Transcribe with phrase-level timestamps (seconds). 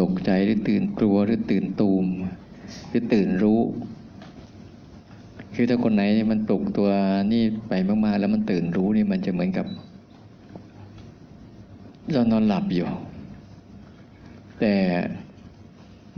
[0.00, 2.06] ตกใจหรือตื่นกลัวหรือตื่นตูม
[2.88, 3.60] หรือตื่นรู้
[5.54, 6.88] คือถ้าคนไหนมันปลุกตัว
[7.32, 7.72] นี่ไป
[8.04, 9.66] มากๆ แล้วมันตื่นรู้นี่มันจะเหมือนกับ
[12.12, 12.88] เรานอนหลับอยู่
[14.60, 14.74] แต่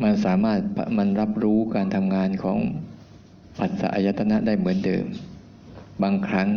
[0.03, 0.59] มันสามารถ
[0.99, 2.59] มันรับรู้การทำงานของ
[3.59, 5.05] ปัสสะอายตนะได้เหมือนเดิม
[6.03, 6.49] บางครั้ง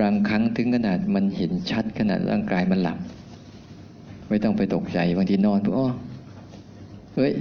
[0.00, 2.98] บางครั้งถึงขนาดมันเห็นชัดขนาดร่างกายมันหลับ
[4.28, 5.88] ไม่ต้องไปตกใจบางทีนอนปุ๊บอ๋อ
[7.14, 7.32] เฮ้ย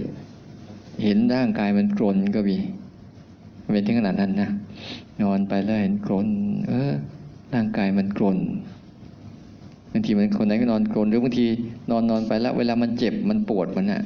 [1.03, 2.57] เห็นร่างกายมันกรนก็มี
[3.71, 4.49] เป็นถึงขนาดนั้นนะ
[5.21, 6.27] นอนไปแล้วเห็นกรน
[6.67, 6.91] เออ
[7.53, 8.37] ร่างกายมันกรน
[9.91, 11.45] บางทีมันคนไหนก็นอนกรนหรือบางที
[11.91, 14.01] นอนนอนไปแล้ว เวลามันเจ็บมันปวดมันอะ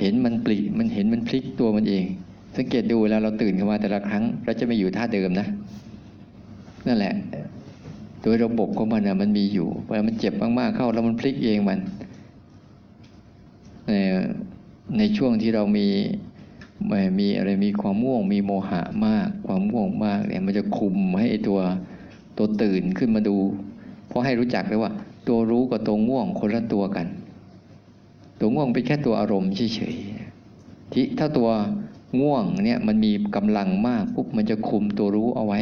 [0.00, 2.04] เห็นมันปลีมันเห็นมันพลิกตัวมันเอง
[2.56, 5.46] สังเกตดูเวลาเราตื่นขึ้นมาแต่ละครั้งเราจะไม่อยู่ท่าเดิมนะ
[6.86, 7.14] นั่นแหละ
[8.22, 11.78] โดยระบบของมันนะมันมีอยู่เวลามันเจ็บมากๆเข้าแล้วมันพลิกเองมัน
[14.98, 15.88] ในช่วงที่เรามี
[17.18, 21.60] มีอะไรมีความม่วง มีโมหะมาก ความม่วงมากเนี่ยมันจะคุมให้ตัว
[22.36, 23.36] ตัวตื่นขึ้นมาดู
[24.08, 24.90] เพราะให้รู้จักเลยว่า
[25.28, 27.06] ตัวรู้กับตัวง่วงคนละตัวกัน
[28.40, 31.48] ตัวง่วงเป็นแค่ตัวอารมณ์เฉยๆที่ถ้าตัว
[32.20, 35.60] ง่วงเนี่ยมันมีกำลังมากปุ๊บมันจะคุมตัวรู้เอาไว้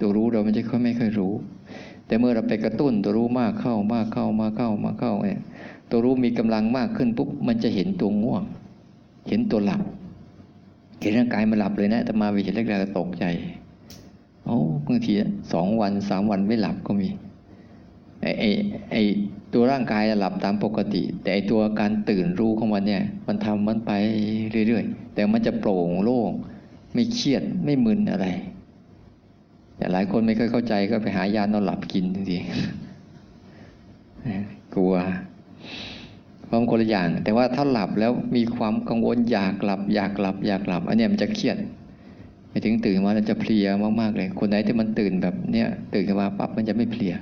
[0.00, 1.32] ตัวรู้เรามันจะค่อยไม่ค่อยรู้
[2.06, 5.40] แต่เมื่อเราไปกระตุ้นตัวรู้มากเข้ามากเข้ามากเข้ามากเข้าเนี่ย
[5.92, 8.42] ตัวรู้มีกำลังมากขึ้นปุ๊บมันจะเห็นตัวง่วง
[9.28, 9.82] เห็นตัวหลับ
[11.00, 13.24] เห็นร่างกายมันหลับเลยนะแต่มาวิเห็นแรกๆก็ตกใจ
[14.44, 15.12] โอ้บางที
[15.52, 17.08] สองวันสามวันไม่หลับก็มี
[18.20, 18.48] ไอ้ไอ้
[18.90, 19.02] ไอ้
[19.52, 23.92] ตัวร่างกายหลับตามปกติ แต่ไอ้ตัวการตื่นรู้ของมันเนี่ย มันทำมันไป
[24.68, 26.32] เรื่อยๆ แต่มันจะโปร่งโล่ง
[26.94, 28.26] ไม่เครียดไม่มึนอะไร
[29.76, 32.36] แต่หลายคนไม่ค่อยเข้าใจก็ไปหายานอนหลับกินทันที
[34.74, 34.94] กลัว
[36.54, 41.56] ความคนละอย่าง แต่ว่าถ้าหลับแล้วมีความกังวลอยากหลับ อยากหลับ อยากหลับ อันนี้มันจะเครียด
[42.50, 43.66] ไปถึงตื่นมาแล้วจะเพลีย
[44.00, 47.14] มากๆเลย คนไหนที่มันตื่นแบบเนี้ยตื่นขึ้นมาปั๊บมันจะไม่เพลีย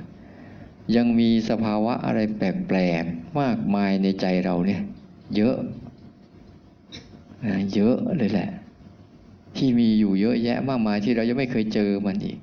[0.97, 4.83] ยังมีสภาวะอะไรแปลกๆมากมายในใจเราเนี่ย
[5.37, 5.57] เยอะ
[7.75, 8.51] เยอะเลยแหละ
[9.57, 12.39] ที่มีอยู่เยอะแยะมากมายที่เรายังไม่เคยเจอมันอีก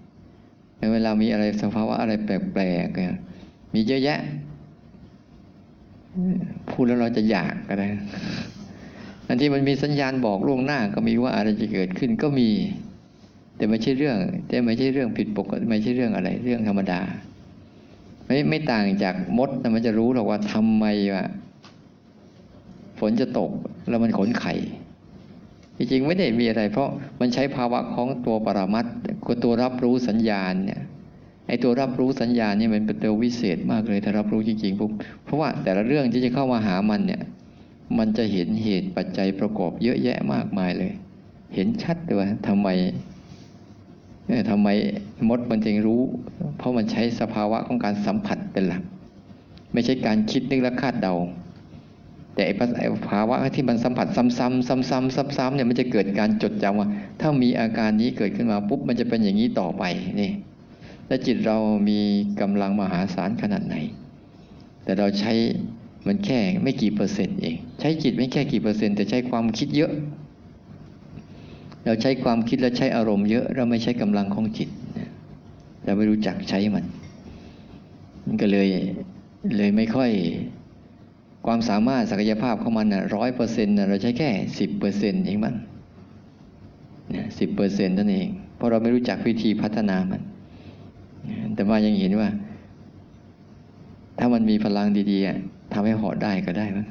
[0.80, 4.20] ในเวลามีอะไรสภาวะอะไรแปลกๆมีเยอะแยะ
[6.70, 7.88] พูดแล้วเราจะอยากก็ได้
[9.28, 12.50] อันที่มันมีสัญญาณบอกล่วงหน้าก็มีว่าอะไรจะเกิดขึ้นก็มี
[13.58, 14.18] แต่ไม่ใช่เรื่อง
[14.48, 17.02] แต่ไม่ใช่เรื่องผิดปกติไม่ใช่เรื่องอะไร เรื่องธรรมดา
[18.26, 21.26] ไม่ไม่ต่างจากมดแต่มันจะรู้หรอกว่าทำไมว่า
[23.00, 23.52] ฝนจะตก
[23.90, 24.54] แล้วมันขนไข่
[25.78, 26.90] จริงๆไม่ได้มีอะไร เพราะ
[27.20, 28.86] มันใช้ภาวะของตัวปรามัด
[29.28, 30.82] ก็ตัวรับรู้สัญญาณเนี่ย
[31.48, 34.92] ไอ้ตัวรับรู้สัญญาณนี่ยมันเป็นตัววิเศษมากเลยถ้ารับรู้จริงๆปุ๊บ
[35.24, 37.22] เพราะว่าแต่ละเรื่องที่จะเข้ามาหามันเนี่ย
[37.98, 40.92] มันจะเห็นเหตุปัจจัยประกอบเยอะแยะมากมายเลย
[41.56, 42.68] เห็นชัดเลยว่าทำไม
[44.28, 44.68] เนี่ยทำไม
[45.30, 46.02] มดมันจึงรู้
[46.58, 48.84] เพราะมันใช้สภาวะของการสัมผัสเป็นหลัก
[49.74, 51.16] ไม่ใช่การคิดนึกและคาดเดา
[52.34, 52.54] แต่ไอ้
[53.10, 56.88] ภาวะที่มันสัมผัสซ้ำๆซ้ำๆซ้ำๆเนี่ยมันจะเกิดการจดจำว่า
[57.22, 59.84] ถ้ามีอาการนี้เกิดขึ้นมาปุ๊บมันจะเป็นอย่างนี้ต่อไป
[60.22, 60.30] นี่
[61.08, 61.58] และจิตเรา
[61.90, 62.00] มี
[62.42, 63.76] กำลังมหาศาลขนาดไหน
[64.84, 65.34] แต่เราใช้
[66.08, 69.92] มันแค่ไม่กี่เปอร์เซ็นต์เอง ใช้จิตไม่แค่กี่เปอร์เซ็นต์แต่ใช้ความคิดเยอะ
[71.86, 74.70] เราใช้ความคิดและใช้อารมณ์เยอะ เราไม่ใช้กำลังของจิต
[75.86, 76.86] เราไม่รู้จักใช้มัน
[78.26, 78.68] มันก็เลย
[79.58, 80.12] เลยไม่ค่อย
[81.46, 84.30] ความสามารถศักยภาพของมันร้อยเปอร์เซ็นต์เราใช้แค่
[84.60, 85.56] สิบเปอร์เซ็นต์เองบ้าง
[87.40, 90.22] สิบเปอร์เซ็นต์นั่นเอง เพราะเราไม่รู้จักวิธีพัฒนามัน
[91.56, 92.30] แต่ว่ายังเห็นว่า
[94.20, 96.88] ถ้ามันมีพลังดีๆทำให้เหาะได้ก็ได้มั้ง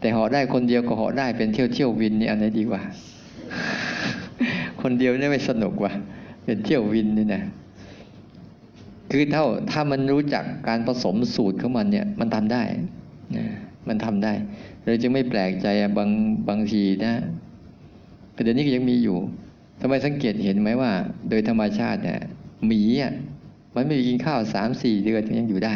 [0.00, 2.82] แต่เหาะได้คนเดียวก็เหาะได้เป็นเที่ยวเที่ยววินนี่อันไหนดีกว่า
[4.82, 5.92] คนเดียวนี่ไม่สนุกว่ะ
[6.44, 7.42] เป็นเที่ยววินนี่นะ
[9.10, 12.62] คือเท่าถ้ามันรู้จักการผสมสูตรของมันเนี่ย มันทำได้
[13.36, 13.46] นะ
[13.88, 14.32] มันทำได้
[14.84, 15.66] เราจึงไม่แปลกใจ
[15.98, 16.10] บาง
[16.48, 17.12] บางทีนะ
[18.32, 19.18] แต่เดี๋ยวนี้ก็ยังมีอยู่
[19.80, 20.90] ทำไมสังเกตเห็นไหมว่า
[21.28, 22.20] โดยธรรมชาติเนี่ย
[22.66, 23.12] หมีอะ
[23.74, 25.74] มันไม่กินข้าวสามสี่เดือนยังอยู่ได้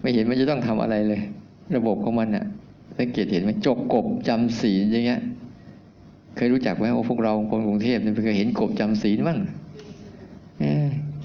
[0.00, 1.20] ไม่เห็นมันจะต้องทำอะไรเลย
[1.76, 2.44] ระบบของมันอะ
[2.98, 5.20] สังเกตเห็นไหมจกกบจำศีลอย่างเงี้ย
[6.36, 9.38] เคยรู้จักไหมว่าพวกเราคนกรุงเทพเนี่ยเคยเห็นกบจำศีลบ้าง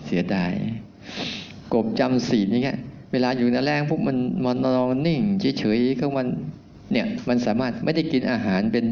[0.05, 0.53] เสียดาย
[1.73, 2.77] กบจำศีลอย่างเงี้ย
[3.11, 5.21] เวลาอยู่ในแรงพวกมันมันนอนนิ่ง
[5.59, 6.27] เฉยๆก็มัน
[6.91, 8.85] เนี่ยมันสามารถไม่ได้กินอาหารเป็น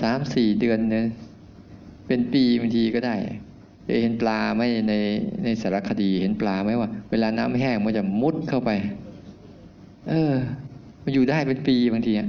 [0.00, 1.04] สามสี่เดือนเนี่ย
[2.06, 3.16] เป็นปีบางทีก็ได้
[4.02, 4.94] เห็นปลาไหมใน
[5.44, 8.70] ในสารคดีเห็นปลาไหมว่า เวลาน้ำแห้งมันจะมุดเข้าไป
[10.08, 10.32] เออ
[11.02, 12.28] มันอยู่ได้เป็นปีบางทีอะ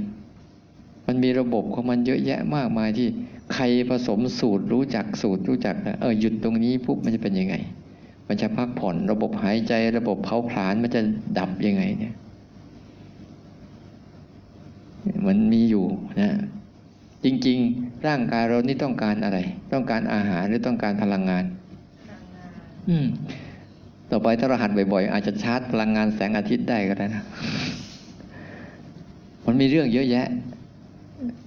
[1.06, 3.08] มันมีระบบของมันเยอะแยะมากมายที่
[3.54, 7.54] ใครผสมสูตรรู้จักสูตรรู้จักเออหยุดตรงนี้ปุ๊บมันจะเป็นยังไง
[8.28, 11.00] มันจะพักผ่อนระบบหายใจระบบเผาผลาญมันจะ
[11.38, 12.14] ดับยังไงเนี่ย
[15.26, 15.84] มันมีอยู่
[16.20, 16.30] นะ
[17.26, 19.38] จริงๆ ร่างกายเรานี่ต้องการอะไร
[19.72, 21.44] ต้องการอาหารหรือต้องการพลังงาน
[22.88, 23.06] อืม
[24.10, 27.24] ต่อไปถ้าเราหัดบ่อยๆ อาจจะชาร์จพลังงานแสงอาทิตย์ได้ก็ได้นะ
[29.46, 30.26] มันมีเรื่องเยอะแยะ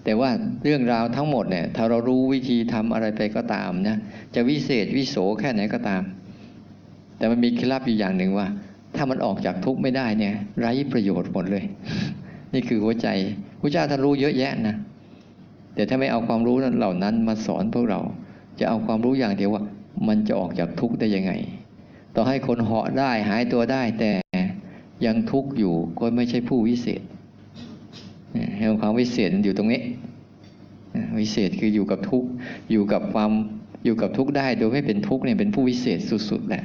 [0.03, 0.29] แต่ว่า
[0.63, 3.97] เรื่องราวทั้งหมดเนี่ย ถ้าเรารู้วิธีทำอะไรไปก็ตามนะ
[4.35, 6.01] จะวิเศษวิโสแค่ไหนก็ตาม
[7.17, 8.47] แต่มันมีเคล็ดลับอยู่อย่างหนึ่งว่า
[8.95, 11.63] ถ้ามันออกจากทุกข์ไม่ได้เนี่ย ไร้ประโยชน์หมดเลย
[12.53, 13.07] นี่คือหัวใจ
[13.61, 14.75] พระเจ้าท่านรู้เยอะแยะนะ
[15.79, 17.99] แต่ถ้าไม่เอาความรู้นั้นเหล่านั้นมาสอนพวกเรา
[18.59, 19.63] จะเอาความรู้อย่างเดียวว่า
[20.07, 21.31] มันจะออกจากทุกข์ได้ยังไง
[22.15, 24.11] ต่อให้คนเหาะได้หายตัวได้แต่
[25.05, 27.01] ยังทุกข์อยู่ก็ไม่ใช่ผู้วิเศษ
[28.57, 29.81] ให้ความวิเศษอยู่ตรงนี้
[31.19, 32.29] วิเศษคืออยู่กับทุกข์
[32.71, 33.31] อยู่กับความ
[33.85, 35.99] อยู่กับทุกข์ได้โดยไม่เป็นทุกข์เนี่ยเป็นผู้วิเศษ
[36.29, 36.63] สุดๆแหละ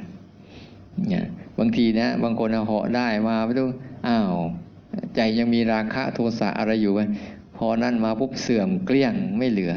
[1.09, 1.25] เนี่ย
[1.59, 3.69] บางทีนะบางคนเหาะได้มาไม่ต้อง
[4.07, 4.33] อ้าว
[5.15, 7.01] ใจยังมีราคะโทสะอะไรอยู่ไหม
[7.57, 9.73] พอนั่นมาปุ๊บเสื่อมเกลี้ยงไม่เหลือ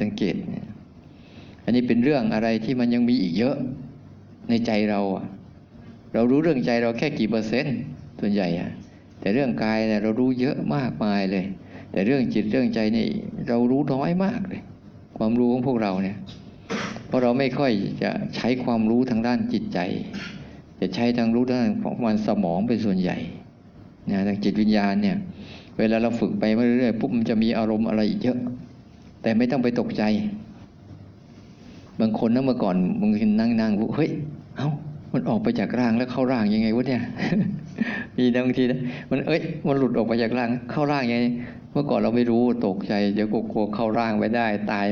[0.00, 0.36] สังเกต
[1.64, 3.56] อันนี้เป็นเรื่องอะไรที่มันยังมีอีกเยอะ
[4.48, 5.00] ในใจเรา
[6.14, 7.76] เรารู้เรื่องใจเราแค่กี่เปอร์เซ็นต์
[8.20, 8.70] ส่วนใหญ่อะ
[9.20, 11.44] แต่เรื่องกายเนี่ยเรารู้เยอะมากมายเลย
[11.92, 13.06] แต่เรื่องจิตเรื่องใจนี่
[13.48, 14.62] เรารู้น้อยมากเลย
[15.16, 16.16] ความรู้ของพวกเราเนี่ย
[17.06, 17.72] เพราะเราไม่ค่อย
[18.02, 19.78] จะใช้ความรู้ทางด้านจิตใจ
[20.80, 23.18] จะใช้ทางรู้ด้านของมันสมองเป็นส่วนใหญ่
[24.10, 25.16] นะทางจิตวิญญาณเนี่ย
[25.78, 26.44] เวลาเราฝึกไป
[26.78, 28.38] เรื่อยๆปุ๊บมันจะมีอารมณ์อะไรอีกเยอะ
[29.22, 30.02] แต่ไม่ต้องไปตกใจ
[32.00, 34.10] บางคนนะเมื่อก่อนบางทีนั่งนั่งเฮ้ย
[34.56, 34.68] เอ้า
[35.12, 37.02] มันออกไปจากร่างแล้วเข้าร่างยังไงวะเนี่ย
[38.16, 38.80] มีบางทีนะ
[39.10, 41.26] มันเอ้ย มันหลุดออกไปจากร่าง เข้าร่างยังไง
[41.72, 44.86] เมื่อก่อนเราไม่รู้ตกใจเดี๋ยวกลัวเข้าร่างไปได้ตาย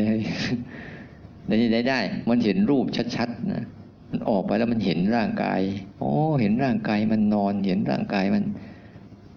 [1.47, 2.85] ในนี้ได้ได้ มันเห็นรูป
[3.17, 3.65] ชัดๆนะ
[4.11, 5.61] มันออกไปแล้วมันเห็นร่างกาย
[6.03, 6.11] อ๋อ
[6.41, 8.45] เห็นร่างกายมันนอน เห็นร่างกายมัน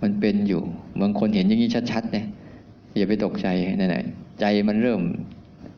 [0.02, 0.62] มันเป็นอยู่
[1.02, 2.26] บางคนเห็นอย่างนี้ชัดๆเนี่ย
[2.98, 3.48] อย่าไปตกใจ
[3.80, 4.04] นั่นแหละ
[4.40, 5.02] ใจมันเริ่ม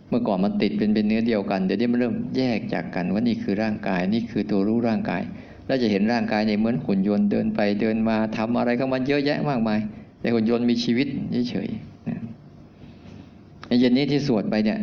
[0.10, 5.22] เมื่อก่อนมันติดเป็นเป็นเนื้อเดียวกันเดี๋ยวนี้มันเริ่มแยกจากกันว่านี่คือร่างกายนี่คือตัวรู้ร่างกาย
[5.68, 9.80] แล้วจะเห็นร่างกายในเหมือนหุ่นยนต์เดินไปเดินมาทำอะไรก็มันเยอะแยะมากมาย
[10.20, 11.08] แต่หุ่นยนต์มีชีวิต
[11.50, 14.80] เฉยๆในเย็นนี้ที่สวดไปเนี่ย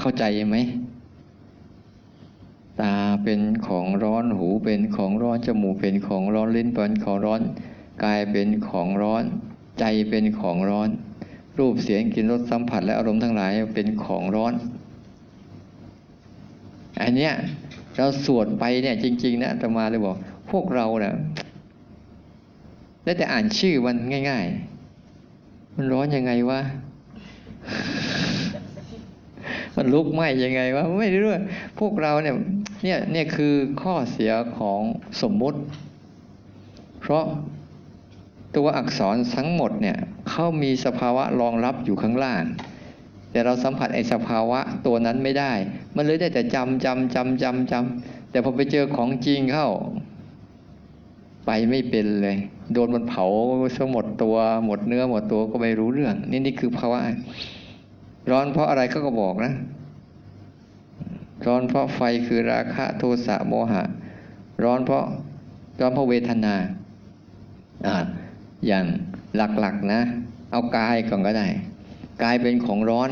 [0.00, 0.56] เข้าใจไหม
[2.80, 7.40] ตาเป็นของร้อนหูเป็นของร้อนจมูกเป็นของร้อนลิ้นเป็นของร้อน
[8.04, 9.24] กายเป็นของร้อน
[9.78, 10.88] ใจเป็นของร้อน
[11.58, 14.54] รูปเสียงกลิ่นรสสัมผัสและอารมณ์ทั้งหลายเป็นของร้อน
[17.02, 17.32] อันเนี้ย
[17.96, 20.16] เราสวดไปเนี่ยจริง ๆ นะตมาเลยบอก
[20.50, 21.14] พวกเราเนะ่ย
[23.04, 23.96] ได้แต่อ่านชื่อมัน
[24.30, 24.46] ง่าย
[25.10, 26.60] ๆ มันร้อนยังไงวะ
[29.76, 31.30] มันลุกไหมยังไงวะไม่รู้
[31.78, 32.34] พวกเราเนี่ย
[32.84, 34.80] เนี่ยเนี่ยคือข้อเสียของ
[35.22, 35.58] สมมุติ
[37.00, 37.24] เพราะ
[38.56, 39.98] ตัวอักษรทั้งหมดเนี่ย
[40.30, 42.44] เขามีสภาวะรองรับอยู่ข้างล่าง
[43.30, 45.52] แต่เราสัมผัสไอ้สภาวะตัวนั้นไม่ได้
[45.96, 49.68] มันเลยได้แต่จำจำจำจำจำแต่พอไปเจอของจริงเข้า
[51.46, 52.36] ไปไม่เป็นเลย
[52.72, 53.24] โดนมันเผา
[53.76, 54.36] ซะหมดตัว
[54.66, 56.98] หมดเนื้อหมดตัวก็ไม่รู้เรื่อง นี่นี่คือภาวะ
[58.30, 59.52] ร้อนเพราะอะไรก็ก็บอกนะ
[61.46, 63.82] ร้อนเพราะไฟคือราคะโทสะโมหะ
[64.64, 65.04] ร้อนเพราะ
[65.80, 66.54] ร้อนเพราะเวทนา
[67.86, 67.96] อ่า
[68.66, 68.86] อย่าง
[69.36, 70.00] หลักๆนะ
[70.50, 71.46] เอากายก่อนก็ได้
[72.22, 73.10] กายเป็นของร้อน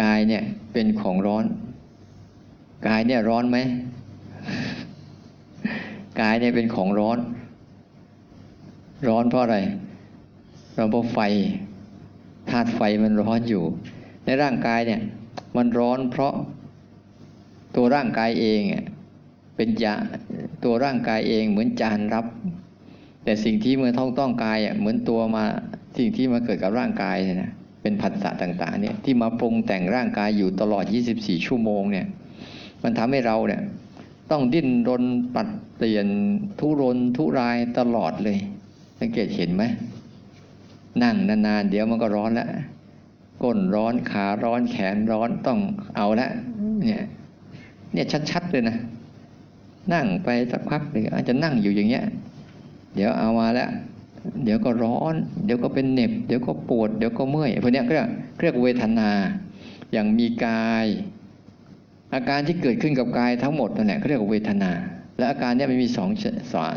[0.00, 0.42] กายเนี่ย
[0.72, 1.44] เป็นของร้อน
[2.88, 3.58] กายเนี่ยร้อนไหม
[6.20, 7.18] กายเนี่ยเป็นของร้อน
[9.08, 9.58] ร้อนเพราะอะไร
[10.74, 11.18] เราเพราะไฟ
[12.50, 13.64] ธาตุไฟมันร้อนอยู่
[14.24, 15.00] ในร่างกายเนี่ย
[15.56, 16.34] มันร้อนเพราะ
[17.74, 18.60] ตัวร่างกายเอง
[19.56, 19.94] เป็นยา
[20.64, 22.26] ตัวร่างกายเองเหมือนจานรับ
[23.28, 25.44] แต่สิ่งที่เมื่อท้องต้องกายอะเหมือนตัวมา
[25.98, 27.50] สิ่งที่มาเกิดกับร่างกายเนี่ยนะ
[27.82, 30.84] เป็นผัสสะต่าง ๆ เนี่ยที่มาปรุงแต่งร่างกายอยู่ตลอด
[31.16, 32.06] 24 ชั่วโมงเนี่ย
[32.82, 33.62] มันทำให้เราเนี่ย
[34.30, 35.04] ต้องดิ้นรน
[35.34, 36.06] ปัดเปลี่ยน
[36.58, 38.38] ทุรนทุรายตลอดเลย
[39.00, 39.62] สังเกตเห็นไหม
[41.02, 42.48] นั่งนานๆเดี๋ยวมันก็ร้อนแล้ว
[43.42, 45.58] ก้นร้อนขาร้อนแขนร้อนต้อง
[45.96, 46.28] เอาละ
[46.84, 47.02] เนี่ย
[47.92, 48.76] เนี่ยชัดๆเลยนะ
[49.92, 52.06] นั่งไปสักพักหนึ่งอาจจะนั่งอยู่อย่างเงี้ย
[52.98, 53.70] เดี๋ยวเอามาแล้ว
[54.44, 55.14] เดี๋ยวก็ร้อน
[55.44, 58.06] เดี๋ยวก็เป็นเหน็บ เดี๋ยวก็ปวด เดี๋ยวก็เมื่อยพวกนี้เรียก
[58.40, 59.10] เรียกเวทนา
[59.92, 60.86] อย่างมีกาย
[62.14, 64.72] อาการที่เกิดขึ้นกับกายทั้งหมดนั่นแหละเขาเรียกว่าเวทนา
[65.16, 66.08] และอาการนี่ยมันมีสอง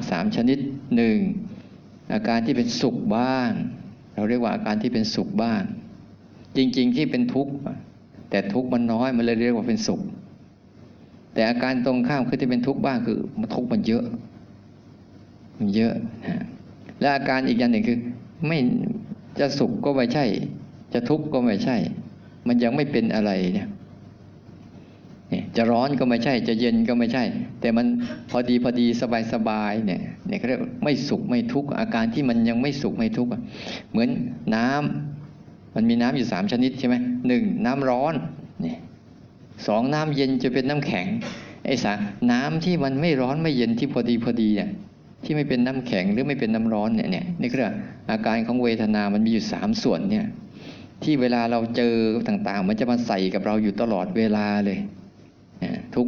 [0.09, 0.57] สามชนิด
[0.95, 1.17] หนึ่ง
[2.13, 3.49] อาการที่เป็นสุขบ้าง
[4.15, 5.61] เราเรียกว่าอาการที่เป็นสุขบ้าง
[6.55, 7.53] จริงๆที่เป็นทุกข์
[8.29, 10.01] แต่ทุกข์มันน้อยมันเลยเรียกว่าเป็นสุข
[11.33, 14.03] แต่อาการตรงข้ามคือที่เป็นทุกข์บ้างคือมันทุกข์มันเยอะ
[15.75, 15.93] เยอะ
[16.25, 16.43] นะ
[16.99, 17.99] และอาการอีกอย่างหนึ่งคือ
[18.47, 18.59] ไม่
[19.39, 20.25] จะสุขก็ไม่ใช่
[20.93, 21.77] จะทุกข์ก็ไม่ใช่
[22.47, 23.69] มันยังไม่เป็นอะไรเนี่ย
[25.55, 27.23] จะร้อนก็ไม่ใช่ จะเย็นก็ไม่ใช่
[27.61, 27.85] แต่มัน
[28.29, 33.31] พอดีพอดีสบายสบายเนี่ยเนี่ยเขาเรียกไม่สุขไม่ทุกข์อาการที่มันยังไม่สุขไม่ทุกข์
[33.91, 34.09] เหมือน
[34.55, 36.95] น้ำมันมีน้ำอยู่สามชนิดใช่ไหม
[37.27, 38.13] หนึ่งน้ำร้อน
[38.61, 38.79] เนี่ย
[39.67, 41.07] สองน้ำเย็นจะเป็นน้ำแข็ง
[41.65, 41.93] ไอ้สา
[42.31, 44.69] น้ำที่มันไม่ร้อนไม่เย็นที่พอดีพอดีเนี่ย
[45.23, 47.61] ที่ไม่เป็นน้ำแข็งหรือไม่เป็นน้ำร้อนเนี่ยเนี่ยนี่คือ
[48.11, 50.25] อาการของเวทนามันมีอยู่สามส่วนเนี่ย
[51.03, 51.93] ที่เวลาเราเจอ
[52.27, 54.79] ต่างๆ มันจะมาใส่กับเราอยู่ตลอดเวลาเลย
[55.95, 56.07] ทุก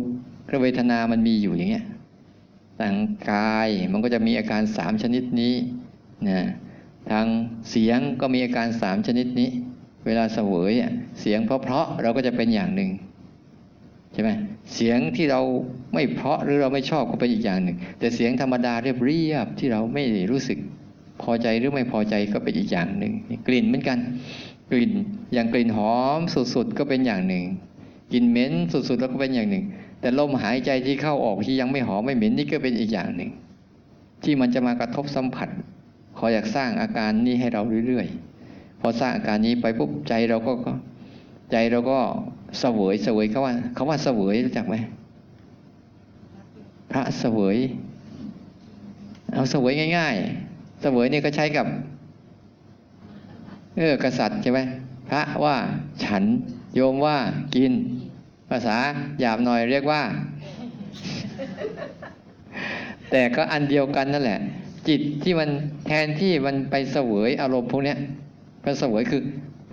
[0.61, 1.85] เวทนามันมีอยู่อย่างเงี้ย
[2.79, 2.95] ทาง
[3.31, 5.55] กายมันก็จะมีอาการสามชนิดนี้
[6.29, 6.39] นะ
[7.09, 7.25] ทาง
[7.69, 9.49] เสียงก็มีอาการสามชนิดนี้
[10.05, 10.73] เวลาเสวย
[11.21, 12.89] เสียงเพราะๆเราก็จะเป็นอย่างหนึ่ง
[14.13, 14.29] ใช่ไหม
[14.73, 15.41] เสียงที่เรา
[15.93, 20.57] ไม่เพราะหรือเราไม่ชอบก็เป็นอีกอย่างหนึ่ง แต่เสียงธรรมดาเรียบเรียบที่เราไม่รู้สึก
[21.21, 23.13] พอใจหรือไม่พอใจก็เป็นอีกอย่างหนึ่ง
[23.47, 23.99] กลิ่นเหมือนกัน
[24.71, 24.91] กลิ่น
[25.33, 26.19] อย่างกลิ่นหอม
[26.53, 27.43] สุดๆก็เป็นอย่างหนึ่ง
[28.11, 29.65] กลิ่นเหม็นสุดๆแล้วก็เป็นอย่างหนึ่ง
[30.01, 33.29] แต่ลมหายใจที่เข้าออกที่ยังไม่หอมไม่เหม็นนี่ก็เป็นอีกอย่างหนึ่ง
[34.23, 35.49] ที่มันจะมากระทบสัมผัส
[36.17, 40.51] ขออยากสร้างอาการนี้ให้เราเรื่อยๆพอสร้างอาการนี้ไปปุ๊บใจเราก็
[41.51, 41.99] ใจเราก็
[42.59, 44.75] เสวยเสวยเขาว่าเขาว่าเสวยรู้จักไหม
[46.91, 47.57] พระเสวย
[49.33, 51.67] เอาเสวยง่ายๆเสวยนี่ก็ใช้กับ
[53.77, 54.59] เออกษัตริย์ใช่ไหม
[55.09, 55.55] พระว่า
[56.03, 56.23] ฉัน
[56.75, 57.17] โยมว่า
[57.55, 57.71] กิน
[58.49, 58.77] ภาษา
[59.19, 60.01] หยาบหน่อยเรียกว่า
[63.11, 64.39] แต่ก็อันเดียวกันนั่นแหละ
[64.87, 65.49] จิตที่มัน
[65.85, 67.95] แทนที่มันไปเสวยอารมณ์พวกนี้
[68.63, 69.21] ไปเสวยคือ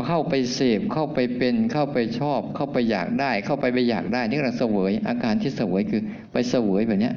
[0.06, 6.02] เข้าไปเสพเข้าไปเป็นเข้าไปชอบ เข้าไปอยากได้ เข้าไปไปอยากได้นี่เราเสวย อาการที่เสวยคือ
[6.32, 7.10] ไปเสวยแบบนี้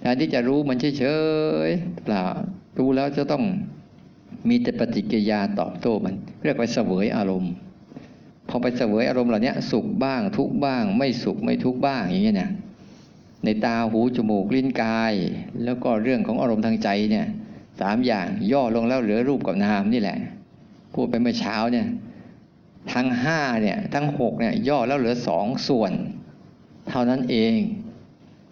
[0.00, 1.04] แทนที่จะรู้มันเฉ
[1.66, 2.24] ยๆเปล่า
[2.78, 3.44] รู้แล้วจะต้อง
[4.48, 7.52] มีแต่ปฏิกิริยาตอบโต้มัน เรียกไปเสวยอารมณ์
[8.48, 12.50] พอไปเสวยอารมณ์เหล่านี้สุขบ้างทุกบ้าง ไม่สุขไม่ทุกบ้างอย่างเงี้ยนะ
[13.44, 15.14] ในตาหูจมูกลิ้นกาย
[15.64, 17.26] แล้วก็เรื่องของอารมณ์ทางใจเนี่ย
[17.80, 20.18] สามอย่างย่อลงแล้วเหลือรูปกับนามนี่แหละ
[20.96, 21.86] พูดไปเมื่อเช้าเนี่ย
[22.92, 25.92] ทั้งห้าเนี่ยทั้งหกเนี่ยย่อแล้วเหลือสองส่วน
[26.88, 27.56] เท่านั้นเอง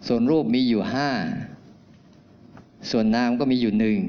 [0.07, 1.09] ส่วนรูปมีอยู่ห้า
[2.91, 3.99] ส่วนนามก็มีอยู่หนึ่ง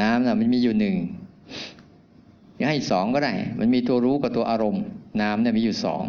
[0.00, 0.96] น้ำน่ะมันมีอยู่หนึ่ง
[2.68, 4.82] ให้สองก็ได้ มันมีตัวรู้กับตัวอารมณ์
[5.22, 6.04] น้ำเนี่ยมีอยู่สอง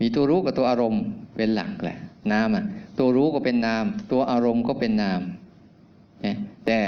[0.00, 1.02] มีตัวรู้กับตัวอารมณ์
[1.36, 1.98] เป็นหลักแหละ
[2.32, 2.64] น้ำอะ
[2.98, 5.20] ตัวรู้ก็เป็นนาม ตัวอารมณ์ก็เป็นนาม
[6.66, 6.80] แต่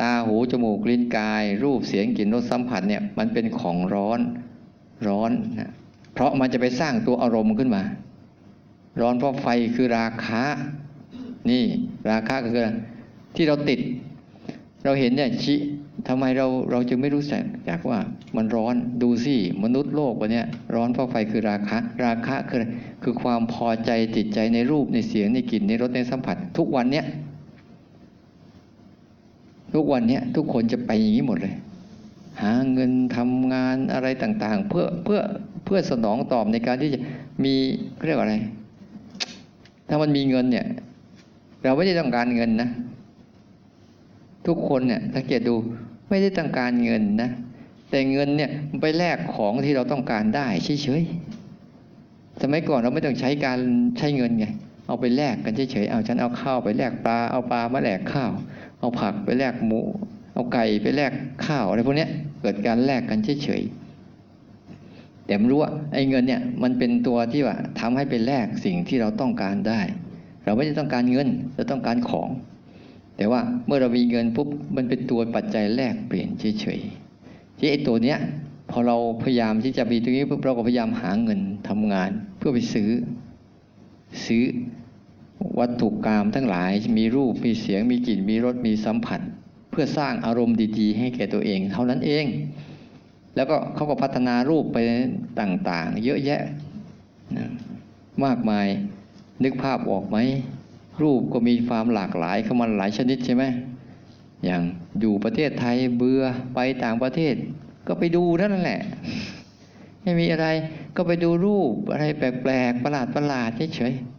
[0.00, 4.20] ตาหูจมูกลิ้นกาย รูปเสียงกลิ่นรสสัมผัสเนี่ยมันเป็นของร้อน
[5.08, 5.30] ร้อน
[5.60, 5.70] นะ
[6.12, 7.82] เพราะมันจะไปสร้างตัวอารมณ์ขึ้นมา
[9.00, 10.44] ร้อนเพราะไฟคือราคะ
[11.50, 11.64] นี่
[12.10, 12.62] ราคะก็คือ
[13.36, 13.80] ที่เราติด
[14.84, 15.54] เราเห็นเนี่ยชิ
[16.08, 17.98] ทำไมเราเราจึงไม่รู้สึกจากว่า
[18.36, 20.42] มันร้อนดูสิมนุษย์โลกวันนี้
[20.74, 22.60] ร้อนเพราะไฟคือราคะ ราคะคือ
[23.02, 27.06] คือความพอใจติดใจในรูปในเสียงในกลิ่นในรสในสัมผัส ทุกวันเนี้ย
[29.74, 31.54] ทุกวันเนี้ยทุกคนจะไปอย่างนี้หมดเลย
[32.40, 35.20] หาเงินทำงานอะไรต่าง ๆ เพื่อเพื่อ
[35.64, 36.98] เพื่อสนองตอบในการที่จะ
[37.44, 37.54] มี
[38.04, 38.34] เรียกอะไร
[39.88, 40.66] ถ้ามันมีเงินเนี่ย
[41.64, 42.68] เราไม่ได้ต้องการเงินนะ
[44.46, 45.54] ทุกคนเนี่ยสังเกตดู
[46.08, 47.30] ไม่ได้ต้องการเงินนะ
[47.90, 48.50] แต่เงินเนี่ย
[48.80, 53.58] ไปแลกของที่เราต้องการได้เฉยๆสมัยก่อนเราไม่ต้องใช้การ
[53.98, 54.46] ใช้เงินไง
[54.86, 58.32] เอาไปแลกกันเฉยๆเอาฉันเอาข้าวไปแลกปลาเอาปลามาแลกข้าว
[58.82, 59.80] เอาผักไปแลกหมู
[60.34, 61.12] เอาไก่ไปแลก
[61.46, 62.06] ข้าวอะไรพวกนี้
[62.40, 69.80] เกิดการแลกกันเฉยๆแต่ไม่รู้ว่าไอ้เงินเนี่ยมันเป็นตัวที่ว่าทำให้ไปแลกสิ่งที่เราต้องการได้
[70.44, 72.28] เราไม่ได้ต้องการเงินเราต้องการของ
[73.16, 78.18] แต่ว่าเมื่อเรามีเงินปุ๊บมันเป็นตัวปัจจัยแรกเปลี่ยนเฉยๆที่ไอ้ตัวเนี้ย
[78.70, 82.90] พอเราพยายามที่จะมีตรงนี้ปุ๊บเราก็พยายามหาเงินทำงาน เพื่อไปซื้อ
[84.26, 84.44] ซื้อ
[85.58, 89.20] วัตถุกรรมทั้งหลาย มีรูปมีเสียงมีกลิ่นมีรสมีสัมผัส
[89.70, 92.26] เพื่อสร้างอารมณ์ดีๆ ให้แก่ตัวเองเท่านั้นเอง
[93.36, 94.78] แล้วก็เขาก็พัฒนารูปไป
[95.40, 96.42] ต่างๆ เยอะแยะ
[98.24, 98.66] มากมาย
[99.44, 100.18] นึกภาพออกไหม
[101.02, 103.44] รูปก็มีความหลากหลายเข้ามาหลายชนิดใช่ไหม
[104.44, 104.62] อย่าง
[105.00, 106.22] อยู่ประเทศไทยเบื่อ
[106.54, 107.34] ไปต่างประเทศ
[107.86, 108.80] ก็ไปดูนั่นแหละ
[110.02, 110.46] ไม่มีอะไร
[110.96, 114.11] ก็ไปดูรูปอะไรแปลกๆประหลาดประหลาดเฉยๆ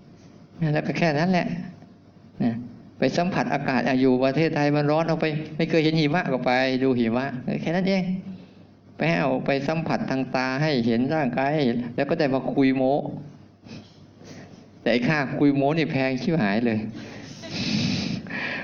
[0.73, 1.47] แล้วก็แค่นั้นแหละ
[2.43, 2.53] นะ
[2.99, 5.25] ไปสัมผัสอากาศอยู่ประเทศไทยมันร้อนเอาไป
[5.57, 6.51] ไม่เคยเห็นหิมะก็ไป
[6.83, 7.25] ดูหิมะ
[7.61, 8.03] แค่นั้นเอง
[8.97, 11.63] ไปเอาไปสัมผัสทางตาให้เห็นร่างกายให้
[11.95, 12.95] แล้วก็ได้มาคุยโม้
[14.83, 16.79] แต่ค่าคุยโม้นี่แพงชิบหายเลย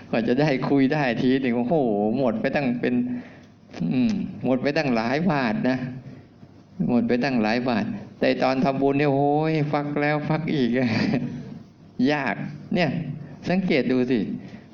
[0.10, 1.75] กว่าจะได้คุยได้ทีหนึ่งโอ้โห
[2.17, 2.93] หมดไปตั้งเป็น
[3.91, 4.12] อืม
[4.46, 5.77] หมดไปตั้งหลายบาทนะ
[6.89, 7.86] หมดไปตั้งหลายบาท
[8.19, 10.69] แต่ตอนทำบุญเนี่ยโอ้ยฟักแล้วฟักอีก
[12.13, 12.36] ยาก
[12.75, 12.89] เนี่ย
[13.50, 14.20] สังเกตดูสิ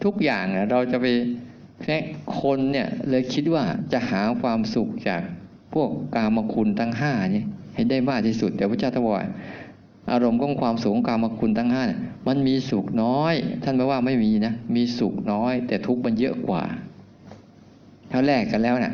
[0.04, 1.08] ทุกอย่างอะเราจะไป
[1.84, 1.98] แค่
[2.40, 5.22] คนเนี่ยเลยคิดว่าจะหาความสุขจาก
[5.74, 9.26] พวกกามคุณทั้งห้าเนี่ยให้ได้มากที่สุด แต่พระเจ้าตรัสว่า
[10.12, 16.64] อารมณ์ของความสุขของกามคุณทั้งห้าเนี่ยมันมีสุขน้อย ท่านบอกว่าไม่มีนะมีสุขน้อย แต่ทุกข์มันเยอะกว่า
[18.10, 18.94] เท่าแรกกันแล้วน่ะ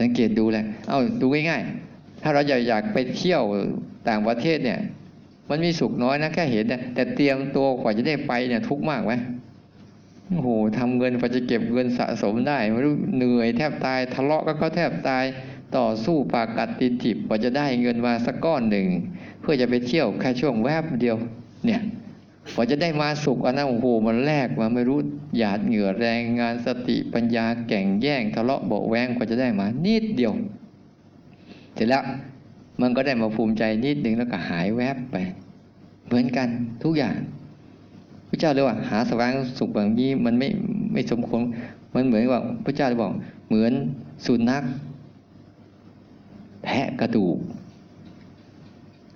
[0.00, 3.42] สังเกตดูเลยเอาดูง่ายๆ ถ้าเราอยากอยากไปเที่ยว
[4.08, 4.78] ต่างประเทศเนี่ย
[5.50, 9.12] มันมีสุขน้อยนะแค่เห็นนี่ยแต่เตรียมตัวกว่าจะได้ไปเนี่ยทุกข์มากไหม
[10.28, 15.24] โอ้โหทำเงินกว่าจะเก็บเงินสะสมได้ไม่รู้เหนื่อยแทบตาย ทะเลาะก็เขาแทบตาย
[15.76, 18.86] ต่อสู้ปากกัดตีนถีบกว่าจะได้เงินมาสักก้อนหนึ่ง
[19.40, 21.16] เพื่อจะไปเที่ยวแค่ช่วงแวบเดียว
[21.66, 21.80] เนี่ย
[22.54, 24.98] กว่าจะได้มาสุขอันนั้นโอ้โหมันแลกมาไม่รู้
[25.36, 30.32] หยาดเหงื่อแรงงานสติปัญญาแก่งแย่ง ทะเลาะเบาแวงกว่าจะได้มานิดเดียว
[31.74, 32.02] เสร็จแล้ว
[32.80, 35.16] มันก็ได้มาภูมิใจนิดหนึ่งแล้วก็หายแวบไป
[36.06, 36.48] เหมือนกัน
[36.82, 37.16] ทุกอย่าง
[38.28, 40.48] พระเจ้าเลยว่า หาสว่างสุขแบบนี้มันไม่
[40.92, 41.40] ไม่สมควร
[41.94, 43.12] มันเหมือนว่าพระเจ้าบอก
[43.48, 43.72] เหมือน
[44.26, 44.62] สุนัข
[46.64, 47.38] แทะกระดูก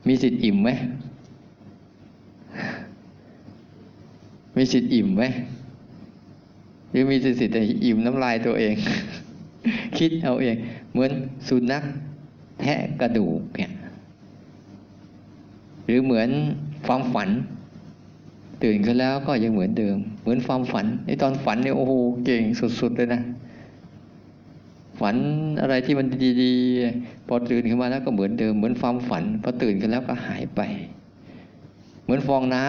[0.06, 0.70] มีสิทธิ์อิ่มไหม
[4.56, 5.22] มีสิทธิ์อิ่มไหม
[6.90, 8.74] หรือมีสิทธิ์แต่อิ่มน้ำลายตัวเอง
[9.98, 10.56] คิดเอาเอง
[10.92, 11.10] เหมือน
[11.48, 11.82] สุนัข
[12.60, 13.72] แทะกระดูกเนี่ย
[15.84, 16.28] หรือเหมือน
[16.86, 17.28] ความฝัน
[18.64, 21.92] ตื่นขึ้นแล้วก็ยังเหมือนเดิม เหมือนความฝันในตอนฝันเนี่ยโอ้โห
[22.24, 22.42] เก่ง
[22.80, 23.22] สุดๆเลยนะ
[25.00, 25.16] ฝัน
[25.60, 26.06] อะไรที่มัน
[26.42, 30.60] ดีๆพอตื่นขึ้นมาแล้วก็เหมือนเดิม เหมือนความฝันพอตื่นขึ้นแล้วก็หายไป
[32.02, 32.66] เหมือนฟองน้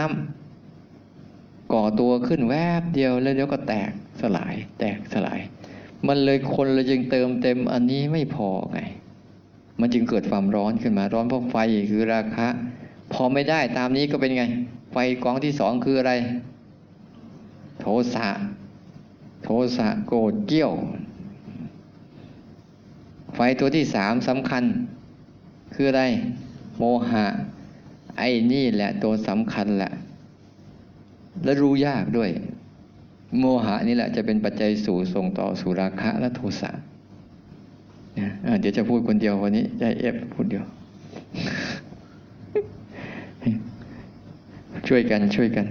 [0.86, 5.40] ำก่อตัวขึ้นแวบเดียวแล้วเดี๋ยวก็แตกสลาย แตกสลาย
[6.08, 8.80] มันเลยคนเลยจึงเติมเต็มอันนี้ไม่พอไง
[9.80, 11.58] มันจึงเกิดความร้อนขึ้นมา ร้อนเพราะไฟ
[11.92, 12.48] คือราคะ
[13.14, 14.44] พอไม่ได้ตามนี้ก็เป็นไง
[14.92, 16.14] ไฟกองที่สองคืออะไร
[17.82, 18.30] โทสะ
[19.44, 20.74] โทสะโกรธเกี้ยว
[23.36, 24.64] ไฟตัวที่สามสำคัญ
[25.74, 26.04] คืออะไร
[26.78, 27.26] โมหะ
[28.18, 29.92] ไอ้นี่แหละตัวสำคัญแหละ
[31.44, 32.30] และรู้ยากด้วย
[33.40, 36.72] โมหะนี่แหละจะเป็นปัจจัยสู่ส่งต่อสู่ราคะและโทสะ
[38.20, 38.28] นะ
[38.60, 40.64] เดี๋ยวจะพูดคนเดียววันนี้จะเอฟพูดเดียว
[44.88, 45.66] ช่วยกันช่วยกัน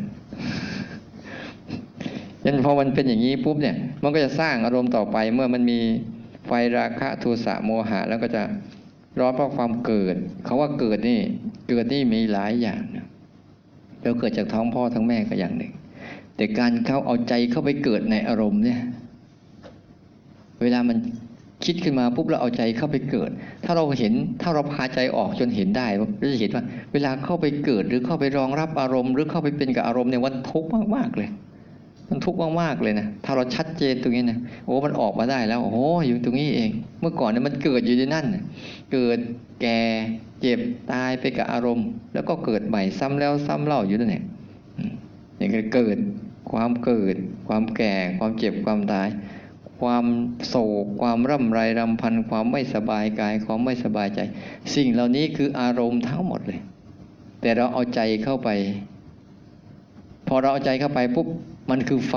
[2.45, 5.79] ยันพอมันเป็นอย่างนี้ปุ๊บเนี่ย มันก็จะสร้างอารมณ์ต่อไป เมื่อมันมี
[6.47, 8.43] ไฟราคะโทสะโมหะ แล้วก็จะ
[9.19, 11.21] ร้อนเพราะความเกิดเขาว่าเกิดนี่
[11.69, 12.83] เกิดนี่มีหลายอย่าง
[14.01, 15.73] แล้วเกิดจากท้องพ่อทั้งแม่ก็อย่างหนึ่ง
[16.37, 18.81] แต่การเขาเอาใจเข้าไปเกิดในอารมณ์เนี่ย
[20.63, 20.97] เวลามัน
[21.65, 23.31] คิดขึ้นมาปุ๊บเราเอาใจเข้าไปเกิด
[23.65, 31.29] ถ้าเราเห็นถ้าเราพาใจออกจนเห็นได้เราจะเห็นว่า เวลาเข้าไปเกิดหรือเข้าไปรองรับอารมณ์ หรือเข้าไปเป็นกับอารมณ์เนี่ยมันทุกข์มากๆเลย
[32.11, 38.27] มันทุกข์มากๆเลยนะถ้าเราชัดเจนตรงนี้นะโอ้มันออกมาได้แล้ว โอ้อยู่ตรงนี้เอง เมื่อก่อนเนี่ยมันเกิดอยู่ในนั่น
[38.93, 39.19] เกิด
[39.63, 39.81] แก่
[40.41, 40.61] เจ็บ
[40.93, 44.25] ตายไปกับอารมณ์ แล้วก็เกิดใหม่ซ้ำแล้วซ้ำเล่าอยู่นั่นเอง
[45.39, 45.99] อย่างเกิด
[46.53, 47.17] ความเกิด
[47.49, 49.09] ความแก่ความเจ็บความตาย
[49.81, 50.05] ความ
[50.49, 54.21] โศก ความร่ำไรรำพัน ความไม่สบายกาย ความไม่สบายใจ
[54.75, 56.61] สิ่งเหล่านี้คืออารมณ์ทั้งหมดเลย
[57.41, 58.51] แต่เราเอาใจเข้าไป
[60.29, 61.27] พอเราเอาใจเข้าไปปุ๊บ
[61.71, 62.17] มันคือไฟ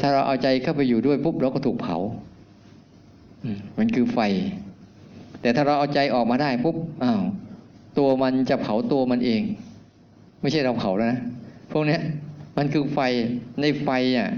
[0.00, 1.96] ถ้าเราเอาใจเข้าไปอยู่ด้วยปุ๊บเราก็ถูกเผา
[3.78, 4.18] มันคือไฟ
[5.40, 7.22] แต่ถ้าเราเอาใจออกมาได้ปุ๊บอ้าว
[7.98, 9.42] ตัวมันจะเผาตัวมันเอง
[10.40, 11.20] ไม่ใช่เราเผาแล้วนะ
[11.72, 11.98] พวกนี้
[12.56, 12.98] มันคือไฟ
[13.60, 14.30] ในไฟอะ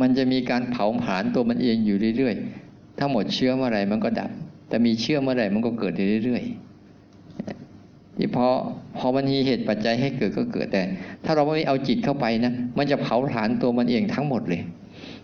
[0.00, 4.30] มันจะมีการเผาผลาญตัวมันเองอยู่เรื่อยๆ ถ้าหมดเชื้อเมื่อไรมันก็ดับ
[4.68, 5.92] แต่มีเชื้อเมื่อไรมันก็เกิด
[6.24, 8.46] เรื่อยๆที่พอ
[8.98, 10.82] พอมันมีเหตุปัจจัยให้เกิดก็เกิดแต่
[11.24, 14.62] ถ้าเราไม่เอาจิตเข้าไปนะ มันจะเผาผลาญตัวมันเองทั้งหมดเลย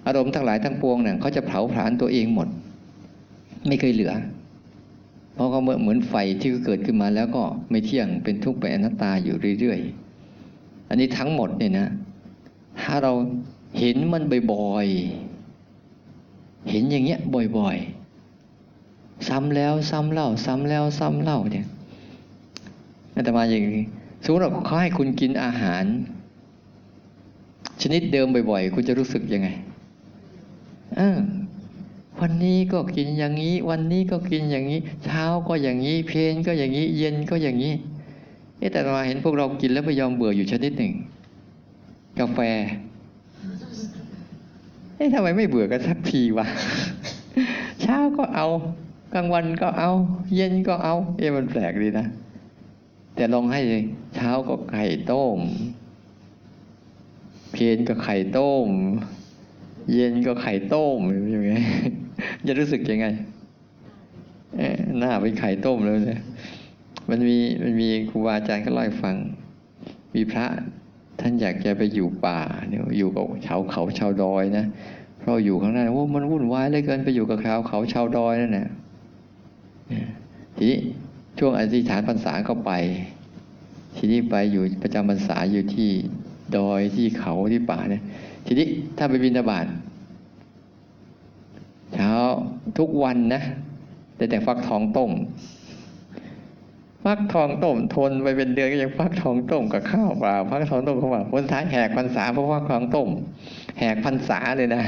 [0.06, 2.48] อารมณ์ทั้งหลายทั้งปวงเนี่ยเขาจะเผาผลาญตัวเองหมด
[3.66, 4.12] ไม่เคยเหลือ
[5.34, 11.86] เพราะเขาเหมือนไฟที่เกิดขึ้นมาแล้วก็ไม่เที่ยงเป็นทุกข์เป็นอนัตตาอยู่เรื่อยๆ อันนี้ทั้งหมดเนี่ยนะ
[12.82, 13.12] ถ้าเรา
[13.78, 17.20] เห็นมันบ่อยๆ เห็นอย่างเงี้ย
[17.58, 21.66] บ่อยๆ ซ้ำแล้วซ้ำเล่า ซ้ำแล้วซ้ำเล่าเนี่ย
[23.14, 23.84] อาตมาอย่างนี้
[24.22, 25.84] สมมติว่าเขาให้คุณกินอาหาร
[27.82, 29.48] ชนิดเดิมบ่อยๆ คุณจะรู้สึกยังไง
[30.96, 31.18] เออ
[32.20, 37.74] วันนี้ก็กินอย่างนี้ วันนี้ก็กินอย่างนี้ เช้าก็อย่างนี้ เพลนก็อย่างนี้ เย็นก็อย่างนี้
[38.72, 40.92] แต่มาเห็นพวกเรากินแล้วไม่ยอมเบื่ออยู่ชนิดหนึ่ง
[42.18, 42.38] กาแฟ
[45.02, 46.46] อ๊ะทำไมไม่เบื่อกันสักทีวะ
[47.82, 48.46] เช้าก็เอา
[49.14, 49.90] กลางวันก็เอา
[50.34, 52.06] เย็นก็เอา เอ๊ะมันแปลกดีนะ
[53.14, 53.60] แต่ลองให้
[54.16, 55.38] เช้าก็ไข่ต้ม
[57.52, 58.66] เพลนก็ไข่ต้ม
[59.92, 60.98] เย็นก็ไข่ต้ม
[61.30, 61.62] อย่างเงี้ย
[62.46, 63.06] จะรู้สึกยังไง
[64.56, 66.20] เอ๊ะหน้าเป็นไข่ต้มเลยเนี่ย
[67.10, 69.16] มันมีมันมีครูบาอาจารย์ก็เล่าให้ฟัง
[70.14, 70.46] มีพระ
[71.20, 74.64] ท่านอยากจะไปอยู่ป่าเนี่ยอยู่กับชาวเขาชาวดอยนะ
[75.18, 78.68] เพราะอยู่ข้างหน้าว่ามันวุ่นวายเหลือเกินไปอยู่กับชาวเขาชาวดอยนั่นแหละ
[80.56, 80.78] ทีนี้
[81.38, 82.72] ช่วงอธิษฐานพรรษาก็ไป
[83.96, 85.90] ทีนี้ไปอยู่ประจำพรรษาอยู่ที่
[86.56, 88.02] ดอยที่เขาที่ป่าเนี่ย
[88.46, 89.66] ทีนี้ถ้าไปบินบาต
[91.94, 92.10] เช้า
[92.78, 93.42] ทุกวันนะ
[94.16, 95.10] แต่แต่ฟักทองต้ม
[97.04, 103.08] ฟักทองต้มทนไปเป็นเดือนก็ยังฟักทองต้มกับข้าวเปล่าฟักทองต้มข้าวเปล่าวันท้ายแหกพรรษาเพราะฟักทองต้ม
[103.78, 104.82] แหกพรรษาเลยนะ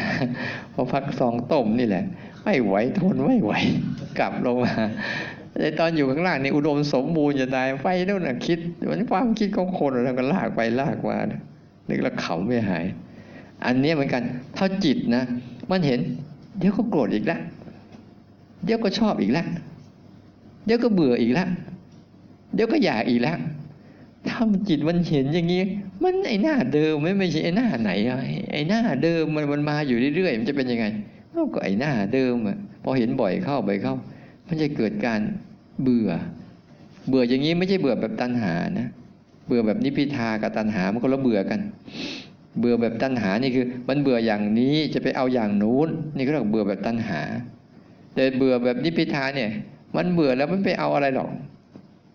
[0.72, 2.04] เพราะฟักทองต้มนี่แหละ
[2.44, 3.52] ไม่ไหวทนไม่ไหว
[4.18, 4.74] กลับลงมา
[5.60, 8.58] ในตอนอยู่ข้างล่างนี่อุดมสมบูรณ์จะตายไฟนู่นน่ะคิด
[8.90, 11.16] มันความคิดของคนแล้วก็ลากไปลากมา
[11.88, 12.84] นึกแล้วขำไม่หาย
[13.66, 14.22] อันนี้เหมือนกัน
[14.56, 15.22] ถ้าจิตนะ
[15.70, 16.00] มันเห็น
[16.58, 17.40] เดี๋ยวก็โกรธอีกแล้ว
[18.64, 19.46] เดี๋ยวก็ชอบอีกแล้ว
[20.64, 21.48] เดี๋ยวก็เบื่ออีกแล้ว
[22.54, 23.38] เดี๋ยวก็อยากอีกแล้ว
[24.28, 25.62] ถ้ามันจิตมันเห็นอย่างนี้
[26.02, 28.18] มันไอ้หน้าเดิมไม่ไม่ใช่ไอ้หน้าไหนอะ
[28.52, 30.86] ไอ้หน้าเดิมมันมันมาอยู่เรื่อยๆมันจะเป็นยังไง
[31.54, 33.94] ก็ไอ้หน้าเดิมอะพอเห็นบ่อยเข้าบ่อยเข้า
[34.48, 35.20] มันจะเกิดการ
[35.82, 36.10] เบื่อ
[37.08, 38.88] เบื่ออย่างนี้ไม่ใช่เบื่อแบบตัณหานะ
[39.46, 41.60] เบื่อแบบนิพิทากับตัณหามันก็ละเบื่อกัน
[42.58, 47.20] เบื่อแบบตัณหานี่คือ มันเบื่ออย่างนี้จะไปเอาอย่างนู้น นี่ก็เรียกเบื่อแบบตัณหา
[48.14, 49.50] แต่เบื่อแบบนิพิทาเนี่ย
[49.96, 51.28] มันเบื่อแล้วมันไปเอาอะไรหรอก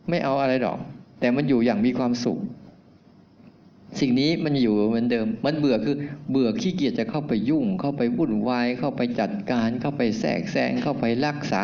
[0.10, 0.80] ไม่เอาอะไรหรอก
[1.20, 2.40] แต่มันอยู่อย่างมีความสุข
[4.00, 5.96] สิ่งนี้มันอยู่เหมือนเดิม มันเบื่อคือ
[6.32, 11.64] เบื่อขี้เกียจจะเข้าไปยุ่ง เข้าไปวุ่นวาย เข้าไปจัดการ เข้าไปแทรกแซง เข้าไปรักษา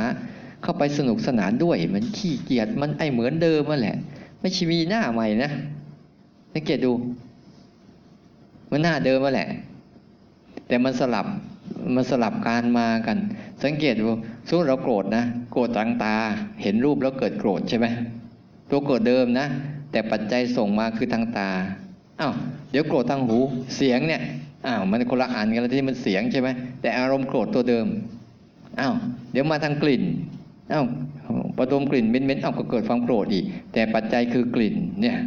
[0.64, 3.98] เข้าไปสนุกสนานด้วย มันขี้เกียจ มันไอเหมือนเดิมมาแหละ
[4.40, 5.52] ไม่ช่มีหน้าใหม่นะ
[6.54, 6.92] สังเกตดู
[8.72, 9.50] มันหน้าเดิมมาแหละ
[10.68, 11.28] แต่มันสลับ
[11.96, 13.18] มันสลับการมากัน
[13.64, 14.04] สังเกตดู
[14.48, 16.16] สมมติเราโกรธนะ โกรธทางตา
[16.62, 17.86] เห็นรูปแล้วเกิดโกรธใช่ไหม
[18.70, 19.48] ตัวโกรธเดิมนะ
[19.92, 21.50] แต่ปัจจัยส่งมาคือทางตา
[22.20, 22.34] อ้าว
[22.72, 23.38] เดี๋ยวโกรธทางหู
[23.76, 24.22] เสียงเนี่ย
[24.68, 26.50] อ้าวมันคนละอันกันแล้วที่มันเสียงใช่ไหม
[26.82, 27.88] แต่อารมณ์โกรธตัวเดิม
[28.80, 28.94] อ้าว
[29.32, 30.04] เดี๋ยวมาทางกลิ่น
[30.72, 30.86] อ้าว
[31.58, 35.18] ประดมกลิ่นเม้นๆอ้าวก็เกิดความโกรธอีก แต่ปัจจัยคือกลิ่นเนี่ย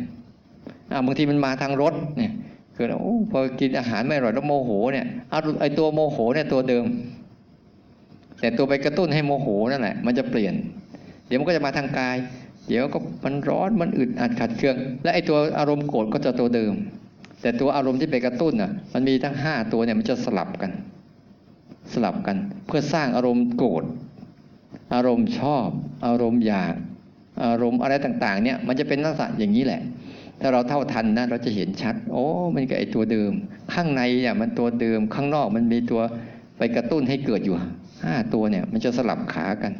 [0.90, 2.33] อ้าวบางทีมันมาทางรสเนี่ย
[2.74, 6.85] เกิดโอ้พอกินอาหารไม่อร่อยแล้วโมโหเนี่ยเอาไอตัวโมโหเนี่ยตัวเดิม
[8.40, 10.55] แต่ตัวไปกระตุ้นให้โมโหนั่นแหละมันจะเปลี่ยน
[11.27, 12.16] เดี๋ยวมันก็จะมาทางกาย
[12.68, 16.72] เดี๋ยวก็มันร้อนมันอึดอัดขัดเคือง และไอตัวอารมณ์โกรธก็จะตัวเดิม
[17.42, 20.70] แต่ตัวอารมณ์ที่ไปกระตุ้นอะ มันมีทั้งห้าตัวเนี่ยมันจะสลับกัน
[21.92, 23.85] สลับกัน เพื่อสร้างอารมณ์โกรธ
[24.94, 25.68] อารมณ์ชอบ
[26.07, 26.74] อารมณ์อยาก
[27.44, 29.83] อารมณ์อะไรต่างๆ เนี่ย มันจะเป็นลักษณะอย่างนี้แหละ
[30.40, 33.33] ถ้าเราเท่าทันนะเราจะเห็นชัด โอ้มันก็ไอตัวเดิม
[33.74, 36.00] ข้างในเนี่ยมันตัวเดิมข้างนอกมันมีตัว
[36.59, 37.57] ไปกระตุ้นให้เกิดอยู่
[38.04, 39.72] ห้าตัวเนี่ย มันจะสลับขากัน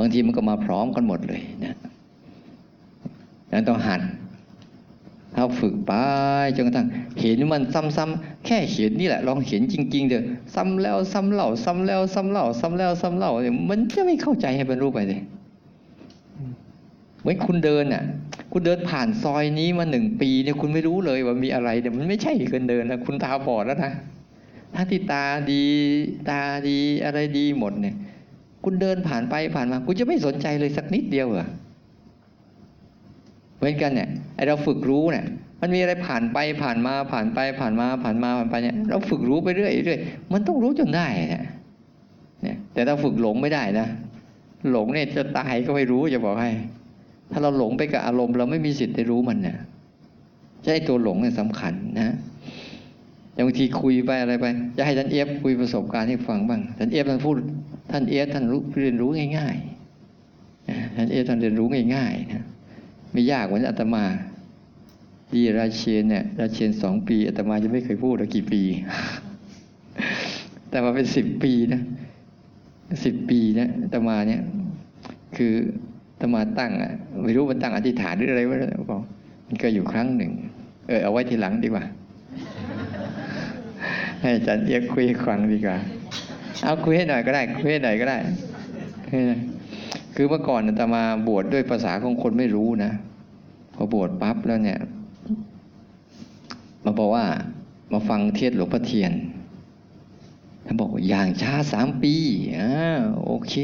[0.00, 1.74] บางทีมันก็มาพร้อมกันหมดเลยนะ
[3.52, 4.00] นั้นต้องหัด
[5.34, 5.92] เราฝึกไป
[6.56, 6.88] จนกระทั่ง
[7.20, 7.62] เห็นมัน
[7.96, 10.22] ซ้ำๆแค่เห็นนี่แหละ ลองเห็นจริง ๆ เด้อ
[10.54, 15.20] ซ้ำแล้วซ้ำเล่าซ้ำแล้วซ้ำเล่าซ้ำแล้วซ้ำเล่าเนี่ยมันจะไม่เข้าใจให้บรรลุไปเลย
[17.20, 18.02] เหมือนคุณเดินอะ
[18.52, 23.92] คุณเดินผ่านซอยนี้มาหนึ่งปีเนี่ยคุณไม่รู้เลยว่ามีอะไรเนี่ยมันไม่ใช่เกินเดินนะคุณตาบอดแล้วนะ
[24.74, 25.64] ถ้าที่ตาดี
[26.28, 27.96] ตาดีอะไรดีหมดเนี่ย
[28.64, 31.48] คุณเดินผ่านไปผ่านมาคุณจะไม่สนใจเลยสักนิดเดียวเหรอ
[33.56, 35.24] เหมือนกันเนี่ยไอเราฝึกรู้เนี่ย
[35.60, 40.00] มันมีอะไรผ่านไปผ่านมาผ่านไปผ่านมาผ่านมาผ่านไปเนี่ยเราฝึกรู้ไปเรื่อยเรื่อย
[40.32, 41.44] มันต้องรู้จนได้เนี่ย
[42.42, 43.86] เนี่ย แต่ถ้าฝึกหลงไม่ได้นะ
[44.70, 46.50] หลงเนี่ยจะตายก็ไม่รู้จะบอกให้
[47.32, 49.58] ถ้าเราหลงไปกับอารมณ์ เราไม่มีสิทธิ์ได้รู้มันเนี่ย
[50.64, 52.14] ใช่ตัวหลงเนี่ยสำคัญนะ
[53.40, 57.36] อย่างบางทีคุยไปอะไรไป จะให้ท่านเอฟคุยประสบการณ์ให้ฟังบ้างท่านเอฟท่านพูด
[57.90, 62.44] ท่านเอฟท่านรู้เรียนรู้ง่ายๆท่านเอฟท่านเรียนรู้ง่ายๆนะ
[63.12, 64.04] ไม่ยากเหมือนอาตมา
[65.32, 68.62] ดีราเชนเนี่ยราเชนสองปีอาตมาจะไม่เคยพูดกกี่ปี
[70.68, 71.80] แต่มาเป็นสิบปีนะ
[73.04, 74.40] สิบปีนะอาตมาเนี่ย
[75.36, 75.52] คือ
[76.12, 78.58] อาตมาตั้งอะไม่รู้มันตั้งอธิษฐานหรืออะไรวะ
[78.90, 79.02] บอก
[79.46, 80.32] มันก็อยู่ครั้งหนึ่ง
[80.88, 81.86] เออเอาไว้ทีหลังดีกว่า
[84.20, 85.78] ให้อาจารย์เอียกคุยฟังดีกว่า
[86.62, 88.18] เอาคุยให้หน่อยก็ได้คุยให้หน่อยก็ได้
[90.14, 92.92] คือเมื่อก่อนอาตมาบวชด้วยภาษาของคนไม่รู้นะ
[93.74, 94.80] พอบวชปั๊บแล้วเนี่ย
[96.84, 97.26] มาบอกว่า
[97.92, 99.12] มาฟังเทศหลวงพ่อเทียน
[100.64, 102.14] ท่านบอกว่าอย่างช้าสามปี
[102.56, 102.70] อ่า
[103.24, 103.54] โอเค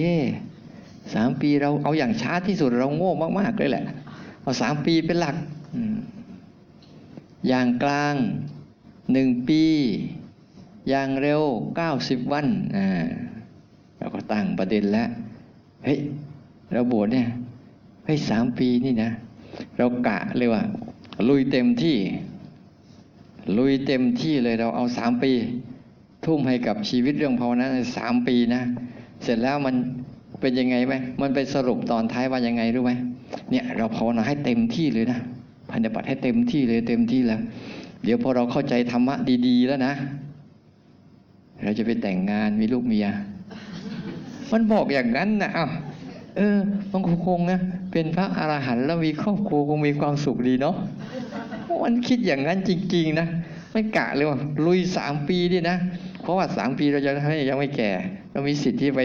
[1.15, 3.85] สามปีเราเอาอย่างช้าที่สุดเราโง่มากๆเลยแหละ
[4.43, 5.37] เอาสามปีเป็นหลัก
[7.49, 8.15] อย่างกลาง
[9.13, 9.65] หนึ่งปี
[10.89, 11.43] อย่างเร็ว
[11.77, 12.47] เก้าสิบวัน
[12.77, 12.87] อ่า
[13.99, 15.09] เราก็ตั้งประเด็นแล้ว
[15.85, 15.99] เฮ้ย
[16.73, 17.27] เราบวชเนี่ย
[18.05, 19.11] เฮ้ยสามปีนี่นะ
[19.77, 20.63] เรากะเลยว่า
[21.29, 21.97] ลุยเต็มที่
[23.59, 25.33] ลุยเต็มที่เลยเราเอาสามปี
[26.25, 28.63] ทุ่มให้กับชีวิตเรื่องภาวนาสามปีนะ
[29.23, 29.75] เสร็จแล้วมัน
[30.41, 32.93] เป็นยังไงไหมมันไปสรุปตอนท้ายว่ายังไงรู้ไหม
[33.51, 35.19] เนี่ยเราภาวนาให้เต็มที่เลยนะ
[35.71, 37.41] พันธบัตรให้เต็มที่เลยเต็มที่แล้ว
[38.05, 39.15] เดี๋ยวพอเราเข้าใจธรรมะ
[39.47, 39.95] ดี ๆ แล้วนะ
[41.63, 43.07] เราจะไปแต่งงานมีลูกเมีย
[44.53, 45.71] มันบอกอย่างนั้นนะอ้าว
[46.37, 46.59] เออ
[46.91, 47.61] มันคงนะ
[47.93, 50.77] เป็นพระอรหันต์แล้วมีครอบครัวคงมีความสุขดีเนาะ
[51.85, 53.27] มันคิดอย่างนั้นจริง ๆ นะ
[53.73, 55.77] ไม่กะเลยว่าลุยสามปีนี่นะ
[56.23, 57.91] เพราะว่าสามปีเราจะให้ยังไม่แก่
[58.33, 59.01] เรามีสิทธิ์ที่ไป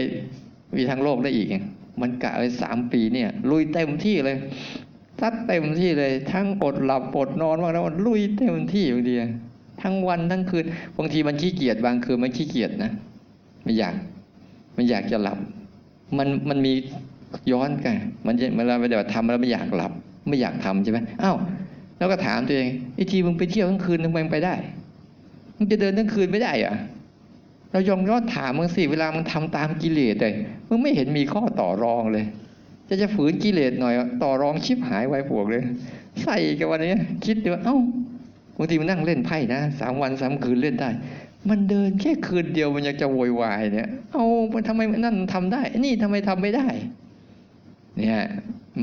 [0.76, 1.48] มีทางโลกได้อีก
[2.00, 4.36] มันกะเลยสามปีเนี่ย ลุยเต็มที่เลย
[5.20, 9.14] ทัดเต็มที่เลย ทั้งอดหลับอดนอนว่างแล้วมันลุยเต็มที่บางที
[9.82, 10.64] ทั้งวันทั้งคืน
[10.98, 12.90] บางทีมันขี้เกียจบางคืนมันขี้เกียจนะ
[13.64, 13.94] ไม่อยาก
[14.76, 15.38] มันอยากจะหลับ
[16.18, 16.72] มันมันมี
[17.52, 17.94] ย้อนกัน
[18.26, 19.92] มันเวลาไปเดี๋ยวทำแล้วไม่อยากหลับ
[20.28, 21.36] ไม่อยากทำใช่ไหมอ้าว
[21.98, 24.54] แล้วก็ถามตัวเองไอ้ทีมึงไปเที่ยวทั้งคืนทำไมมึงไปได้
[25.56, 26.74] มึงจะเดินทั้งคืนไม่ได้อะ
[27.72, 30.34] เรายองยอดถามมึงสิเวลามึงทำตามกิเลสเลย
[30.68, 32.24] มึงไม่เห็นมีข้อต่อรองเลย
[32.88, 35.62] จะจะฝืนกิเลสหน่อย ต่อรองชิบหายไว้พวกเลย
[36.22, 37.76] ใส่กันวันนี้ คิดดูเอ้า
[38.58, 40.90] บางทีมันนั่งเล่นไพ่นะสามวันสามคืนเล่นได้
[41.48, 46.68] มันเดินแค่คืนเดียวมันอยังจะโวยวายเนี่ย เอามันทำไมนั่นทำได้ นี่ทำไมทำไม่ได้
[47.98, 48.20] เนี่ย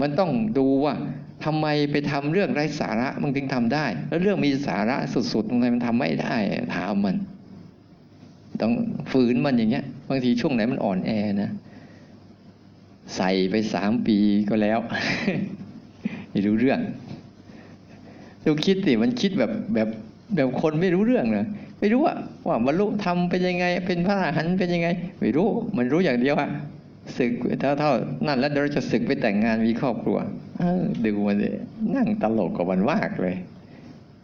[0.01, 0.93] มันต้องดูว่า
[1.45, 4.97] ทำไมไปทำเรื่องไร้สาระมันถึงทำได้ แล้วเรื่องมีสาระ
[5.33, 6.35] สุดๆทำไมมันทำไม่ได้
[6.75, 7.15] ถามมัน
[8.61, 8.73] ต้อง
[9.11, 11.51] ฝืนมันอย่างเงี้ย บางทีช่วงไหนมันอ่อนแอนะ
[13.15, 14.17] ใส่ไปสามปี
[14.49, 14.79] ก็แล้ว
[16.31, 16.79] ไม่รู้เรื่อง
[18.45, 19.89] ดูคิดสิมันคิดแบบแบบ
[20.35, 21.45] แบบคนไม่รู้เรื่องเลย
[21.79, 22.13] ไม่รู้ว่า
[22.47, 24.87] ว่าบรรลุธรรมเป็นยังไง เป็นพระอรหันต์เป็นยังไง
[25.19, 25.47] ไม่รู้
[25.77, 26.49] มันรู้อย่างเดียวอะ
[27.17, 27.91] ศึกเท่าเท่า
[28.27, 30.17] นั่นแล้วเราจะศึกไปแต่งงานมีครอบครัว
[31.03, 31.53] ดูมันเลย
[31.95, 33.35] นั่งตลกกับมันมากเลย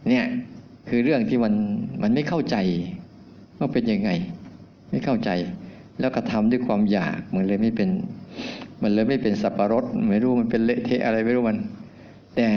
[0.08, 0.24] เนี่ย
[0.88, 1.54] คือเรื่องที่มัน
[2.02, 2.56] มันไม่เข้าใจ
[3.58, 4.10] ว่าเป็นยังไง
[4.90, 5.30] ไม่เข้าใจ
[6.00, 7.88] แล้วก็ทำด้วยความอยากมันเลยไม่เป็น
[8.82, 11.58] มันเลยไม่เป็นสับปะรดไม่รู้มันเป็นเละเทะอะไรไม่รู้มัน
[12.36, 12.48] แต่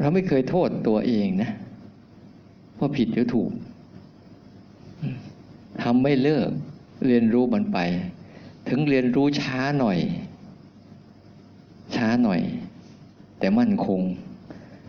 [0.00, 1.50] เราไม่เคยโทษตัวเองนะ
[2.78, 3.50] ว่าผิดหรือถูก
[5.82, 6.48] ทำไม่เลิก
[7.06, 7.78] เรียนรู้มันไป
[8.68, 9.98] ถึงเรียนรู้ช้าหน่อย
[11.96, 12.40] ช้าหน่อย
[13.38, 14.00] แต่มั่นคง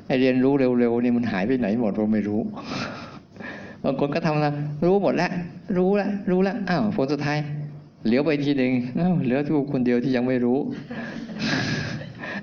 [0.08, 2.41] ไอเรียนรู้เร็วๆนี่มันหายไปไหนหมดเราไม่รู้
[3.84, 4.54] บางคนก็ทำนะ
[4.86, 5.32] รู้หมดแล้ว
[5.78, 7.38] รู้แล้วรู้แล้วอ้าวผลสุดท้าย
[8.06, 10.58] เหลียวไปทีหนึ่งอ้าวเหลือทูกคนเดียวที่ยังไม่รู้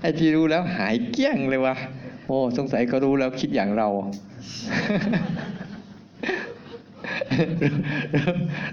[0.00, 1.74] ไอที่รู้แล้วหายเกี้ยงเลยว่ะ
[2.26, 3.88] โอ้สงสัยเขารู้แล้วคิดอย่างเรา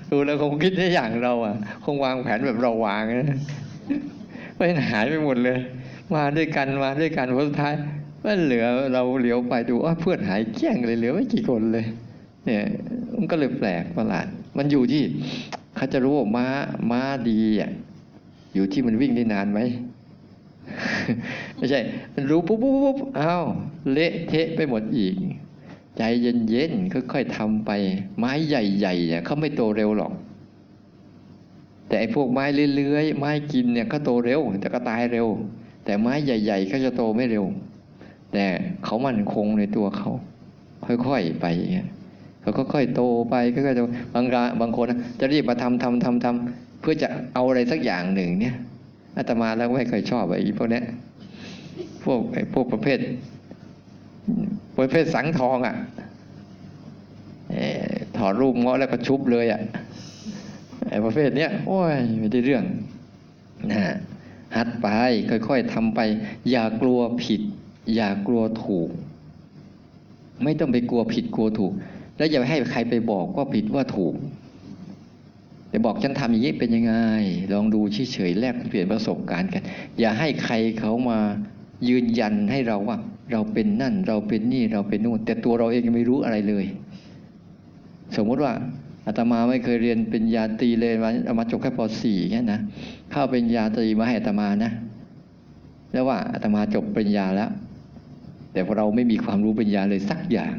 [0.09, 3.39] รู้แล้วคงคิดได้อย่างเรา อะ คงวางแผนแบบเราวางนะ
[4.57, 5.57] ไม่หายไปหมดเลย
[6.15, 7.73] มาด้วยกันมาด้วยกันผลสุดท้าย
[8.25, 11.85] มันเหลือเราเหลียวไปดูว่าเพื่อนหายเกี้ยงเลยเหลือไม่กี่คนเลย
[12.45, 12.63] เนี่ย
[13.15, 15.01] มันก็เลยแปลกประหลาด มันอยู่ที่
[15.75, 16.47] เขาจะรู้ว่าม้า
[16.91, 17.71] ม้าดีอะ
[18.53, 19.59] อยู่ที่มันวิ่งได้นานไหม
[21.57, 21.79] ไม่ใช่
[22.13, 23.45] มันรู้ปุ๊บปุ๊บปุ๊บอ้าว
[23.91, 25.15] เละเทะไปหมดอีก
[25.97, 27.71] ใจเย็นๆค่อยๆทำไป
[28.17, 30.13] ไม้ใหญ่ๆเนี่ยเขาไม่โตเร็วหรอก
[31.88, 35.27] แต่ไอ้พวกไม้เลื้อยๆไม้กินเนี่ยเขาโตเร็ว แต่ก็ตายเร็ว
[35.86, 37.45] แต่ไม้ใหญ่ๆเขาจะโตไม่เร็ว
[38.34, 38.45] แต่
[38.86, 40.12] เขามั่นคงในตัวเขา
[41.07, 41.88] ค่อยๆไปอย่างเงี้ย
[42.41, 43.81] เขาก็ค่อยโตไปก็ค่อยๆโต
[44.13, 44.25] บาง
[44.62, 44.86] บางคน
[45.19, 48.55] จะรีบมาทำทำทำทำเพื่อจะเอาอะไรสักอย่างหนึ่งเนี่ย
[49.17, 50.82] อาตมาแล้วไม่เคยชอบไอ้พวกนี้
[52.04, 53.00] พวกไอ้พวกประเภท
[54.78, 55.76] ประเภทสังทองอะ
[58.17, 59.62] ถอดรูปเงาะแล้วก็ชุบเลยอะ
[60.89, 62.63] ไอ้ประเภทเนี้ยโอ้ยไม่ได้เรื่อง
[63.71, 63.95] นะฮะ
[64.56, 64.88] หัดไป
[65.47, 66.00] ค่อยๆทำไป
[66.50, 67.41] อย่ากลัวผิด
[67.95, 68.89] อย่ากลัวถูก
[70.43, 71.71] ไม่ต้องไปกลัวผิดกลัวถูก
[72.17, 74.13] แล้วอย่าให้ใครไปบอกว่าผิดว่าถูก
[75.71, 76.95] แต่บอกฉันทำอย่างนี้เป็นยังไง
[77.53, 77.79] ลองดู
[78.13, 79.63] เฉยๆแลกเปลี่ยนประสบการณ์กัน
[79.99, 81.19] อย่าให้ใครเขามา
[81.89, 82.97] ยืนยันให้เราว่า
[83.31, 86.65] เราเป็นนั่น เราเป็นนี่เราเป็นนู่น แต่ตัวเราเองยังไม่รู้อะไรเลย
[88.15, 88.53] สมมติว่า
[89.05, 92.60] อาตมาไม่เคยเรียนเป็นญาตรีเลยมาอามาจบแค่ป .4 เงี้ยนะ
[93.12, 94.71] เข้าเป็นญาตรีมาให้อาตมานะ
[95.93, 97.49] แล้วว่าอาตมาจบปริญญาแล้ว
[98.53, 100.55] แต่เราไม่มีความรู้ปริญญาเลยสักอย่าง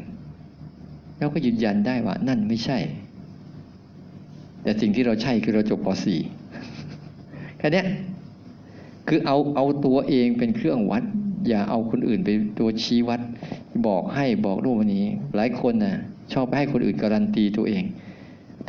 [1.19, 2.77] เราก็ยืนยันได้ว่านั่นไม่ใช่
[4.63, 5.87] แต่สิ่งที่เราใช่คือเราจบป
[6.53, 7.83] .4 แค่นี้
[9.07, 11.03] คือเอาเอาตัวเองเป็นเครื่องวัด
[11.47, 13.21] อย่าเอาคนอื่นเป็นตัวชี้วัด
[13.87, 15.95] บอกให้บอกรูปวันนี้ หลายคนน่ะ
[16.33, 17.83] ชอบไปให้คนอื่นการันตีตัวเอง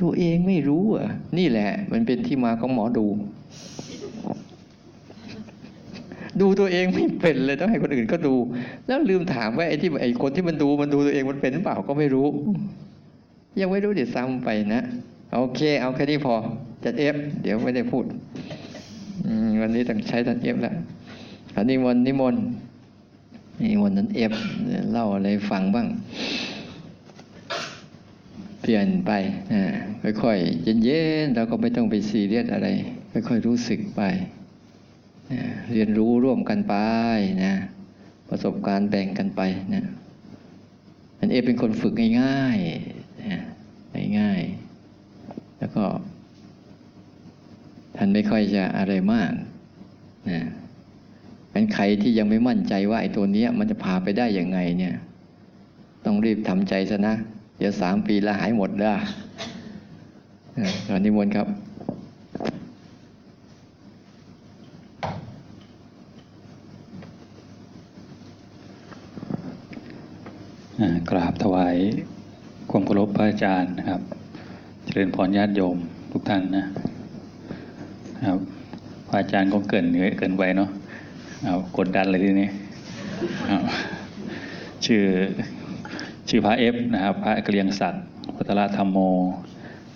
[0.00, 3.06] ตัวเองไม่รู้อะ นี่แหละ มันเป็นที่มาของหมอดู
[6.40, 8.34] ดูตัวเองไม่เป็นเลยต้องให้คนอื่นก็ดู
[8.86, 12.26] แล้วลืมถามว่าไอ้ที่ไอ้คนที่มันดูมันดูตัวเองมันเป็นหรือเปล่าก็ไม่รู้
[13.60, 14.82] ยังไม่รู้เดี๋ยวซ้ำไปนะ
[15.34, 16.34] โอเค เอาแค่นี้พอ
[16.84, 18.04] จารย์เอฟเดี๋ยวไม่ได้พูด
[19.60, 20.74] วันนี้ต้องใช้จารย์เอฟแล้ว
[21.56, 22.44] อันนี้มนต์นิมนต์
[23.62, 24.32] นิมนต์นั้นเอฟ
[24.92, 25.86] เล่าอะไรฟังบ้าง
[28.60, 29.10] เปลี่ยนไป
[30.22, 32.68] ค่อยๆเย็นๆเราก็ไม่ต้องไปซีเรียสอะไร
[33.12, 34.02] ค่อยๆรู้สึกไป
[35.72, 36.74] เรียนรู้ร่วมกันไป
[37.44, 37.52] นะ
[38.28, 39.40] ประสบการณ์แบ่งกันไป
[39.74, 39.82] นะ
[41.18, 41.92] อันเอเป็นคนฝึก
[42.22, 43.40] ง่ายๆนะ
[44.20, 44.63] ง่ายๆ
[45.64, 45.86] แล้วก็
[47.96, 49.32] ท่านไม่ค่อยจะอะไรมาก
[50.30, 50.40] นะ
[51.50, 54.94] เป็นใครที่ยังไม่มั่นใจว่าไอ้ตัวเนี้ยมันจะพาไปได้ยังไงเนี่ย
[56.04, 57.14] ต้องรีบทำใจซะนะ
[57.58, 58.94] เดี๋ยวสามปีล้วหายหมดละ
[60.88, 61.48] ตอนนิมนต์ครับ
[71.10, 71.76] กราบถวาย
[72.70, 74.02] ความเคารพพระอาจารย์นะครับ
[74.84, 75.76] เจริญพรญาติโยม
[76.12, 76.64] ทุกท่านนะ
[78.28, 78.38] ครับ
[79.08, 80.70] พระอาจารย์ก็เกินเนื้อเกินไปเนาะ
[81.42, 82.48] เอากดดันเลยทีนี้
[84.84, 85.04] ชื่อ
[86.28, 88.04] ชื่อพระเอฟนะครับพระเกรียงศักดิ์
[88.36, 88.98] พัทรธรรมโม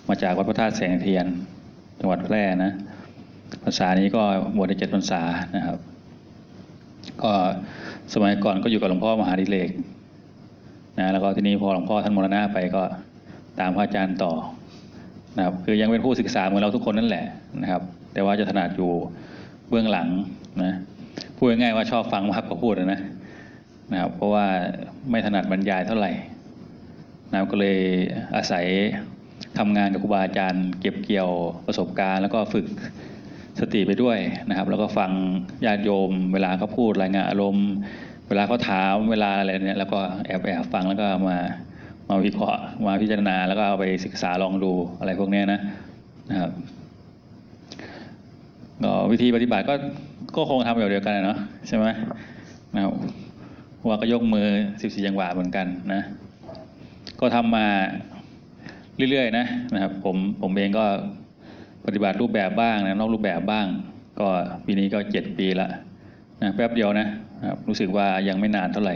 [0.09, 1.25] มาจากวัดพระธาตุแสงเทียน
[1.99, 2.71] จังหวัดแพร่นะ
[3.63, 4.21] ภาษานี้ก็
[4.55, 5.21] บวชได้เจ็ดพรรษา
[5.55, 5.79] นะครับ
[7.23, 7.31] ก็
[8.13, 9.69] สมัยก่อนก็อยู่กับหลวงพ่อมหาดิเลก
[10.99, 12.83] นะแล้วก็ทีนี้พอหลวงพ่อท่านมรณะไปก็
[13.59, 14.33] ตามพระอาจารย์ต่อ
[15.37, 17.25] นะครับคือยังเป็นผู้ศึกษาเหมือนเราทุกคนนั่นแหละ
[17.61, 17.81] นะครับ
[18.13, 18.91] แต่ว่าจะถนัดอยู่
[19.69, 20.07] เบื้องหลัง
[20.63, 20.73] นะ
[21.37, 23.01] พูดง่ายๆว่าชอบฟังมากกว่าพูดนะ
[23.91, 24.45] นะครับเพราะว่า
[25.09, 26.11] ไม่ถนัดบรรยายเท่าไหร่
[27.31, 27.79] นะรก็เลย
[28.35, 28.65] อาศัย
[29.57, 31.29] ทำงานกับครูบาอาจารย์ เก็บเกี่ยว
[31.65, 32.67] ประสบการณ์ แล้วก็ฝึก
[33.59, 34.17] สติไปด้วย
[34.49, 35.11] นะครับ แล้วก็ฟัง
[35.65, 37.69] ญาติโยม เวลาเขาพูดรายงานอารมณ์
[38.27, 41.37] เวลาเขาถามเวลาอะไรเนี่ยแล้วก็แอบแอบฟังแล้วก็มา
[42.09, 45.59] มาวิเคราะห์มาพิจารณาแล้วก็เอาไปศึกษาลองดูอะไรพวกนี้นะ
[46.29, 46.51] นะครับ
[48.83, 49.73] ก็วิธีปฏิบัติก็
[50.35, 51.85] ก็คงทำแบบเดียวกันเนาะใช่ไหม
[52.75, 52.93] นะครับ
[53.87, 54.47] ว่าก็ยกมือ
[54.81, 56.01] สิบสี่จังหวะเหมือนกันนะ
[57.19, 57.67] ก็ทำมา
[59.11, 60.85] เรื่อยๆนะนะครับ ผมผมเองก็
[61.85, 63.65] ปฏิบัติรูปแบบบ้างนะนอกรูปแบบบ้าง
[64.19, 64.27] ก็
[64.65, 65.67] ปีนี้ก็เจ็ดปีละ
[66.41, 67.07] นะแป๊บเดียวนะ
[67.49, 68.95] ครับรู้สึกว่ายังไม่นานเท่าไหร่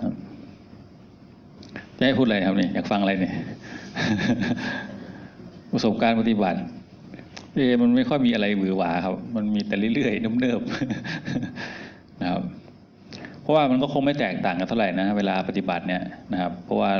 [0.00, 0.12] ครับ
[2.02, 3.34] จะให้พูดอะไรครับนี่อยากฟังอะไรเนี่ย
[5.72, 6.58] ประสบการณ์ปฏิบัติ
[7.54, 12.42] เอมันไม่ค่อยมีอะไรหวือหวาครับ มันมีแต่เรื่อยๆเนิบๆนะครับ
[13.42, 16.90] เพราะว่ามันก็คงไม่แตกต่างกันเท่าไหร่นะ เวลาปฏิบัติเนี่ยนะครับ เพราะว่า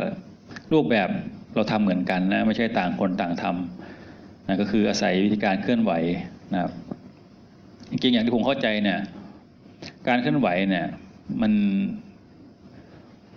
[0.73, 1.09] รูปแบบ
[1.55, 5.93] เราทำเหมือนกันนะ ไม่ใช่ต่างคนต่างทำนะก็คืออาศัยวิธีการเคลื่อนไหว
[6.53, 6.73] นะครับ
[7.91, 8.99] จริงๆอย่างที่ผมเข้าใจเนี่ย
[10.09, 10.87] การเคลื่อนไหวเนี่ย
[11.43, 11.53] มัน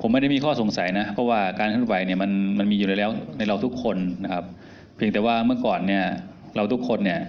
[0.02, 4.46] ผมไม่ได้มีข้อสงสัยนะ เพราะว่าการเคลื่อนไหวเนี่ยมันมันมีอยู่แล้วในเราทุกคนนะครับ
[4.96, 6.04] เพียงแต่ว่าเมื่อก่อนเนี่ย
[6.56, 7.20] เราทุกคนเนี่ย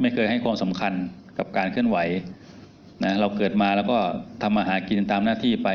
[0.00, 0.92] ไม่เคยให้ความสำคัญ
[1.38, 1.98] กับการเคลื่อนไหว
[3.04, 3.98] นะเราเกิดมาแล้วก็
[4.42, 5.68] ทำมาหากินตามหน้าที่ไป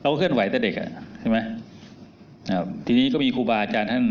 [0.00, 1.38] เราก็เคลื่อนไหวแต่เด็กอะใช่ไหม
[2.56, 4.04] ครับทีนี้ก็มีครูบาอาจารย์ท่าน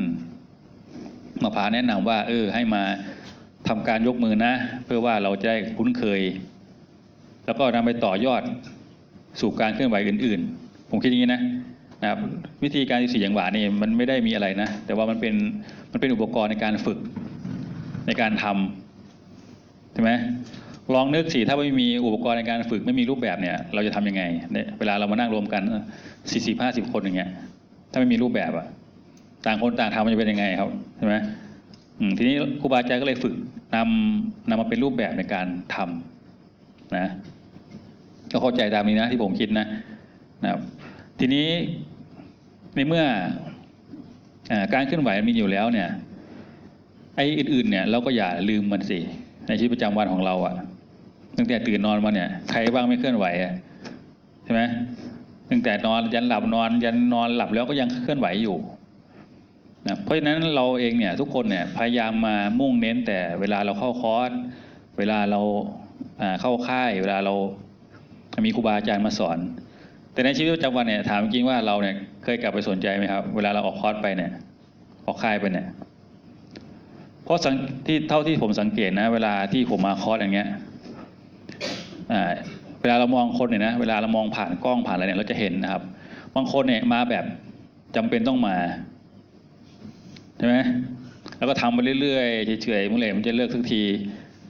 [1.43, 2.83] มาพาแนะนำว่า เออ ให้มา
[3.67, 4.53] ทำการยกมือนะ
[4.85, 6.21] เพื่อว่าเราจะได้คุ้นเคย
[7.45, 8.41] แล้วก็นำไปต่อยอด
[9.39, 11.41] สู่การเคลื่อนไหวอื่น ๆ ผมคิดอย่างนี้นะ
[12.01, 12.19] นะครับ
[12.63, 15.33] วิธีการสี่อย่างหวานี่มันไม่ได้มีอะไรนะ แต่ว่ามันเป็น
[15.91, 16.99] มันเป็นอุปกรณ์ในการฝึก
[18.07, 20.11] ในการทำใช่ไหม
[20.93, 24.23] ลองนึกสิถ้าไม่มีอุปกรณ์ในการฝึกไม่มีรูปแบบเนี่ย เราจะทำยังไง
[24.53, 25.61] เนี่ยเวลาเรามานั่งรวมกัน
[26.31, 27.29] สี่สิบห้าสิบคนอย่างเงี้ย
[27.91, 28.67] ถ้าไม่มีรูปแบบอะ
[29.45, 31.15] ต่างคนต่างทำมันจะเป็นยังไงครับใช่ไหม
[31.99, 33.35] อืมทีนี้ครูบาอาจารย์ก็เลยฝึก
[33.75, 37.07] นำนำมาเป็นรูปแบบในการทำนะ
[38.31, 39.65] ก็เข้าใจตามนี้นะที่ผมคิดนะ
[40.43, 40.61] นะครับ
[41.19, 41.47] ทีนี้
[42.75, 43.05] ในเมื่อ
[44.51, 45.89] อการเคลื่อนไหวมีอยู่แล้วเนี่ย
[47.15, 48.99] ไอ้อื่นๆเนี่ยเราก็อย่าลืมมันสิ
[49.47, 50.55] ในชีวิตประจำวันของเราอะ
[51.37, 53.53] ตั้งแต่ตื่นนอนมาเนี่ยใครบ้างไม่เคลื่อนไหวอะ
[54.43, 54.61] ใช่ไหม
[55.49, 58.57] ตั้งแต่นอนยันหลับนอนยันนอนหลับแล้วก็ยังเคลื่อนไหวอยู่
[59.87, 64.31] นะเพราะฉะนั้นเราเองเนี่ยทุกคนเนี่ยพยายามมามุ่งเน้นแต่เวลาเราเข้าคอร์ส
[64.97, 65.41] เวลาเรา
[66.41, 67.33] เข้าค่าย เวลาเรา
[68.45, 69.37] มีครูบาอาจารย์มาสอน
[70.15, 74.31] แต่ในชีวิตประจำวันเนี่ยถามจริงว่าเราเนี่ยเคยกลับไปสนใจไหมครับ เวลาเราออกคอร์สไปเนี่ย
[75.05, 75.67] ออกค่ายไปเนี่ย
[77.23, 77.55] เพราะสัง
[77.85, 80.47] ที่เท่าที่ผมสังเกตนะ เวลาที่ผมมาคอร์สอย่างเงี้ย
[82.11, 82.31] อ่า
[82.81, 85.83] เวลาเรามองคนเนี่ยนะเวลาเรามองผ่านกล้องผ่านอะไรเนี่ยเราจะเห็นนะครับ
[86.35, 87.25] บางคนเนี่ยมาแบบ
[87.95, 88.55] จำเป็นต้องมา
[90.37, 90.55] ใช่ไหม
[91.37, 93.83] แล้วก็ทำไปเรื่อยๆเฉยๆเมื่อไหร่มันจะเลิกสักที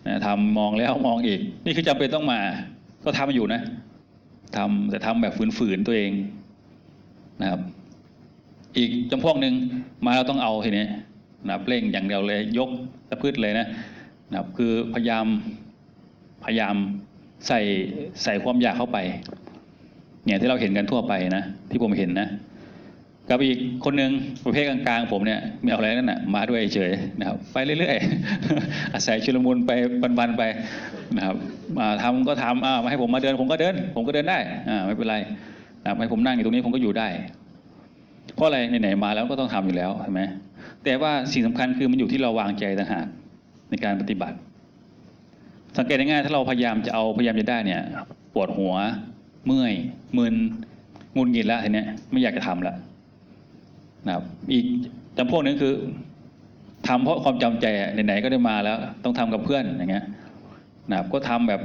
[0.07, 2.39] นะทำมองแล้วมองอีก นี่คือจำเป็นต้องมา
[3.05, 3.61] ก็ทำอยู่นะ
[4.57, 6.11] ทำแต่ทำแบบฝืนๆตัวเอง
[7.41, 7.61] นะครับ
[8.77, 9.53] อีกจำพวกหนึ่ง
[10.05, 10.85] มาเราต้องเอาทีนี้
[11.45, 12.69] นะครับเร่งอย่างเดียวเลยยก
[13.09, 13.67] ตะพืชเลยนะ
[14.31, 15.25] นะครับคือพยายาม
[16.43, 16.75] พยายาม
[17.47, 17.61] ใส่
[18.23, 18.97] ใส่ความอยากเข้าไป
[20.25, 22.27] เนี่ยที่เราเห็นกันทั่วไปนะ ที่ผมเห็นนะ
[23.29, 24.11] กับอีกคนหนึ่ง
[24.45, 29.71] ประเภทกลางๆ ผมเนี่ยไม่เอาอะไรนั่นน่ะมาด้วยเฉยนะครับ ไปเรื่อยๆ อาศัยชุลมุนไป
[30.19, 30.43] บันๆไป
[31.15, 31.35] นะครับ
[31.77, 34.37] มาทำก็ทำอ่ามาให้ผมมาเดินผมก็เดิน ผมก็เดินได้
[34.69, 35.15] อ่าไม่เป็นไร
[35.81, 37.07] นะครับให้ผมนั่งอยู่ตรงนี้ผมก็อยู่ได้
[38.35, 40.21] เพราะอะไรไหนๆมาแล้วก็ต้องทำอยู่แล้วใช่ไหม
[40.83, 43.05] แต่ว่าสิ่งสำคัญคือมันอยู่ที่เราวางใจต่างหาก
[43.69, 44.35] ในการปฏิบัติ
[45.77, 47.81] สังเกตง่ายๆถ้าเราพยายามจะเอาพยายามจะได้เนี่ย
[48.33, 48.73] ปวดหัว
[49.45, 49.73] เมื่อย
[50.17, 50.35] มึน
[51.17, 52.75] งุนงิดแล้วทีเนี้ยไม่อยากจะทำแล้ว
[54.05, 54.65] นะครับอีก
[55.17, 55.73] จำพวกนึงคือ
[56.87, 57.65] ทำเพราะความจำใจ
[58.05, 60.05] ไหนๆก็ได้มาแล้ว ต้องทำกับเพื่อนอย่างเงี้ย
[60.89, 61.61] นะครับก็ทำแบบ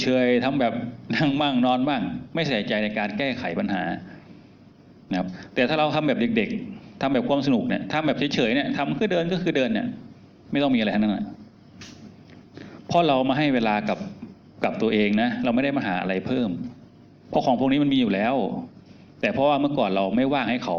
[0.00, 0.74] เฉยๆทำแบบ
[1.14, 2.02] นั่งมั่งนอนบ้าง
[2.34, 3.82] ไม่ใส่ใจในการแก้ไขปัญหา
[5.10, 9.86] นะครับแต่ถ้าเราทำแบบเด็ก ๆทำแบบความสนุกเนี่ยทำแบบเฉยๆเนี่ยทำคือเดินก็คือเดินเนี่ย
[10.52, 11.26] ไม่ต้องมีอะไรทั้งนั้นนะ
[12.86, 13.98] เพราะเรามาให้เวลากับ
[14.64, 16.50] กับตัวเองนะ เราไม่ได้มาหาอะไรเพิ่ม
[17.30, 18.34] เพราะของพวกนี้มันมีอยู่แล้ว
[19.20, 20.76] แต่เพราะว่าเมื่อก่อนเราไม่ว่างให้เขา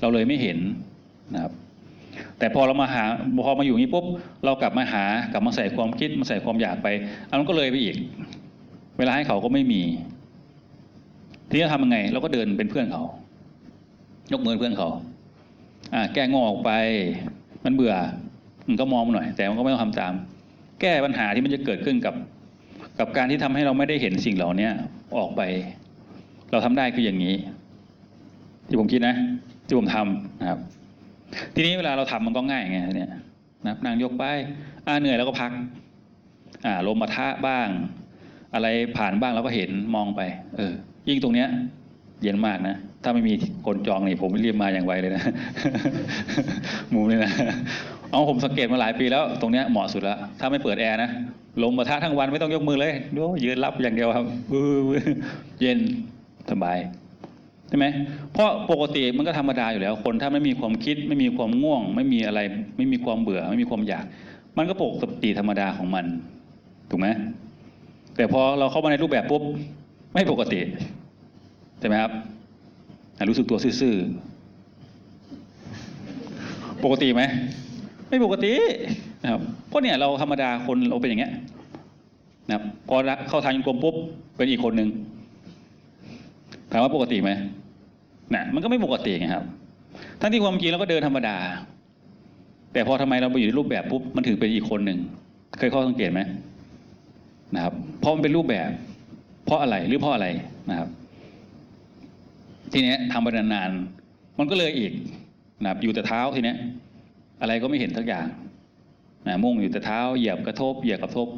[0.00, 0.58] เราเลยไม่เห็น
[1.34, 1.52] นะครับ
[2.38, 3.04] แต่พอเรามาหา
[3.44, 4.04] พอมาอยู่นี้ปุ๊บ
[4.44, 6.88] เรากลับมาหากลับมาใส่ความคิดมาใส่ความอยากไป
[7.28, 7.96] อันนั้นก็เลยไปอีก
[8.98, 9.82] เวลาให้เขาก็ไม่มี
[11.48, 13.02] ทีนี้ทำยังไง เราก็เดินเป็นเพื่อนเขา
[14.32, 14.88] ยกมือเพื่อนเขา
[15.94, 16.70] อ่า แก้งอออกไป
[17.64, 17.94] มันเบื่อ
[18.68, 20.12] มันก็มองมันหน่อย แต่มันก็ไม่ต้องทำตาม
[20.80, 22.14] แก้ปัญหาที่มันจะเกิดขึ้นกับ
[22.98, 24.68] กับการที่ทำให้เราไม่ได้เห็นสิ่งเหล่านี้
[25.18, 25.42] ออกไป
[26.50, 27.34] เราทำได้คืออย่างนี้
[28.68, 29.14] ที่ผมคิดนะ
[29.66, 30.58] ที่ผมทำนะครับ
[31.54, 33.10] ทีนี้เวลาเราทำมันก็ง่ายไงเนี่ย
[33.66, 34.24] นะนั่งยกไป
[34.86, 35.50] อ่าเหนื่อยแล้วก็พัก
[36.66, 37.68] อ่าลมมาทะบ้าง
[38.54, 40.20] อะไรผ่านบ้างเราก็เห็นมองไป
[40.56, 40.72] เออ
[41.08, 41.48] ยิ่งตรงเนี้ย
[42.22, 43.34] เย็นมากนะ ถ้าไม่มี
[43.66, 45.22] คนจองนี่ผมรีบมาอย่างไวเลยนะ
[46.94, 47.32] มุมนี้นะ
[48.10, 51.10] เอาผมสังเกตมาหลายปีแล้ว ตรงเนี้ยเหมาะสุดแล้ว ถ้าไม่เปิดแอร์นะ
[51.62, 54.24] ลมมาท่าทั้งวันไม่ต้องยกมือเลยดูยืนรับอย่างเดียวครับ
[55.60, 55.78] เย็น
[56.50, 56.78] สบาย
[57.68, 57.86] ใช่ไหม
[58.32, 62.40] เพราะปกติมันก็ธรรมดาอยู่แล้ว คนถ้าไม่มีความคิด ไม่มีความง่วง ไม่มีอะไร
[62.76, 64.04] ไม่มีความเบื่อ ไม่มีความอยาก
[64.56, 66.04] มันก็ปกติธรรมดาของมัน
[66.90, 67.08] ถูกไหม
[68.16, 69.42] แต่พอเราเข้ามาในรูปแบบปุ๊บ
[70.14, 70.60] ไม่ปกติ
[71.80, 72.12] ใช่ไหมครับ
[73.28, 77.22] รู้สึกตัวซื่อๆปกติไหม
[78.08, 78.52] ไม่ปกติ
[79.22, 81.32] นะครับเพราะเนี่ยเราธรรมดาคนเราเป็นอย่างเงี้ย
[82.48, 82.96] นะครับพอ
[83.28, 83.94] เข้าทางยงกลมปุ๊บ
[84.36, 87.30] เป็นอีกคนหนึ่งามว่าปกติไหม
[88.34, 89.44] นะมันก็ไม่ปกติไงครับ
[90.20, 91.36] ทั้งที่ความจริงเราก็เดินธรรมดา
[92.72, 94.98] แต่พอทำไมเราไปอยู่ในรูปแบบปุ๊บมันถึงเป็นอีกคนหนึ่ง
[95.58, 96.20] เคยข้อสังเกตไหม
[97.54, 98.70] นะครับเพราะมันเป็นรูปแบบ
[99.44, 100.26] เพราะอะไรหรือเพราะอะไร
[100.70, 100.88] นะครับ
[102.72, 104.92] ทีเนี้ยทำไปนานๆมันก็เลยอีก
[105.62, 106.56] นะครับอยู่แต่เท้าทีเนี้ย
[107.40, 108.26] อะไรก็ไม่เห็นสักอย่าง
[109.26, 111.28] นะมุ่งอยู่แต่เท้าเหยียบกระทบเหยียบกระทบ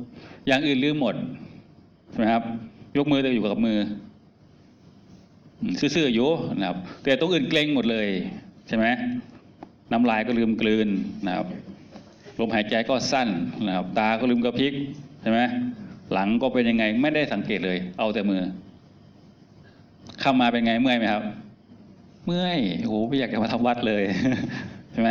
[0.47, 1.14] อย่างอื่นลืมหมด
[2.11, 2.43] ใช่ไหมครับ
[2.97, 3.78] ยกมือแต่อยู่กับมือ
[5.94, 8.09] ซื่อๆอยู่นะครับ แต่ตรงอื่นเกรงหมดเลย
[8.68, 8.86] ใช่ไหม
[9.92, 10.88] น้ำลายก็ลืมกลืน
[11.26, 11.46] นะครับ
[12.38, 13.28] ลมหายใจก็สั้น
[13.66, 14.72] นะครับ ตาก็ลืมกระพริบ
[15.22, 15.40] ใช่ไหม
[16.12, 18.42] หลังก็เป็นยังไงไม่ได้สังเกตเลย เอาแต่มือ
[20.20, 21.22] เข้ามาเป็นไงเมื่อยไหมครับ
[22.26, 24.02] เมื่อยโอ้โหไม่อยากจะมาทำวัดเลย
[24.92, 25.11] ใช่ไหม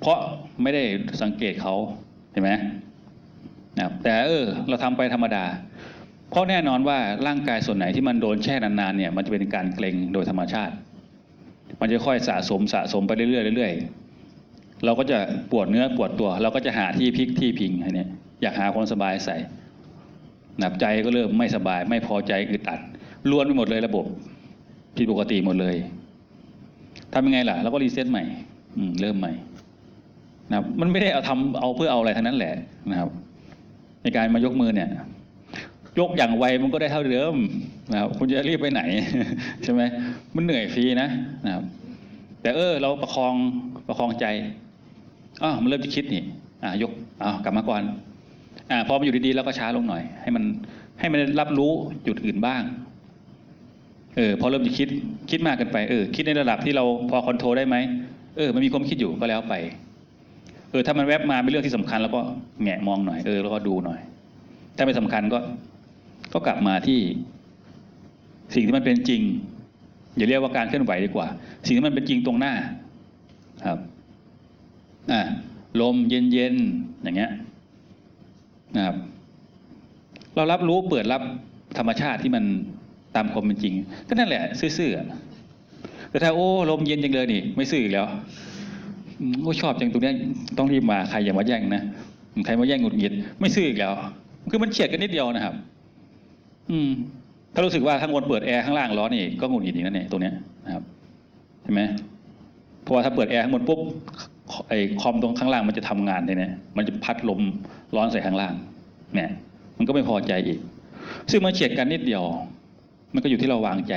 [0.00, 0.18] เพราะ
[0.62, 0.82] ไม่ได้
[1.22, 1.74] สังเกตเขา
[2.32, 2.50] เห็นไหม
[3.76, 5.44] นะครับแต่เออ เราทำไปธรรมดา
[6.34, 10.74] เพราะแน่นอนว่าร่างกายส่วนไหนที่มันโดนแช่นานๆเนี่ยมันจะเป็นการเกร็งโดยธรรมชาติ
[11.80, 15.18] มันจะค่อยสะสมสะสมไปเรื่อยๆเรื่อยๆเราก็จะ
[15.50, 18.08] ปวดเนื้อปวดตัว เราก็จะหาที่พลิกที่พิงอันเนี้ย
[18.42, 19.36] อยากหาความสบายใส่
[20.58, 22.80] หนับใจก็เริ่มไม่สบาย ไม่พอใจอึดอัด
[23.30, 24.04] ล้วนไปหมดเลยระบบ
[24.96, 25.76] ผิดปกติหมดเลย
[27.12, 28.24] ทำยังไงล่ะเราก็รีเซ็ตใหม่
[28.76, 29.32] อืมเริ่มใหม่
[30.48, 32.52] นะครับมันไม่ได้เอาทำเอาเพื่อเอาอะไรทั้งนั้นแหละ
[32.90, 33.10] นะครับ
[34.02, 34.90] ในการมายกมือเนี่ย
[35.98, 37.34] ยกอย่างไวมันก็ได้เท่าเดิม
[37.92, 38.82] นะครับคุณจะรีบไปไหน
[39.62, 39.82] ใช่ไหม
[40.34, 41.08] มันเหนื่อยฟรีนะ
[41.44, 41.64] นะครับ
[42.42, 43.34] แต่เออ เราประคอง
[43.88, 44.26] ประคองใจ
[45.42, 46.22] อ้าวมันเริ่มจะคิดนี่
[46.62, 46.92] อ่ายก
[47.22, 47.82] อ้าวกลับมาก่อน
[48.70, 50.44] อ่าพอมันอยู่ดีๆแล้วก็ช้าลงหน่อย ให้มัน
[51.00, 51.72] ให้มันรับรู้
[52.06, 52.62] จุดอื่นบ้าง
[54.16, 54.88] เออพอเริ่มจะคิด
[55.30, 57.76] คิดมากเกินไปเออคิดในระดับที่เราพอคอนโทรลได้ไหม
[58.36, 59.54] เออมันมีความคิดอยู่ก็แล้วไป
[60.70, 62.20] เออถ้ามันแวบมาเป็นเรื่องที่สำคัญ แล้วก็
[62.62, 64.00] แงะมองหน่อยเออแล้วก็ดูหน่อย
[64.76, 65.38] ถ้าไม่สำคัญก็
[66.32, 67.00] ก็กลับมาที่
[68.54, 69.22] สิ่งที่มันเป็นจริง
[70.16, 71.26] อย่าเรียกว่าการเคลื่อนไหวดีกว่า
[71.66, 72.54] สิ่งที่มันเป็นจริงตรงหน้า
[73.66, 73.78] ครับ
[75.12, 75.22] อ่า
[75.80, 77.32] ลมเย็นๆอย่างเงี้ย
[78.76, 78.96] นะครับ
[80.34, 81.22] เรารับรู้เปิดรับ
[81.78, 82.44] ธรรมชาติที่มัน
[83.16, 83.74] ตามความเป็นจริง
[84.08, 84.42] ก็นั่นแหละ
[84.78, 88.06] ซื่อๆแต่ถ้าโอ้ลมเย็นจังเลยนี่ ไม่ซื่ออีกแล้ว
[89.42, 90.14] โอ้ชอบจังตรงเนี้ย
[90.58, 91.82] ต้องรีบมาใครอย่ามาแย่งนะ
[92.44, 93.92] ใครมาแย่งหงุดหงิดไม่ซื่ออีกแล้ว
[94.50, 95.54] คือมันเฉียดกันนิดเดียวนะครับ
[96.70, 96.90] อืม
[97.54, 100.34] ถ้ารู้สึกว่าข้างบนเปิดแอร์ข้างล่างร้อนนี่ก็หงุดหงิดอีกนั่นเองตรงเนี้ย
[100.64, 100.84] นะครับ
[101.62, 101.82] เห็นไหม
[102.82, 103.80] เพราะว่าถ้าเปิดแอร์ข้างบนปุ๊บ
[104.68, 107.40] ไอ้คอมตรงข้างล่างมันจะทำงานเนี่ยมันจะพัดลม
[107.96, 108.54] ร้อนใส่ข้างล่าง
[109.14, 109.30] เนี่ย
[109.78, 110.58] มันก็ไม่พอใจอีก
[111.30, 112.22] ซึ่งมันเฉียดกันนิดเดียว
[113.14, 113.94] มันก็อยู่ที่เราวางใจ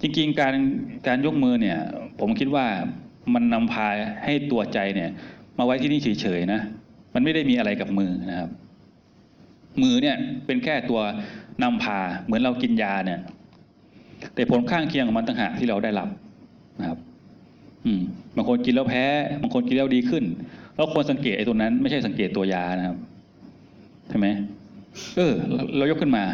[0.00, 0.54] จริงๆ การ
[1.06, 1.78] การยกมือเนี่ย
[2.20, 2.66] ผมคิดว่า
[3.34, 3.86] มันนำพา
[4.24, 5.10] ให้ตัวใจเนี่ย
[5.58, 6.60] มาไว้ที่นี่เฉยๆนะ
[7.14, 8.50] มันไม่ได้มีอะไรกับมือนะครับ
[9.82, 10.16] มือเนี่ย
[10.46, 11.00] เป็นแค่ตัว
[11.62, 13.20] นำพาเหมือนเรากินยาเนี่ย
[14.34, 16.08] แต่ผลข้างเคียงของมันต่างหากที่เราได้รับ
[16.80, 16.98] นะครับ
[17.84, 18.00] อืม
[18.36, 19.04] บางคนกินแล้วแพ้
[19.42, 20.24] บางคนกินแล้วดีขึ้น
[20.76, 22.96] เราควรสังเกตไอ้ตัวนั้น ไม่ใช่สังเกตตัวยานะครับ
[24.08, 24.26] ใช่ไหม
[25.16, 25.32] เออ
[25.76, 26.24] เรายกขึ้นมา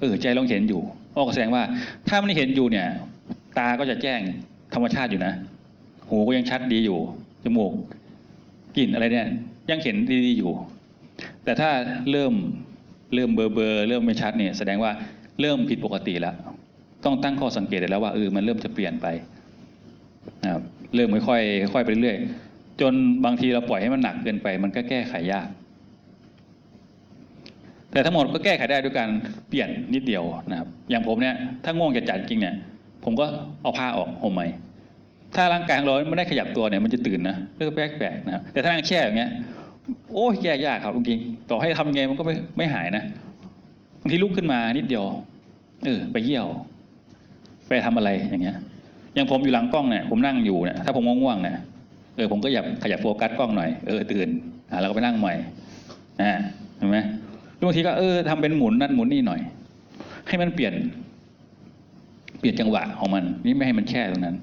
[0.00, 0.80] เออ ใจเราเห็นอยู่
[1.16, 1.62] ออกแสดงว่า
[2.08, 2.86] ถ้ามันเห็นอยู่เนี่ย
[3.58, 4.20] ตาก็จะแจ้ง
[4.74, 5.32] ธรรมชาติอยู่นะ
[6.08, 6.98] หูก็ยังชัดดีอยู่
[7.44, 7.72] จมูก
[8.76, 9.28] กลิ่นอะไรเนี่ย
[9.70, 10.52] ยังเห็นดีๆอยู่
[11.44, 11.70] แต่ถ้า
[12.10, 12.34] เริ่ม
[13.14, 14.92] เริ่มเบอร์เบอร์เริ่มไม่ชัดเนี่ยแสดงว่า
[15.40, 16.34] เริ่มผิดปกติแล้ว
[17.04, 19.06] ต้องตั้งข้อสังเกตแล้วว่าเออมันเริ่มจะเปลี่ยนไป
[20.44, 20.62] นะครับ
[20.94, 22.16] เริ่มค่อยๆค่อยไปเรื่อย
[22.80, 22.94] จน
[23.24, 25.48] บางทีเราปล่อยให้มันหนักเกินไป มันก็แก้ไขยาก
[27.92, 29.10] แต่ทั้งหมดก็แก้ไขได้ด้วยการ
[29.48, 31.34] เปลี่ยนนิดเดียวนะครับ อย่างผมเนี่ย
[31.64, 32.54] ถ้าง่วงจะจัดจริงเนี่ย
[33.04, 33.26] ผมก็
[33.62, 34.46] เอาผ้าออกห่มใหม่
[35.36, 39.30] ถ้าร่างกายของเราไม่ได้ขยับตัวเนี่ยมันจะตื่นนะเรื่องแปลกๆนะครับแต่ถ้านั่งแช่อย่างเงี้ย
[40.12, 43.04] โอ้ยแก้ยากครับจริงๆต่อให้ทำไงมันก็ไม่ไม่หายนะ
[44.00, 45.04] บางทีลุกขึ้นมานิดเดียว
[45.84, 46.46] เออไปเยี่ยว
[47.68, 48.56] ไปทำอะไรอย่างเงี้ย
[49.14, 51.56] อย่างผมอยู่หลังกล้องเนี่ยผมนั่งอยู่เนี่ยถ้าผมง่วงๆเนี่ย
[52.16, 54.28] เออผมก็อยากขยับโฟกัสกล้องหน่อยเออตื่น
[54.70, 55.34] อ่าแล้วก็ไปนั่งใหม่
[56.22, 56.32] อ่า
[56.76, 56.98] เห็นไหม
[57.66, 59.40] บางทีก็เออทำเป็นหมุนนั่นหมุนนี่หน่อย
[60.28, 60.74] ให้มันเปลี่ยน
[62.40, 64.36] เปลี่ยนจังหวะของมัน นี่ไม่ให้มันแช่ตรงนั้น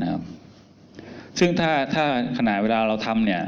[0.00, 0.20] นะครับ
[1.38, 2.04] ซึ่งถ้าถ้า
[2.38, 3.40] ขณะเวลาเราทำเนี่ย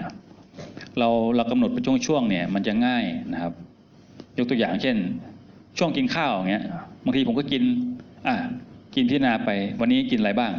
[0.99, 3.53] เราเรากำหนดเป็นช่วงๆเนี่ยมันจะง่ายนะครับ
[4.39, 4.97] ยกตัวอย่างเช่น
[5.79, 6.65] ช่วงกินข้าวอย่างเงี้ย
[7.05, 7.63] บางทีผมก็กิน
[8.27, 8.35] อะ
[8.95, 9.51] กินที่นาไป
[9.81, 10.53] วันนี้กินอะไรบ้าง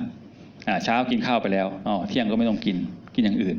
[0.67, 2.77] อ่าเช้ากินข้าวไปแล้วอ๋อเที่ยงก็ไม่ต้องกิน
[3.15, 3.57] กินอย่างอื่น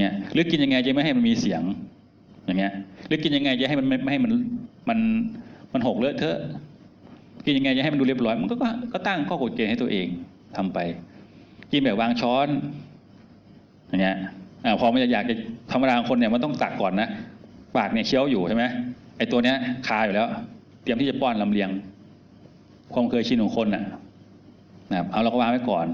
[0.00, 1.62] เงี้ยหรือกินยังไงจะไม่ให้มันมีเสียง
[2.46, 2.72] อย่างเงี้ย
[3.06, 4.32] หรือกินยังไงจะให้มันไม่ให้มัน
[4.88, 4.98] มัน
[5.72, 6.38] มันหกเลอะเทอะ
[7.44, 10.06] กินยังไงจะให้มันดูเรียบร้อย มันก็ก็ก็ตั้งข้อกฎเกณฑ์ให้ตัวเอง
[10.56, 10.78] ทำไป
[11.72, 12.48] กินแบบวางช้อน
[13.88, 14.16] อย่างเงี้ย
[14.64, 15.34] อ่าพอมันจะอยากจะ
[15.72, 17.08] ธรรมดาคนเนี่ยมันต้องตักก่อนนะ
[17.76, 18.64] ปากเนี่ยเคี้ยวอยู่ใช่ไหม
[19.18, 19.56] ไอ้ตัวเนี้ย
[19.86, 20.26] คาอยู่แล้ว
[20.82, 21.68] เตรียมที่จะป้อนลำเลียง
[22.94, 23.84] ความเคยชินของคนน่ะ
[24.90, 25.86] นะครับเอาเราก็วางไว้ก่อน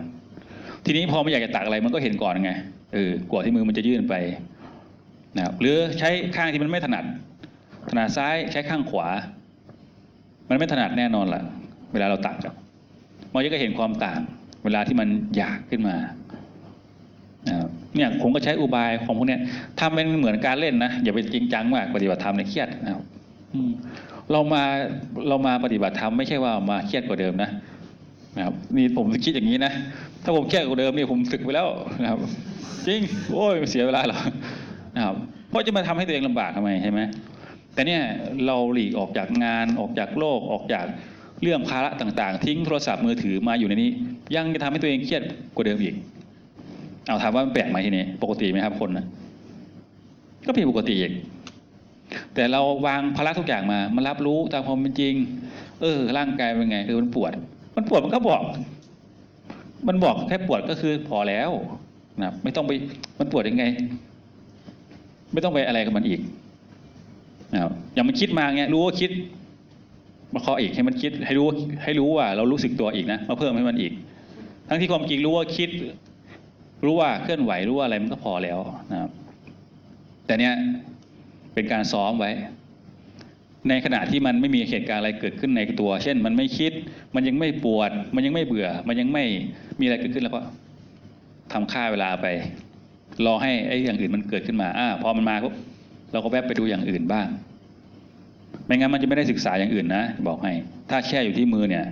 [0.85, 2.53] ทีนี้พอไม่อยากจะตักอะไรมันก็เห็นก่อนไง
[2.95, 4.15] เออกว่าที่มือมันจะยื่นไป
[5.37, 7.05] นะครับหรือใช้ข้างที่มันไม่ถนัด
[7.91, 9.09] ถนัดซ้ายใช้ข้างขวา
[10.49, 11.43] มันไม่ถนัดแน่นอนล่ะ
[11.93, 12.37] เวลาเราตัก
[13.33, 14.21] มันจะก็เห็นความต่าง
[14.65, 15.97] เวลาที่มันอยากขึ้นมา
[17.49, 19.41] นะครับ เนี่ยผมก็ใช้อุบายของพวกเนี้ย
[19.81, 23.03] ทำเป็นเหมือนการเล่นนะอย่าไปจริงจังมากปฏิบัติธรรมเนี่ยเครียดนะครับ
[24.33, 24.63] เรามา
[25.29, 27.51] เรามาปฏิบัติธรรมไม่ใช่ว่ามาเครียดกว่าเดิมนะ
[28.37, 29.73] นะครับนี่ผมคิดอย่างนี้นะ
[30.25, 31.69] ถ้าผมเครียดกว่าเดิมเนี่ยผมสึกไปแล้ว
[32.03, 32.19] นะครับ
[32.87, 33.01] จริง
[33.33, 34.21] โอ้ยเสียเวลาหรอ
[34.97, 35.17] นะครับ
[35.49, 37.01] เพราะจะมาทำให้ตัวเองลำบากทำไมใช่ไหม
[37.75, 38.03] แต่เนี่ย
[38.47, 40.87] เราหลีกออกจากงานออกจากโลกออกจาก
[41.43, 43.91] เรื่องภาระต่าง ๆ ทิ้งโทรศัพท์มือถือมาอยู่ในนี้
[44.37, 45.23] ยังจะทำให้ตัวเองเครียด
[45.57, 45.95] กว่าเดิมอีก
[47.07, 49.05] เอาถามว่ามันแปลกไหมทีนี้ปกติไหมครับคนนะ
[50.47, 51.13] ก็ผิดปกติอีก
[52.35, 55.15] แต่เราวางภาระทุกอย่างมามารับรู้ตามความเป็นจริง
[55.81, 57.33] เออ ร่างกายเป็นไงเออมันปวด
[57.77, 58.43] มันปวดมันก็บอก
[59.89, 61.51] มันบอกแค่ปวดก็คือพอแล้ว
[62.23, 62.73] นะไม่ต้องไป
[63.19, 63.65] มันปวดยังไง
[65.33, 66.21] ไม่ต้องไปอะไรกับมันอีก
[67.53, 69.11] นะครับอย่างมันคิดมาเงี้ยรู้ว่าคิด
[70.35, 71.47] มาเคาะอีกให้มันคิด ให้รู้
[71.85, 73.93] ให้รู้ว่า เรารู้สึกตัวอีกนะมาเพิ่มให้มันอีก
[74.69, 75.71] ทั้งที่ความจริงรู้ว่าคิด
[76.85, 78.59] รู้ว่าเคลื่อนไหวรู้ว่าอะไรมันก็พอแล้ว
[78.93, 79.11] นะครับ
[80.27, 80.55] แต่เนี้ย
[81.55, 82.31] เป็นการซ้อมไว้
[83.69, 86.73] ในขณะที่มันไม่มีเหตุการณ์อะไรเกิดขึ้นในตัว เช่น มันไม่คิด
[87.15, 89.25] มันยังไม่ปวด มันยังไม่เบื่อ มันยังไม่
[89.81, 90.41] มีอะไรเกิดขึ้นแล้วก็
[91.53, 92.27] ทำค่าเวลาไป
[93.27, 95.55] รอให้ไอ้อย่างอื่นมันเกิดขึ้นมาอ่าพอมันมาปุ๊บ
[96.13, 97.27] เราก็แวบไปดูอย่างอื่นบ้าง
[98.67, 100.53] ไม่งั้นมันจะไม่ได้ศึกษาอย่างอื่นนะ บอกให้
[100.91, 101.85] ถ้าแค่อยู่ที่มือเนี่ย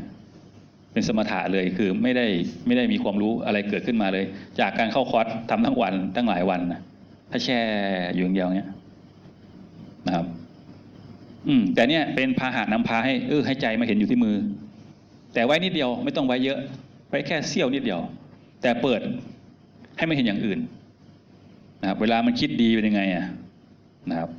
[0.92, 2.26] เป็นสมถะเลยคือไม่ได้
[2.66, 4.24] ไม่ได้มีความรู้อะไรเกิดขึ้นมาเลย
[4.60, 6.80] จากการเข้าคอร์สทำทั้งวันตั้งหลายวันนะ
[7.30, 7.60] ถ้าแช่
[8.14, 8.68] อยู่อย่างเดียวเนี้ย
[10.06, 10.26] นะครับ
[11.48, 14.36] อืม แต่เนี่ยเป็นพาหะนำพาให้เออให้ใจมาเห็นอยู่ที่มือ
[15.34, 16.58] แต่ไว้นิดเดียวไม่ต้องไว้เยอะ
[17.08, 18.00] ไว้แค่เสี้ยวนิดเดียว
[18.62, 19.00] แต่เปิด
[19.96, 20.58] ให้ไม่เห็นอย่างอื่น
[21.80, 23.24] นะครับ เวลามันคิดดีเป็นยังไงอะ
[24.10, 24.30] นะครับ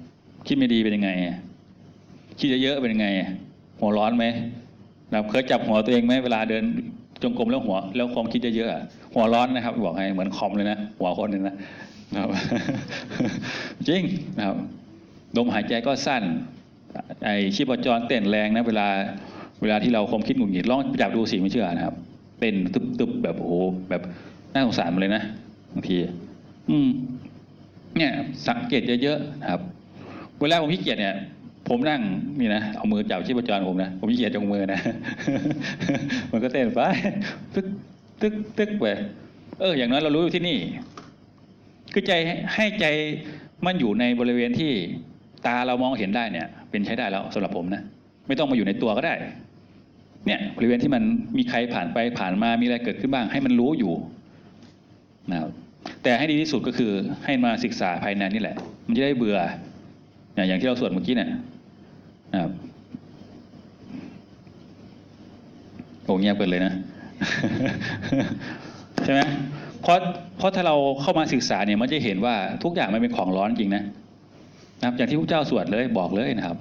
[0.47, 1.09] คิดไม่ดีเป็นยังไง
[2.39, 3.07] คิดเยอะๆเป็นยังไง
[3.79, 4.25] หัวร้อนไหม
[5.13, 6.63] นะครับเคยจับหัวตัวเองไหมเวลาเดิน
[7.23, 11.55] จงกรมแล้วหัว แล้วความคิดเยอะๆหัวร้อนนะครับ บอกให้เหมือนคอมเลยนะหัวคนนึงนะ
[12.13, 12.29] นะครับ
[13.87, 14.01] จริง
[14.37, 14.57] นะครับ
[15.37, 16.23] ลมหายใจก็สั้น
[17.25, 18.87] ไอชีพจรเต้นแรงนะ เวลา
[19.61, 21.95] เวลาที่เราความคิดหงุดหงิดลองจับดูสิไม่เชื่อนะครับ
[22.39, 22.55] เต้น
[22.99, 23.53] ตึบๆแบบโอ้โห
[23.89, 24.01] แบบ
[24.53, 25.23] น่าสงสารเลยนะ
[25.71, 25.97] บางที
[26.69, 26.89] อืม
[27.97, 28.11] เนี่ย
[28.47, 29.61] สังเกตเยอะๆนะครับ
[30.41, 31.15] เวลาผมขี้เกียจเนี่ย
[31.69, 32.01] ผมนั่ง
[32.39, 34.79] นี่นะเอามือจับชีพจรผมนะผมขี้เกียจจงมือนะ
[36.31, 36.81] มันก็เต้นไป
[37.55, 37.65] ตึก
[38.21, 38.85] ตึกตึกไป
[39.59, 40.57] เออ อย่างน้อยเรารู้อยู่ที่นี่
[41.93, 42.13] คือใจ
[42.53, 42.85] ให้ใจ
[43.65, 44.71] มันอยู่ในบริเวณที่
[45.45, 47.81] ตาเรามองเห็นได้เนี่ย เป็นใช้ได้แล้วสำหรับผมนะ
[48.27, 49.13] ไม่ต้องมาอยู่ในตัวก็ได้
[50.25, 51.03] เนี่ย บริเวณที่มัน
[51.37, 53.93] มีใครผ่านไปผ่านมามีอะไรเกิดขึ้นบ้าง ให้มันรู้อยู่
[55.31, 55.51] นะครับ
[56.03, 56.91] แต่ให้ดีที่สุดก็คือ
[57.25, 58.55] ให้มาศึกษาภายในนี่แหละ
[58.87, 59.37] มันจะได้เบื่อ
[60.35, 61.29] อย่างที่เราสวดเมื่อกี้เนี่ย
[62.33, 62.51] นะครับ
[66.03, 66.73] โอ้เงียบเกินเลยนะ
[69.03, 69.21] ใช่ไหม
[69.81, 69.97] เพราะ
[70.37, 73.83] เพราะถ้าเราเข้ามาศึกษาเนี่ยมันจะเห็นว่าทุกอย่างมันเป็นของร้อนจริงนะ
[74.79, 76.57] นะครับอย่างที่พระเจ้าสวดเลยบอกเลยนะครับ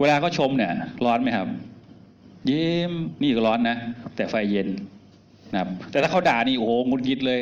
[0.00, 0.72] เวลาเขาชมเนี่ย
[1.04, 1.48] ร้อนไหมครับ
[2.50, 3.76] ยิ้มนี่ก็ร้อนนะ
[4.16, 4.68] แต่ไฟเย็น
[5.52, 7.40] นะครับ แต่ถ้าเขาด่านี่โอ้โหงุดหงิดเลย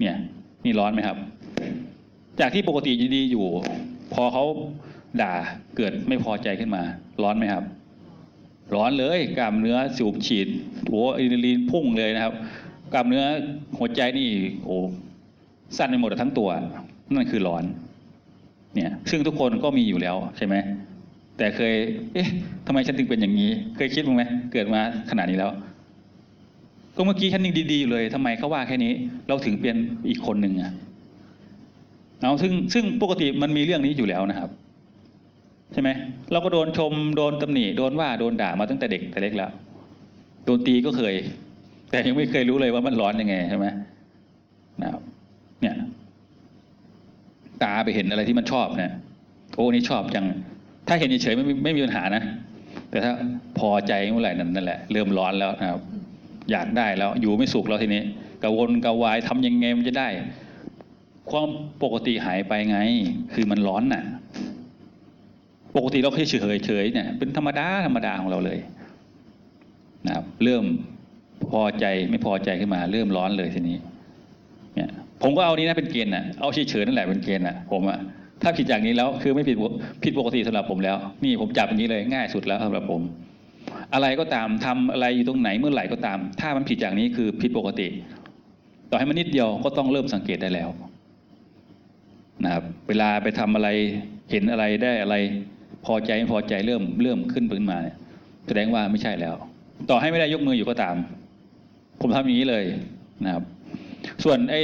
[0.00, 0.16] เนี่ย
[0.64, 1.16] นี่ร้อนไหมครับ
[2.40, 3.46] จากที่ปกติดีอยู่
[4.14, 4.44] พอเขา
[5.22, 5.34] ด่า
[5.76, 6.82] เกิดไม่พอใจขึ้นมา
[7.22, 7.64] ร้อนไหมครับ
[8.74, 10.48] ร้อนเลยกล้ามเนื้อสูบฉีด
[10.88, 12.34] โอ้อะดรีนลีนพุ่งเลยนะครับ
[12.92, 13.24] กล้ามเนื้อ
[13.78, 14.28] หัวใจนี่
[14.64, 14.76] โอ้
[15.76, 16.48] สั่นไปหมดทั้งตัว
[17.14, 17.64] นั่นคือร้อน
[18.74, 20.54] เนี่ยซึ่งทุกคนก็มีอยู่แล้วใช่ไหม
[21.36, 21.74] แต่เคย
[22.14, 22.28] เอ๊ะ
[22.66, 25.52] ทำไมฉันถึงเป็นอย่างนี้ เคยคิดบ้างไหมเกิดมาขนาดนี้แล้ว
[26.96, 28.92] ก็เมื่อกี้ฉันยังดีๆอยู่เลยทำไมเขาว่าแค่นี้
[29.28, 29.76] เราถึงเป็น
[30.08, 30.72] อีกคนหนึ่งอะ
[32.20, 34.50] เอาซึ่งซึ่งปกติมันมีเรื่องนี้อยู่แล้วนะครับ
[35.72, 35.90] ใช่ไหม
[36.32, 39.50] เราก็โดนชมโดนตำหนิโดนว่าโดนด่ามาตั้งแต่เด็กแต่เล็กแล้ว
[40.44, 41.14] โดนตีก็เคย
[41.90, 43.66] แต่ยังไม่เคยรู้เลยว่ามันร้อนยังไงใช่ไหม
[44.82, 44.90] นะ
[45.60, 45.76] เนี่ย
[47.62, 48.92] ตาไปเห็นอะไรที่มันชอบเนี่ย
[49.54, 50.26] โอ้นี่ชอบจัง
[50.88, 52.22] ถ้าเห็นเฉยๆไม่มีไม่มีปัญหานะ
[52.90, 53.12] แต่ถ้า
[53.58, 55.80] พอใจเมื่อไหร่นั่นแหละ เริ่มร้อนแล้วนะครับ
[56.50, 58.02] อยากได้แล้ว อยู่ไม่สุขแล้วทีนี้
[58.42, 60.08] กระวนกระวายทำยังไงมันจะได้
[61.30, 61.48] ความ
[61.82, 62.78] ปกติหายไปไง
[63.32, 64.02] คือมันร้อนน่ะ
[65.78, 68.58] ปกติเราเคยเฉยเฉยเนี่ยเป็นธรรมดาธรรมดาของเราเลย
[70.06, 70.64] นะครับเริ่ม
[71.50, 73.76] พอใจไม่พอใจขึ้นมา เริ่มร้อนเลยทีนี้
[74.74, 74.90] เนี่ย
[75.22, 77.98] ผมก็เอานี้นะเป็นเกณฑ์น่ะเอาเฉยๆนั่นแหละเป็นเกณฑ์น่ะผมอะ
[78.42, 79.56] ถ้าผิดอย่างนี้แล้วคือไม่ผิด
[80.04, 83.00] ผิดปกติสำหรับผมแล้ว นี่ผมจับอย่างนี้เลยง่ายสุดแล้วสำหรับผม
[83.94, 87.88] อะไรก็ตามทำอะไรอยู่ตรงไหนเมื่อไหร่ก็ตาม ถ้ามันผิดอย่างนี้คือผิดปกติ
[88.90, 90.68] ต่อให้มันนิดเดียวก็ต้องเริ่มสังเกตได้แล้ว
[92.44, 93.68] นะครับเวลาไปทำอะไร
[94.30, 95.16] เห็นอะไรได้อะไร
[95.86, 97.78] พอใจไม่พอใจเริ่มเริ่มขึ้นขึ้นมา
[98.46, 99.34] แสดงว่าไม่ใช่แล้ว
[99.90, 100.96] ต่อให้ไม่ได้ยกมืออยู่ก็ตาม
[102.00, 102.64] ผมทำอย่างนี้เลย
[103.24, 103.44] นะครับ
[104.24, 104.60] ส่วนไอ้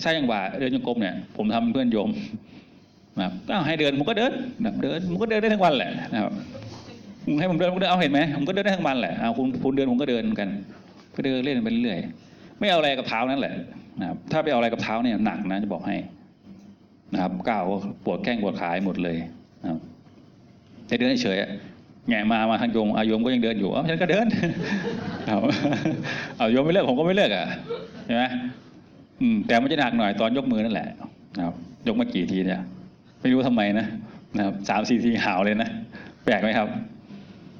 [0.00, 2.10] ไส้ยังหวาเดินจงกรมเนี่ย ผมทำเพื่อนโยม
[3.18, 4.32] นะครับอ้าวให้เดินผมก็เดิน
[4.82, 6.32] เดินผมก็เดินได้ทั้งวันแหละนะครับ
[7.38, 10.48] ให้ผมเดินผมก็เดินเอาเห็นไหมผมก็เดินได้ทั้งวันแหละเอาคุณคุณเดินผมก็เดินกัน
[11.16, 13.54] ก็เดินเล่นไปเรื่อยๆไม่เอาอะไรกับเท้านั่นแหละ
[14.00, 15.96] นะครับถ้าไปเอาอะไรกับเท้าเนี่ยหนักนะจะบอกให้
[17.12, 17.64] นะครับก้าว
[18.04, 19.16] ปวดแข้งปวดขาหมดเลย
[19.62, 19.80] นะครับ
[20.86, 21.38] แต่เดินเฉย
[22.08, 24.26] แงมามาทางโยมอายมก็ยังเดินอยู่เอ้าฉันก็เดิน
[25.26, 25.38] เอา
[26.38, 27.46] เอาโยมไม่เลิกผมก็ไม่เลิกอะ
[28.06, 28.24] ใช่ไหม
[29.20, 30.88] อืมแต่มันจะหนักหน่อยตอนยกมือนั่นแหละ
[31.36, 31.54] นะครับ
[31.86, 32.60] ยกมากี่ทีเนี่ย
[33.20, 33.86] ไม่รู้ทำไมนะ
[34.36, 35.68] นะครับสามสี่ทีหาวเลยนะ
[36.24, 36.68] แปลกไหมครับ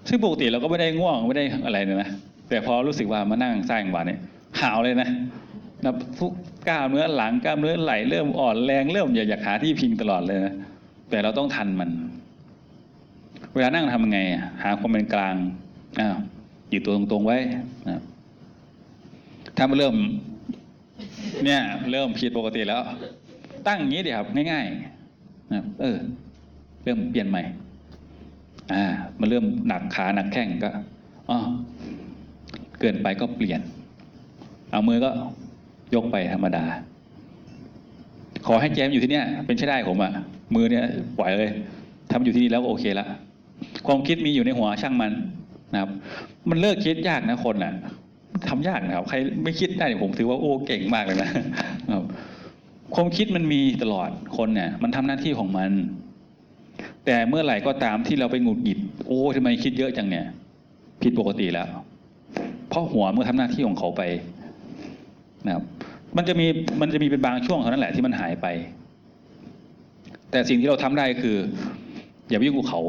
[0.09, 2.09] ซึ่งปกติเราก็ไม่ได้ง่วงไม่ได้อะไรเลยนะ
[2.49, 4.21] แต่พอรู้สึกว่ามานั่งสร้างบาเนี่ย
[4.61, 5.09] หาวเลยนะ
[5.85, 6.33] นะทุก
[6.69, 10.55] กล้ามเนื้อหลังกล้ามเนื้อไหลเริ่มอ่อนแรงเริ่มอยากอยากหาที่พิงตลอดเลยนะ
[11.11, 11.91] แต่เราต้องทันมัน
[13.57, 15.35] เวลานั่งทำยังไงอะหาความเป็นกลาง
[16.01, 16.17] อ้าว
[16.71, 17.39] อยู่ตัวตรงๆไว้
[17.89, 18.01] นะ
[19.57, 19.95] ถ้ามันเริ่ม
[21.45, 22.81] เนี่ย เริ่มผิดปกติแล้ว
[23.67, 25.97] ตั้งอย่างนี้ดีครับ ง่ายๆนะเออ
[26.85, 27.43] เริ่มเปลี่ยนใหม่
[28.73, 28.85] อ่า
[29.21, 30.71] มันเริ่มหนักขาหนักแข้งก็
[31.31, 31.39] อ๋อ
[32.81, 33.61] เกินไปก็เปลี่ยน
[34.71, 35.11] เอามือก็
[35.95, 36.65] ยกไปธรรมดา
[38.47, 40.13] ขอให้แจมอยู่ที่เนี่ย เป็นใช่ได้ผมอะ
[40.55, 40.85] มือเนี่ย
[41.19, 41.51] ปล่อยเลย
[42.13, 43.07] ทำอยู่ที่นี่แล้วก็โอเคละ
[43.87, 45.13] ความคิดมีอยู่ในหัวช่างมัน
[45.73, 45.91] นะครับ
[46.51, 47.75] มันเลิกคิดยากนะคนอะ
[48.49, 51.31] ทำยากนะครับ ใครไม่คิดได้ผมถือว่าโอ้เก่งมากเลยนะ
[51.93, 52.05] ครับ
[52.95, 55.71] ความคิดมันมีตลอดคนเนี่ย มันทำหน้าที่ของมัน
[57.05, 60.27] แต่เมื่อไหร่ก็ตามที่เราไปหงุดหงิด โอ้ทำไมคิดเยอะจังเนี่ย
[61.03, 61.69] ผิดปกติแล้ว
[62.69, 64.03] เพราะหัวเมื่อทำหน้าที่ของเขาไป
[65.47, 65.65] นะครับ
[66.17, 66.47] มันจะมี
[66.81, 68.47] มันจะมีเป็นบางช่วงเท่านั้นแหละที่มันหายไป
[70.31, 71.37] แต่สิ่งที่เราทำได้คือ
[72.29, 72.83] อย่าไปยุ่งกับเขา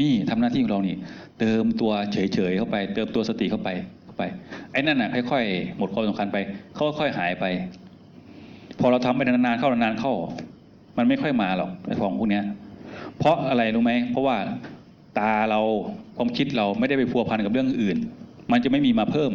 [0.00, 0.96] นี่ทำหน้าที่ของเรานี่
[1.40, 3.68] เติมตัวเฉยๆเข้าไป เติมตัวสติเข้าไป
[4.04, 4.22] เข้าไป
[4.72, 6.36] ไอ้นั่นน่ะค่อยๆหมดความสำคัญไป
[6.74, 7.44] เขาค่อยๆหายไป
[8.80, 10.12] พอเราทำไปนานๆเข้านานๆเข้า
[10.98, 12.44] มันไม่ค่อยมาหรอกไอ้ของพวกเนี้ย
[13.18, 14.36] เพราะอะไรรู้ไหมเพราะว่า
[15.18, 15.60] ตาเรา
[16.16, 17.98] ความคิดเราไม่ได้ไปพัวพันกับเรื่องอื่น
[18.52, 19.32] มันจะไม่มีมาเพิ่ม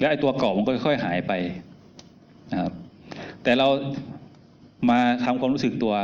[0.00, 1.32] และไอ้ตัวเก่ามันก็ค่อยๆหายไป
[2.52, 2.72] นะครับ
[3.42, 3.68] แต่เรา
[4.90, 5.94] มาทำความรู้สึกตัว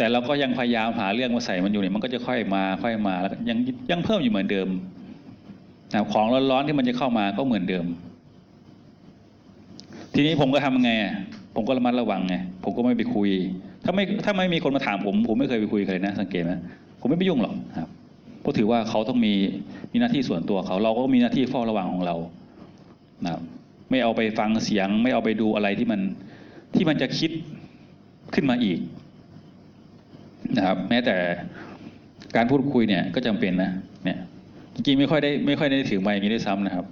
[0.00, 3.58] แต่เราก็ยังพยายามหาเรื่องมาใส่มันอยู่เนี่ยมันก็จะค่อยมาค่อยมาแล้วยัง
[3.90, 4.68] ยังเพิ่มอยู่เหมือนเดิม
[5.92, 7.84] นะของร้อนๆที่มันจะเข้ามาก็เหมือนเดิม
[10.14, 10.90] ทีนี้ผมก็ทำยังไง
[11.54, 12.34] ผมก็ระมัดระวังไง
[12.64, 13.30] ผมก็ไม่ไปคุย
[13.84, 16.52] ถ้าไม่ถ้าไม่มีคนมาถามผม ผมไม่เคยไปคุยใครนะสังเกตไหม
[17.00, 17.88] ผมไม่ไปยุ่งหรอกครับ
[18.40, 19.34] เพราะถือว่าเขาต้องมี
[19.92, 22.16] มีหน้าที่ส่วนตัวเขา เราก็มีหน้าที่เฝ้าระวังของเรา
[23.24, 23.32] นะ
[23.90, 26.00] ไม่เอาไปฟังเสียง ไม่เอาไปดูอะไรที่มัน
[26.74, 27.30] ที่มันจะคิด
[28.34, 28.78] ขึ้นมาอีก
[30.56, 31.16] นะครับ แม้แต่
[32.36, 33.70] การพูดคุยเนี่ยก็จำเป็นนะ
[34.04, 34.18] เนี่ย
[34.74, 36.86] จริงๆไม่ค่อยได้ไม่ค่อยได้ถือไมค์อย่างนี้ด้วยซ้ำนะครับ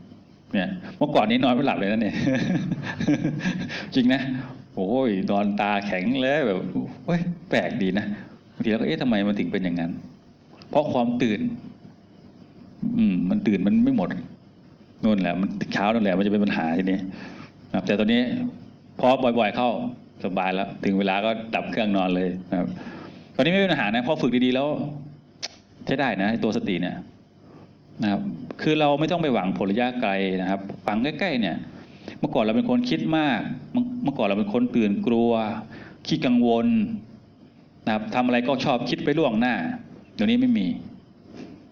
[0.52, 2.14] เนี่ยเมื่อก่อนนี้นอนไม่หลับเลยนะเนี่ย
[3.94, 4.20] จริงนะ
[4.74, 6.58] โอ้ยนอนตาแข็งเลยแบบ
[7.06, 8.06] เฮ้ยแปลกดีนะ
[8.54, 9.90] บางทีเราก็เอ๊ะทำไมมันถึงเป็นอย่างนั้น
[10.70, 11.40] เพราะความตื่น
[12.96, 14.08] อืม มันตื่นมันไม่หมด
[15.02, 16.98] นู่นแหละ มันเช้านั่นแหละมันจะเป็นปัญหาทีนี้
[17.74, 18.20] ครับ แต่ตอนนี้
[19.00, 19.68] พอบ่อย ๆ เข้า
[20.24, 22.68] สบายแล้ว ถึงเวลาก็ดับเครื่องนอนเลยนะครับ
[23.40, 24.68] ตอนนี้ไม่เป็นปัญหานะพอฝึกดีๆแล้ว
[25.86, 26.96] ใช้ได้นะตัวสติเนี่ย
[28.02, 28.20] นะครับ
[28.62, 30.10] คือเราไม่ต้องไปหวังผลระยะไกล
[30.40, 31.56] นะครับฝังใกล้ๆเนี่ย
[32.20, 33.40] เมื่อก่อนเราเป็นคนคิดมาก
[34.02, 35.30] เมื่อก่อนเราเป็นคนตื่นกลัว
[36.06, 36.66] ขี้กังวล
[37.86, 39.54] นะครับทำอะไรก็ชอบคิดไปล่วงหน้า
[40.14, 40.66] เดี๋ยวนี้ไม่มี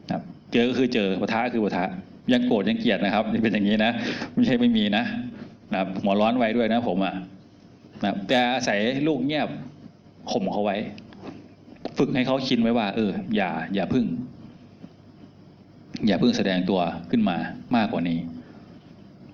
[0.06, 1.84] นะครับเจอก็คือเจอปะทะก็คือปะทะ
[2.32, 3.92] ยังโกรธยังเกลียดนะครับเป็นอย่างนี้นะ
[4.34, 5.04] ไม่ใช่ไม่มีนะ
[5.72, 7.14] นะครับหัวร้อนไว้ด้วยนะผมอะ
[8.02, 9.48] นะครับแต่อาศัยลูกเงียบ
[10.30, 10.78] ข่มเขาไว้
[11.98, 14.04] ฝึกให้เขาชินไว้ว่า เออ อย่า อย่าพึ่ง
[16.06, 16.80] อย่าพิ่งแสดงตัว
[17.10, 17.36] ขึ้นมา
[17.76, 18.18] มากกว่านี้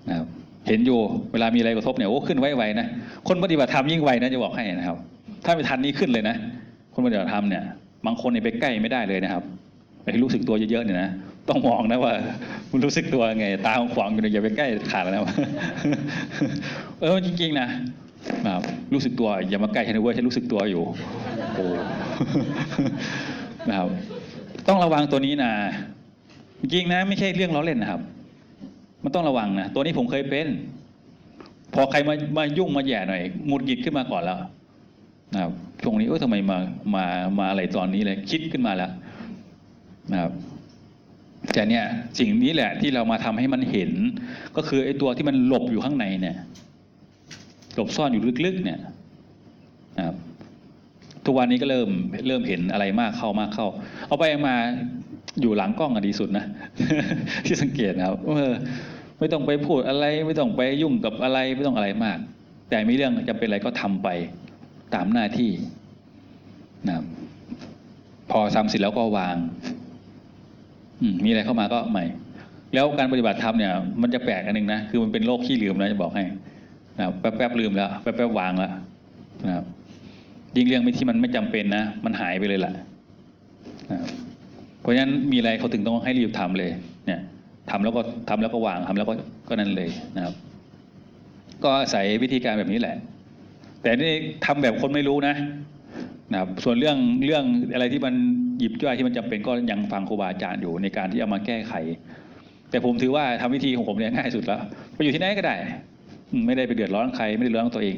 [0.09, 0.27] นะครับ
[0.67, 0.99] เห็นอยู่
[1.31, 2.87] เวลามีอะไรกระทบเนี่ยโอ้ขึ้นไวๆนะ
[3.27, 4.97] คนปฏิบัติธรรมยิ่งไวนะจะบอกให้นะครับ
[5.45, 6.35] ถ้าไม่ทันนี้ขึ้นเลยนะ
[6.93, 7.63] คนปฏิบัติธรรมเนี่ย
[8.05, 9.43] บางคนเนี่ยไปใกล้ไม่ได้เลยนะครับ
[10.03, 11.09] ไอ้รู้สึกตัวเยอะๆเนี่ยนะ
[11.49, 12.13] ต้องมองนะว่า
[12.71, 15.21] มันรู้สึกตัวไง ตาของขวางอยู่นะอย่าไปใกล้ขาดแล้วนะ
[17.01, 17.67] เออจริงๆนะ
[18.45, 20.83] นะครับรู้สึกตัวอย่ามาใกล้ฉันนะเว้ยฉันรู้สึกตัวอยู่
[21.53, 21.67] โอ้
[23.69, 23.89] นะครับ
[24.67, 25.51] ต้องระวังตัวนี้นะ
[26.61, 28.01] จริงนะ ไม่ใช่เรื่องล้อเล่นนะครับ
[29.03, 30.47] มันต้องระวังนะตัวนี้ผมเคยเป็น
[31.73, 34.37] พอใครมามายุ่งมาแย่หน่อยหงุดหงิดขึ้นมาก่อนแล้ว
[35.33, 35.51] นะครับ
[35.83, 36.57] ช่วงนี้เออทำไมมา
[36.95, 37.05] มา
[37.37, 38.91] มาอะไรตอนนี้เลยคิดขึ้นมาแล้ว
[40.11, 40.31] นะครับ
[41.53, 41.85] แต่เนี่ย
[42.19, 43.91] สิ่งนี้แหละที่เรามาทำให้มันเห็น
[44.55, 46.37] ก็คือไอ้ตัวที่มันหลบอยู่ข้างในเนี่ย
[47.75, 48.79] หลบซ่อนอยู่ลึกๆเนี่ย
[49.97, 50.15] นะครับ
[51.25, 51.89] ทุกวันนี้ก็เริ่ม
[52.27, 53.67] เริ่มเห็นอะไรมากเข้ามากเข้า
[54.07, 54.55] เอาไปมา
[55.41, 56.45] อยู่หลังกล้องอะดีสุดนะ
[57.45, 58.53] ที่สังเกตนะครับเออ
[59.19, 62.17] ไม่ต้องไปพูดอะไร ไม่ต้องไปยุ่งกับอะไรไม่ต้องอะไรมาก
[62.69, 64.07] แต่มีเรื่องจำเป็นอะไรก็ทำไป
[64.95, 65.51] ตามหน้าที่
[66.87, 66.95] นะ
[68.31, 69.35] พอทำเสร็จแล้วก็วาง
[71.01, 72.05] อืมีอะไรเข้ามาก็ใหม่
[72.73, 73.71] แล้วการปฏิบัติธรรมเนี่ย
[74.01, 76.23] มันจะแปลกอันหนึ่งนะ คือมันเป็นโรคขี้ลืมนะจะบอกให้
[76.97, 78.71] นะครับแป๊บๆลืมแล้ว แป๊บๆวางแล้ว
[79.45, 79.65] นะครับ
[80.57, 82.73] ยิ่งเรื่องที่มันไม่จำเป็นนะ มันหายไปเลยแหละ
[84.81, 86.71] เพราะฉะนั้นมีอะไรเขาถึงต้องให้รีบทำเลย
[87.07, 87.19] เนี่ย
[87.71, 89.13] ทำแล้วก็ทำแล้วก็วางทำแล้วก็
[89.49, 90.33] ก็นั่นเลยนะครับ
[91.63, 92.95] ก็อาศัยวิธีการแบบนี้แหละ
[93.81, 94.13] แต่นี่
[94.45, 95.35] ทำแบบคนไม่รู้นะ
[96.31, 97.43] นะครับส่วนเรื่องเรื่อง
[97.73, 98.13] อะไรที่มัน
[98.59, 101.73] หยิบย่อยที่มันจำเป็นก็ยังฟังครูบาอาจารย์อยู่ในการที่เอามาแก้ไข
[102.69, 104.61] แต่ผมถือว่าทำวิธีของผมเนี่ยง่ายสุดแล้ว
[104.95, 105.55] ไปอยู่ที่ไหนก็ได้
[106.45, 107.97] ไม่ได้ไปเดือดร้อนใครไม่ได้เดือดร้อนตัวเอง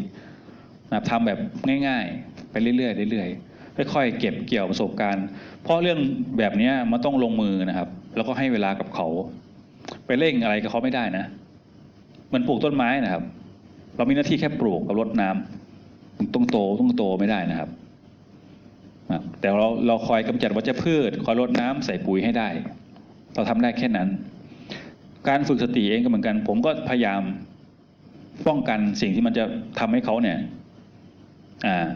[0.89, 1.39] นะครับทำแบบ
[1.88, 5.26] ง่าย ๆ ไปเรื่อยๆเรื่อยๆค่อยๆเก็บเกี่ยวประสบการณ์
[5.64, 5.99] เพราะเรื่อง
[6.38, 9.08] แบบนี้มันต้องลงมือนะครับ แล้วก็ให้เวลากับเขา
[10.06, 11.26] ไปเร่งอะไรกับเขาไม่ได้นะ
[12.34, 13.24] มันปลูกต้นไม้นะครับ
[13.97, 17.70] เรามีหน้าที่แค่ปลูกกับรดน้ำต้องโตต้องโตไม่ได้นะครับ
[19.39, 22.49] แต่เราเราคอยกำจัดวัชพืช คอยรดน้ำใส่ปุ๋ยให้ได้
[23.36, 24.10] เราทำได้แค่นั้น
[25.28, 27.22] การฝึกสติเองก็เหมือนกัน ผมก็พยายาม
[28.47, 29.43] ป้องกันสิ่งที่มันจะ
[29.80, 30.38] ทำให้เขาเนี่ย
[31.66, 31.89] อ่า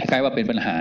[0.00, 0.76] คล้ายๆว่าเป็นปัญหา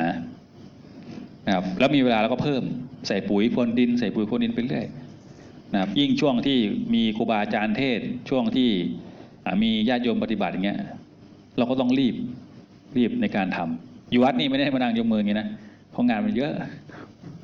[1.48, 2.64] นะครับแล้วมีเวลาเราก็เพิ่ม
[3.08, 4.86] ใส่ปุ๋ยพรวนดิน ใส่ปุ๋ยพรวนดินไปเรื่อย
[5.74, 6.58] นะครับยิ่งช่วงที่
[6.94, 8.00] มีครูบาอาจารย์เทศ
[8.30, 8.70] ช่วงที่
[9.64, 10.80] มีญาติโยมปฏิบัติอย่างเงี้ย
[11.58, 12.16] เราก็ต้องรีบ
[12.98, 15.48] รีบในการทำอยู่วัดนี่ไม่ได้มานั่งยกมืออย่างนี้นะ
[15.92, 16.52] เพราะงานมันเยอะ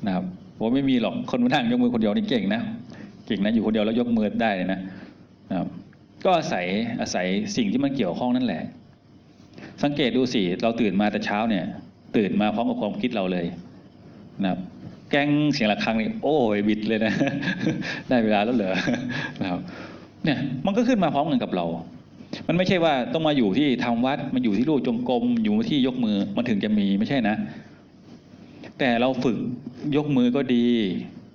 [0.06, 0.24] นะครับ
[0.58, 2.60] ผมไม่มีหรอกคนมานั่งยกมือคนเดียวนี่เก่งนะ
[3.26, 4.80] เก่งนะอยู่คนเดียวแล้วยกมือได้เลยนะ
[5.50, 5.68] นะครับ
[6.24, 6.66] ก็อาศัย
[7.00, 8.62] อาศัยสิ่งที่มันเกี่ยวข้องนั่นแหละ
[9.82, 11.64] สังเกตดูสิเราตื่นมาแต่เช้าเนี่ย
[12.16, 13.46] ตื่นมาพร้อมกับความคิดเราเลย
[14.42, 14.60] นะครับ
[15.10, 17.12] แกล้งเสียงะระฆังนี่โอ้ยบิดเลยนะ
[18.08, 18.74] ได้เวลาแล้วเหรอ
[19.40, 19.60] นะครับ
[20.24, 21.66] เนี่ยมันก็ขึ้นมาพร้อมกันกับเรา
[22.48, 27.36] มันไม่ใช่ว่าต้องมาอยู่ที่ทำวัดมาอยู่ที่รูปจงกรมอยู่ที่ยกมือมันถึงจะมีไม่ใช่นะ
[28.78, 29.36] แต่เราฝึก
[29.96, 30.66] ยกมือก็ดี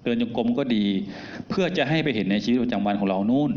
[0.04, 0.84] เดินจงกรมก็ดี
[1.50, 3.52] เพื่อจะให้ไปเห็นในชีวิตประจำวันของเรานู่น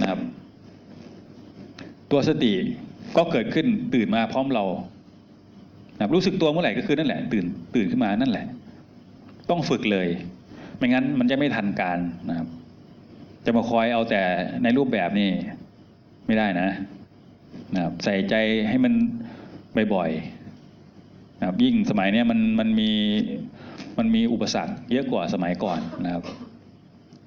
[0.00, 0.20] นะครับ
[2.10, 2.52] ตัวสติ
[3.16, 4.64] ก็เกิดขึ้นตื่นมาพร้อมเรา
[5.96, 7.44] นะรู้สึกตัวเมื่อไหร่ก็คือนั่นแหละ ตื่น
[7.74, 8.46] ตื่นขึ้นมานั่นแหละ
[9.50, 10.08] ต้องฝึกเลย
[10.76, 11.98] ไม่งั้นมันจะไม่ทันการ
[12.28, 12.48] นะครับ
[13.44, 14.22] จะมาคอยเอาแต่
[14.62, 15.30] ในรูปแบบนี่
[16.26, 16.68] ไม่ได้นะ
[17.74, 18.34] นะครับใส่ใจ
[18.68, 18.92] ให้มัน
[19.94, 22.90] บ่อยๆนะครับ ยิ่งสมัยเนี้ยมันมันมี
[23.98, 26.22] มันมีอุปสรรคเยอะกว่าสมัยก่อนนะครับ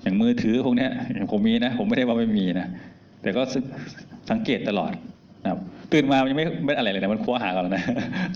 [0.01, 0.91] อย่างมือถือพวกเนี้ย
[1.31, 2.67] ผมมีนะ ผมไม่ได้ว่าไม่มีนะ
[3.21, 3.41] แต่ก็
[4.29, 4.91] สังเกตตลอด
[5.43, 5.59] นะครับ
[5.93, 7.83] ตื่นมามันยังไม่ไม่อะไรเลยนะมันคว้าหากันแล้วนะ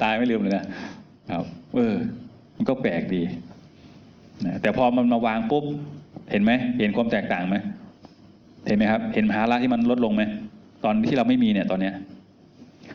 [0.02, 0.64] ตายไม่ลืมเลยนะ
[1.32, 1.46] ครับ
[1.76, 1.96] เออ
[2.58, 3.22] มันก็แปลกดี
[4.46, 5.64] นะแต่พอมันมาวางปุ๊บ
[6.32, 7.56] เห็นไหมเห็นความแตกต่างไหม
[8.68, 10.24] เห็นไหมครับ เห็นภาระที่มันลดลงไหม
[10.86, 11.94] ตอนที่เราไม่มีเนี่ยตอนเนี้ย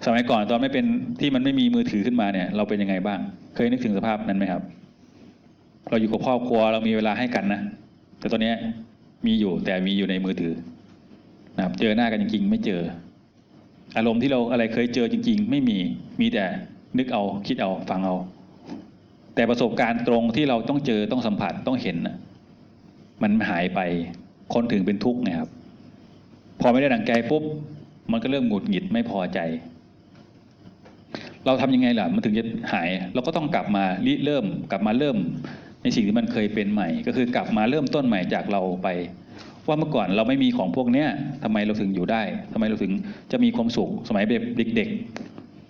[0.07, 0.85] สมัยก่อนตอนไม่เป็น
[1.21, 3.19] ที่มันไม่มีมือถือขึ้นมาเนี่ย เราเป็นยังไงบ้าง
[3.55, 4.63] เคยนึกถึงสภาพนั้นไหมครับ
[5.91, 7.61] เราอยู่กับครอบครัวเรามีเวลาให้กันนะ
[8.19, 8.57] แต่ตอนเนี้ย
[9.27, 10.53] มีอยู่แต่มีอยู่ในมือถือ
[11.57, 12.81] นะครับ เจอหน้ากันจริงๆไม่เจอ
[13.97, 15.79] อารมณ์ที่เราอะไรเคยเจอจริง ๆ ไม่มี
[16.21, 16.45] มีแต่
[16.99, 18.17] นึกเอาคิดเอาฟังเอา
[19.35, 22.17] แต่ประสบการณ์ตรงที่เราต้องเจอต้องสัมผัสต้องเห็นน่ะ
[23.23, 23.81] มันหายไป
[24.55, 25.51] คนถึงเป็นทุกข์ไงครับ
[26.61, 27.43] พอไม่ได้ดังใจปุ๊บ
[28.13, 29.39] มันก็เริ่มหงุดหงิดไม่พอใจ
[31.45, 35.17] เราทำยังไงล่ะ มันถึงจะหาย เราก็ต้องกลับมาริเริ่ม กลับมาเริ่ม
[35.83, 38.89] ในสิ่งที่มันเคยเป็นใหม่ ก็คือกลับมาเริ่มต้นใหม่จากเราไป
[39.69, 41.09] ว่าเมื่อก่อนเราไม่มีของพวกเนี้ย
[41.45, 42.93] ทำไมเราถึงอยู่ได้ทำไมเราถึง
[43.33, 44.25] จะมีความสุขสมัย
[44.77, 44.89] เด็ก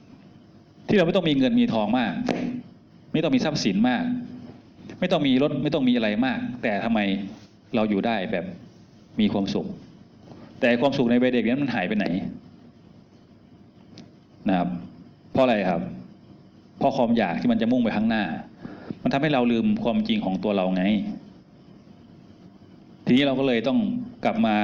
[0.05, 2.13] ๆ ที่เราไม่ต้องมีเงินมีทองมาก
[3.13, 4.05] ไม่ต้องมีทรัพย์สินมาก
[5.01, 7.01] ไม่ต้องมีรถไม่ต้องมีอะไรมาก แต่ทำไม
[7.75, 8.45] เราอยู่ได้แบบ
[9.21, 9.67] มีความสุข
[10.61, 12.07] แต่ความสุขในวัยเด็กนั้นมันหายไปไหน
[14.49, 14.69] นะครับ
[15.33, 15.83] เพราะอะไรครับ
[16.79, 18.25] เพราะความอยากที่มันจะมุ่งไปข้างหน้า
[19.03, 20.83] มันทำให้เราลืมความจริงของตัวเราไง
[23.09, 23.79] ทีนี้เราก็เลยต้อง
[24.25, 24.57] กลับมา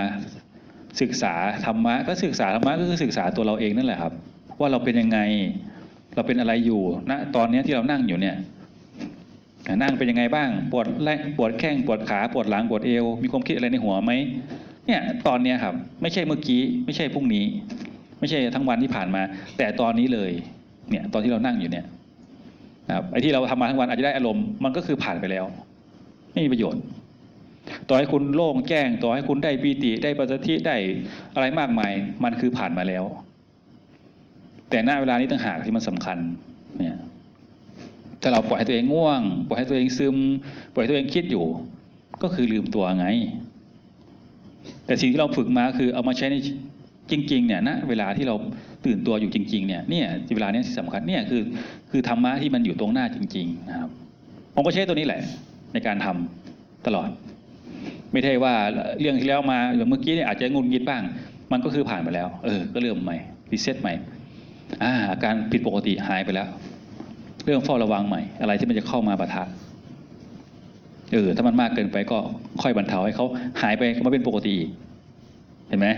[1.01, 1.35] ศึกษา
[1.67, 4.13] ธรรมะก็ศึกษาธรรมะก็คือศึกษาตัวเราเองนั่นแหละครับ
[4.61, 5.19] ว่าเราเป็นยังไง
[6.15, 8.37] เราเป็นอะไรอยู่ณตอนนี้ที่เรานั่งอยู่เนี่ย
[9.83, 14.13] นั่งเป็นยังไงบ้าง ปวดแรปวดแข้งปวดขาปวดหลังปวดเอว มีความคิดอะไรในหัวไหม
[14.87, 17.45] เนี่ยตอนเนี้ครับ ไม่ใช่เมื่อกี้ ไม่ใช่พรุ่งนี้
[18.21, 19.23] ไม่ใช่ทั้งวันที่ผ่านมา
[19.59, 20.33] แต่ตอนนี้เลย
[20.91, 21.85] เนี่ยตอนที่เรานั่งอยู่เนี่ย
[22.97, 25.45] ครับไอ้ที่เราทำมาทั้งวันอาจจะได้อารมณ์มันก็คือผ่านไปแล้ว
[26.33, 26.83] ไม่มีประโยชน์
[27.89, 30.77] ต่อให้คุณโล่งแจ้ง ต่อให้คุณได้ปีติได้ปัสสธิได้
[31.35, 31.93] อะไรมากมาย
[32.25, 33.05] มันคือผ่านมาแล้ว
[34.71, 36.19] แต่หน้าเวลานี้ต่างหากที่มันสำคัญ
[36.79, 36.97] เนี่ย
[38.23, 40.17] ถ้าเราปล่อยให้ตัวเองง่วง ปล่อยให้ตัวเองซึม
[40.75, 41.45] ปล่อยให้ตัวเองคิดอยู่
[42.23, 43.07] ก็คือลืมตัวไง
[44.87, 46.37] แต่สิ่งที่เราฝึกมาคือเอามาใช้ใน
[47.11, 48.37] จริง ๆ เนี่ยณเวลาที่เรา
[48.87, 51.43] ตื่นตัวอยู่จริง ๆ เนี่ยเนี่ยเวลาเนี้ยที่สำคัญเนี่ยคือ
[51.91, 53.91] คือธรรมะที่มันอยู่ตรงหน้าจริง ๆ นะครับ
[54.55, 55.23] ผมก็ใช้ตัวนี้แหละ
[55.73, 57.09] ในการทำตลอด
[58.13, 58.55] ไม่ใช่ว่า
[59.01, 61.03] เรื่องที่แล้วมาอย่างเมื่อกี้เนี่ยอาจจะงุนงิดบ้าง
[61.53, 63.17] มันก็คือผ่านไปแล้ว เออ ก็เริ่มใหม่
[63.53, 63.95] รีเซ็ตใหม่
[64.83, 66.49] อ่าอาการผิดปกติหายไปแล้ว
[67.45, 69.45] เรื่องเฝ้าระวังใหม่ อะไรที่มันจะเข้ามาปะทะ
[71.13, 72.19] เออถ้ามันมากเกินไปก็
[72.63, 73.27] ค่อยบรรเทาให้เขา
[73.63, 74.57] หายไปมาเป็นปกติ
[75.69, 75.89] เห็นไหม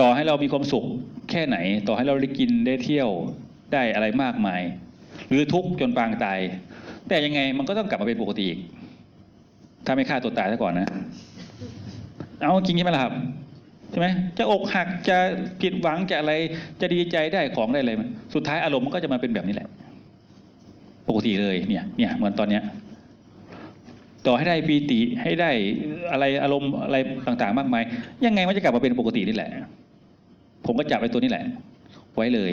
[0.00, 0.84] ต่อให้เรามีความสุข
[1.30, 1.56] แค่ไหน
[1.86, 3.08] ต่อให้เราได้กินได้เที่ยว
[3.72, 4.62] ได้อะไรมากมาย
[5.28, 6.40] หรือทุกข์จนปางตาย
[7.08, 8.60] แต่ยังไงมันก็ต้องกลับมาเป็นปกติอีก
[9.86, 10.88] ถ้าไม่ฆ่าตัวตายซะก่อนนะ
[12.40, 13.14] เอาจริงใช่ไหมล่ะครับ
[13.90, 14.06] ใช่ไหม
[14.38, 15.16] จะอกหักจะ
[15.60, 16.32] ผิดหวังจะอะไร
[16.80, 17.92] จะดีใจได้ของได้อะไร
[18.34, 19.68] สุดท้ายอารมณ์มันก็จะมาเป็นแบบนี้แหละ
[21.08, 22.62] ปกติเลยเนี่ย เนี่ยเหมือนตอนเนี้ย
[24.26, 25.50] ต่อให้ได้ปีติให้ได้
[26.12, 27.82] อะไรอารมณ์อะไรต่างๆ มากมาย
[28.26, 29.50] ยังไงมันจะกลับมาเป็นปกตินี่แหละ
[30.66, 31.44] ผมก็จับไอ้ตัวนี้แหละ
[32.16, 32.52] ไว้เลย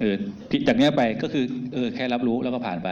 [0.00, 0.14] เออ
[0.68, 1.44] จากเนี้ยไปก็คือ
[1.74, 2.88] เออ แค่รับรู้แล้วก็ผ่านไป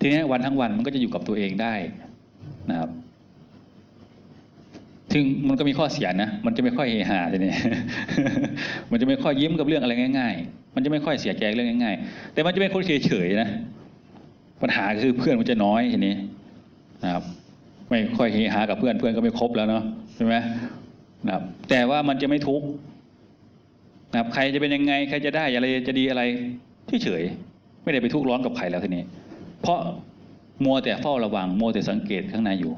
[0.00, 1.74] ทีนี้วันทั้งวันมันก็จะอยู่กับตัวเองได้
[2.70, 2.90] นะครับ
[5.12, 7.52] ซึ่งมันก็มีข้อเสียนะ มันจะไม่ค่อยเฮฮาทีนี้
[8.90, 13.48] มันจะไม่ค่อยยิ้มกับเรื่องอะไรง่าย ๆ มันจะไม่ค่อยเสียใจเรื่องง่าย ๆ แต่มันจะเป็นคนเฉยๆนะ
[14.62, 16.14] ปัญหาคือเพื่อนมันจะน้อยทีนี้
[17.04, 17.24] นะครับ
[17.88, 19.84] ไม่ค่อยเฮฮากับเพื่อนเพื่อนก็ไม่ครบแล้วเนาะ
[20.14, 20.34] ใช่ไหม
[21.26, 22.66] นะครับ แต่ว่ามันจะไม่ทุกข์
[24.12, 26.22] นะครับ ใครจะเป็นยังไง ใครจะได้อะไรจะดีอะไร
[27.04, 29.04] เฉยๆไม่ได้ไปทุกข์ร้อนกับใครแล้วทีนี้
[29.62, 29.78] เพราะ
[30.64, 32.72] มัวแต่เฝ้าระวังมัวแต่สังเกตข้างในอยู่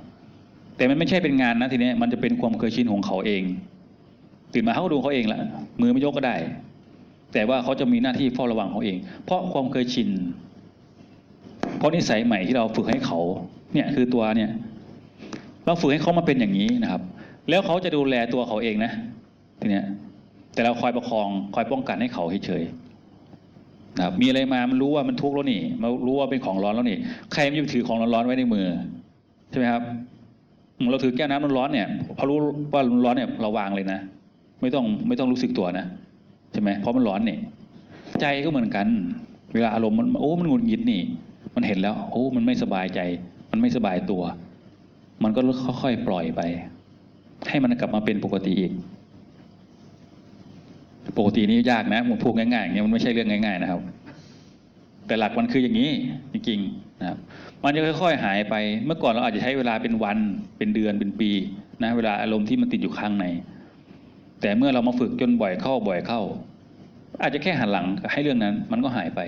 [0.76, 3.42] แต่มันไม่ใช่เป็นงานนะทีนี้มันจะเป็นความเคยชินของเขาเอง
[4.52, 5.40] ตื่นมาเขาก็ดูเขาเองละ
[5.80, 6.36] มือไม่ยกก็ได้
[7.32, 10.08] แต่ว่าเขาจะมีหน้าที่เฝ้าระวังเขาเอง เพราะความเคยชิน
[11.78, 13.18] เพราะนิสัยใหม่ที่เราฝึกให้เขา
[13.74, 14.50] เนี่ยคือตัวเนี่ย
[15.66, 17.02] เราฝึกให้เขามาเป็นอย่างนี้นะครับ
[17.48, 18.92] แล้วเขาจะดูแลตัวเขาเองนะ
[19.60, 19.84] ทีเนี้ย
[20.54, 22.89] แต่เราคอยประคองคอยป้องกันให้เขาเฉยๆ
[23.96, 26.98] นะครับมีอะไรมามันรู้ว่ามันทุกข์แล้วนี่มันรู้ว่าเป็นของร้อนแล้วนี่
[27.32, 28.66] ใครมันจะถือของร้อนๆไว้ในมือ
[29.50, 29.82] ใช่ไหมครับ
[30.90, 32.36] เราถือแก้วน้ำร้อนๆเนี่ยพอรู้
[32.72, 34.00] ว่าร้อนเนี่ยเราวางเลยนะ
[34.60, 35.86] ไม่ต้องไม่ต้องรู้สึกตัวนะ
[36.52, 37.38] ใช่ไหมเพราะมันร้อนเนี่ย
[38.20, 38.86] ใจก็เหมือนกัน
[39.54, 41.00] เวลาอารมณ์มันโอ้มันหงุดหงิดนี่
[41.54, 43.00] มันเห็นแล้วโอ้มันไม่สบายใจ
[43.50, 44.22] มันไม่สบายตัว
[45.22, 45.40] มันก็
[45.82, 46.40] ค่อยๆปล่อยไป
[47.48, 48.72] ให้มันกลับมาเป็นปกติอีก
[51.18, 53.80] ปกตินี่ยากนะผมพูดง่ายๆอย่างเงี้ยมันไม่ใช่เรื่องง่าย ๆ นะครับ
[55.06, 55.90] แต่หลักมันคืออย่างนี้
[56.32, 57.18] จริงๆนะครับ
[57.62, 58.54] มันจะค่อย ๆ หายไป
[58.86, 60.18] เมื่อก่อนเราอาจจะใช้เวลาเป็นวัน
[60.58, 61.30] เป็นเดือนเป็นปี
[61.82, 63.26] นะเวลาอารมณ์ที่มันติดอยู่ข้างใน
[64.40, 66.20] แต่เมื่อเรามาฝึกจนบ่อยเข้าบ่อยเข้า
[67.22, 69.20] อาจจะแค่หันหลังให้เรื่องนั้น มันก็หายไป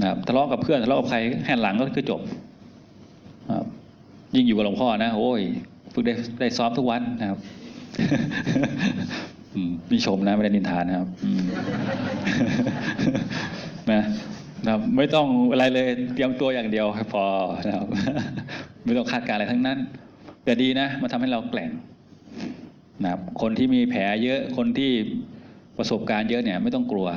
[0.00, 1.18] นะครับทะเลาะกับเพื่อนทะเลาะกับใคร
[1.48, 2.20] หันหลังก็คือจบ
[3.56, 3.66] ครับ
[4.34, 5.40] ยิ่งอยู่กับหลวงพ่อนะโอ้ย
[5.94, 7.38] ฝึกได้ได้ซ้อมทุกวันนะครับ
[9.56, 11.08] อืมมีชมนะไม่ได้นินทานนะครับ
[13.90, 14.02] นะ
[14.72, 17.24] ครับ ไม่ต้องอะไรเลยเตรียมตัวอย่างเดียวพอ
[17.66, 17.86] นะครับ
[18.84, 19.78] ไม่ต้องคาดการณ์อะไรทั้งนั้น
[20.44, 21.70] แต่ดีนะมาทำให้เราแกล่ง
[23.02, 24.90] นะครับ คนที่มีแผลเยอะคนที่
[25.78, 27.08] ประสบการณ์เยอะเนี่ย ไม่ต้องกลัว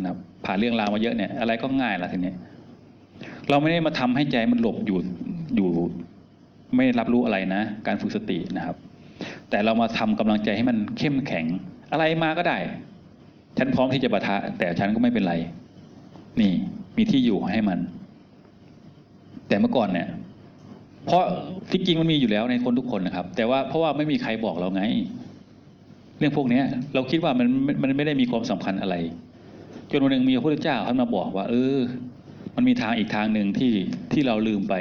[0.00, 2.32] นะครับผ่านเรื่องราวมาเยอะเนี่ย อะไรก็ง่ายละทีนี้
[3.50, 4.98] เราไม่ได้มาทำให้ใจมันหลบอยู่
[5.56, 5.70] อยู่
[6.76, 8.76] ไม่รับรู้อะไรนะ การฝึกสตินะครับ
[9.50, 11.46] แต่เรามาทำกำลังใจให้มันเข้มแข็ง
[11.92, 12.58] อะไรมาก็ได้
[13.58, 15.34] ฉันพร้อมที่จะปะทะ แต่ฉันก็ไม่เป็นไร
[16.40, 16.52] นี่
[16.96, 17.78] มีที่อยู่ให้มัน
[19.48, 20.08] แต่เมื่อก่อนเนี่ย
[21.06, 21.24] เพราะ
[21.70, 24.82] ที่จริงมันมีอยู่แล้วในคนทุกคนนะครับ แต่ว่าเพราะว่าไม่มีใครบอกเราไง
[26.18, 26.60] เรื่องพวกนี้
[26.94, 27.46] เราคิดว่ามัน
[27.82, 28.96] มันไม่ได้มีความสำคัญอะไร
[29.90, 31.76] จนวันหนึ่งมีพระพุทธเจ้าท่านมาบอกว่า เออ
[32.56, 33.72] มันมีทางอีกทางหนึ่งที่
[34.12, 34.74] ที่เราลืมไป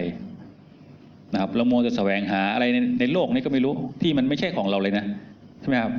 [1.33, 5.05] นะครับเราโมจะแสวงหาอะไรในในโลกนี้ก็ไม่รู้ที่มันไม่ใช่ของเราเลยนะ
[5.61, 5.91] ใช่ไหมครับ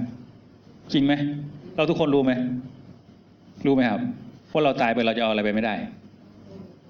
[0.92, 1.14] จริงไหม
[1.76, 2.32] เราทุกคนรู้ไหม
[3.66, 4.00] รู้ไหมครับ
[4.52, 5.74] ว่าเราตายไปเราจะเอาอะไรไปไม่ได้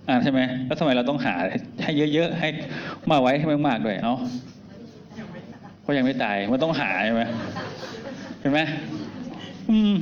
[0.08, 1.34] อ่าใช่ไหมแล้วทำไมเราต้องหา
[1.82, 2.48] ให้เยอะๆให้
[3.10, 4.14] มาไว้ให้มากๆด้วยเอ้า
[5.82, 7.22] เพราะยังไม่ตายมันต้องหาใช่ไหม
[8.40, 8.60] เห็นไหม
[9.70, 9.94] อืม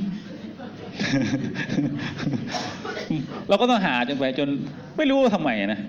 [3.49, 4.49] เราก็ต้องหาจนไปจน
[4.97, 5.79] ไม่รู้ว่าทำไมนะ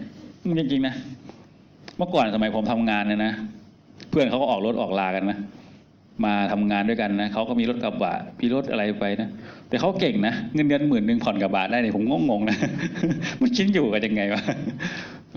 [0.61, 0.95] จริงๆนะ
[1.99, 3.33] เมื่อก่อนสมัยผมทำงานเนี่ยนะ
[4.11, 5.39] เพื่อนเขาก็ออกรถออกลากันนะ
[6.25, 9.29] มาทำงานด้วยกันนะเขาก็มีรถกระบะมีรถอะไรไปนะ
[9.69, 12.57] แต่เขาเก่งนะเงินเดือนหมื่นหนึ่งผ่อนกระบะได้เนี่ยผมงงๆนะ
[13.41, 14.43] มันชิ้นอยู่กันยังไงวะ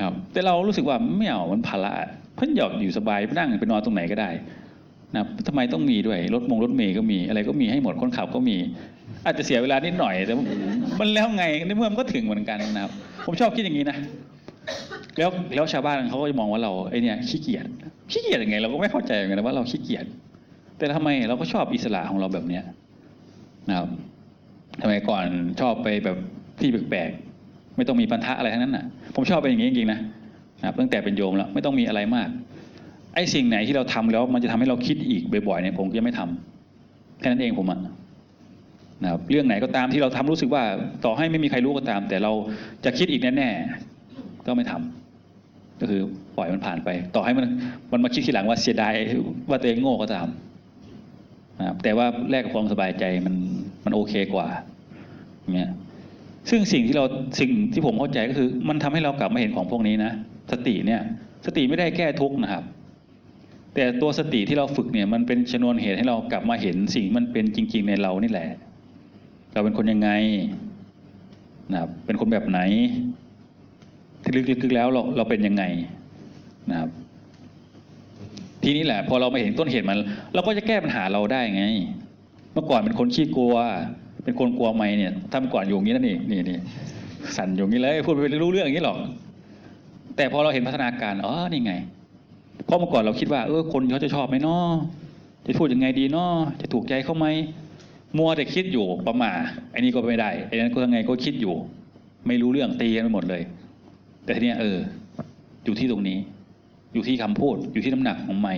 [0.02, 1.92] ครับแต่เรารู้สึกว่าไม่เอามันภาระ
[2.36, 4.30] เพิ่นหยอกอยู่สบายไปนั่งไปนอนตรงไหนก็ได้
[5.16, 8.58] นะทำไมต้องมีด้วยรถมงรถเมย์ก็มี อะไรก็มีให้หมดคนขับก็มี
[9.26, 10.34] อาจจะเสียเวลานิดหน่อยแต่
[11.00, 12.92] มันแล้วไงในเมื่อมันก็ถึงเหมือนกันนะครับ
[13.26, 13.98] ผมชอบคิดอย่างนี้นะ
[15.18, 17.66] แล้วแล้วชาวบ้านเขาก็จะมองว่าเราไอเนี่ยขี้เกียจ
[18.12, 20.06] ขี้เกียจยังไง เราก็ไม่เข้าใจเหมือนกันว่าเราขี้เกียจ
[20.82, 22.64] แต่ทำไมเราก็ชอบอิสระของเราแบบเนี้ย
[23.70, 23.90] นะครับ
[24.82, 25.26] ทำไมก่อน
[25.62, 26.18] ชอบไปแบบ
[26.60, 30.00] ที่แปลกๆไม่ต้องมีปัญหาอะไรทั้งนั้นน่ะ ผมชอบเป็นอย่างนี้จริงๆนะ
[30.60, 32.30] นะครับตั้งแต่เป็นโยมแล้วไม่ต้องมีอะไรมาก
[33.16, 37.80] ไอ้สิ่งไหนที่เราทำแล้วมันจะทำให้เราคิดอีกบ่อยๆเนี่ยผมก็จะไม่ทำแค่นั้นเองผมอะ
[39.04, 40.64] นะครับเรื่องไหนก็ตามที่เราทำรู้สึกว่า
[41.06, 42.32] ต่อให้ไม่มีใครรู้ก็ตาม แต่เรา
[42.86, 46.02] จะคิดอีกแน่ๆก็ไม่ทำก็คือ
[46.38, 47.46] ปล่อยมันผ่านไป ต่อให้มัน
[47.92, 48.94] มันมาคิดทีหลังว่าเสียดาย
[49.50, 50.28] ว่าตัวเองโง่ก็ตาม
[51.60, 53.36] นะครับแต่ว่าแลกกับความสบายใจมัน
[53.86, 54.48] มันโอเคกว่า
[55.56, 55.72] เงี้ย
[56.50, 57.06] ซึ่งสิ่งที่เรา
[57.40, 60.12] สิ่งที่ผมเข้าใจก็คือ มันทำให้เรากลับมาเห็นของพวกนี้นะ
[60.52, 61.02] สติเนี่ย
[61.46, 62.64] สติไม่ได้แก้ทุกข์นะครับ
[63.76, 68.50] แต่ตัวสติที่เราฝึกเนี่ยมันเป็นชนวนเหตุให้เรากลับมาเห็นสิ่งมันเป็นจริง ๆ ในเรานี่แหละ
[69.54, 70.10] เราเป็นคนยังไง
[71.72, 72.60] นะครับเป็นคนแบบไหน
[74.24, 75.64] ที่ลึกๆแล้วเราเราเป็นยังไง
[76.70, 76.90] นะครับ
[78.64, 80.00] ทีนี้แหละ พอเรามาเห็นต้นเหตุมัน
[80.34, 81.64] เราก็จะแก้ปัญหาเราได้ไง
[82.54, 83.56] เมื่อก่อนเป็นคนขี้กลัว
[84.24, 86.60] เป็นคนกลัวไม่เนี่ยถ้าก่อนอยู่อย่างนี้นั่นเองนี่นี่
[87.38, 88.98] สั่นอยู่อย่างนี้เลยพูดไปรู้เรื่องอย่างนี้หรอก
[90.16, 91.74] แต่พอเราเห็นพัฒนาการอ๋อนี่ไง
[92.66, 94.68] เพราะเมื่อก่อนเราคิดว่าเออคนเขาจะชอบไหมเนาะ
[95.46, 97.28] จะพูดยังไงดีเนาะจะถูกใจเขาไหม
[98.18, 99.32] มัวแต่คิดอยู่ประมา
[99.74, 101.54] อ้นี่ก็ไม่ได้ไอ้นั้นก็ยังไงก็คิดอยู่
[102.28, 103.42] ไม่รู้เรื่องตีกันไปหมดเลย
[104.26, 104.78] แต่ทีเนี้ยเออ
[105.66, 106.18] อยู่ที่ตรงนี้
[106.94, 108.56] อยู่ที่คำพูด อยู่ที่น้ำหนักของไม่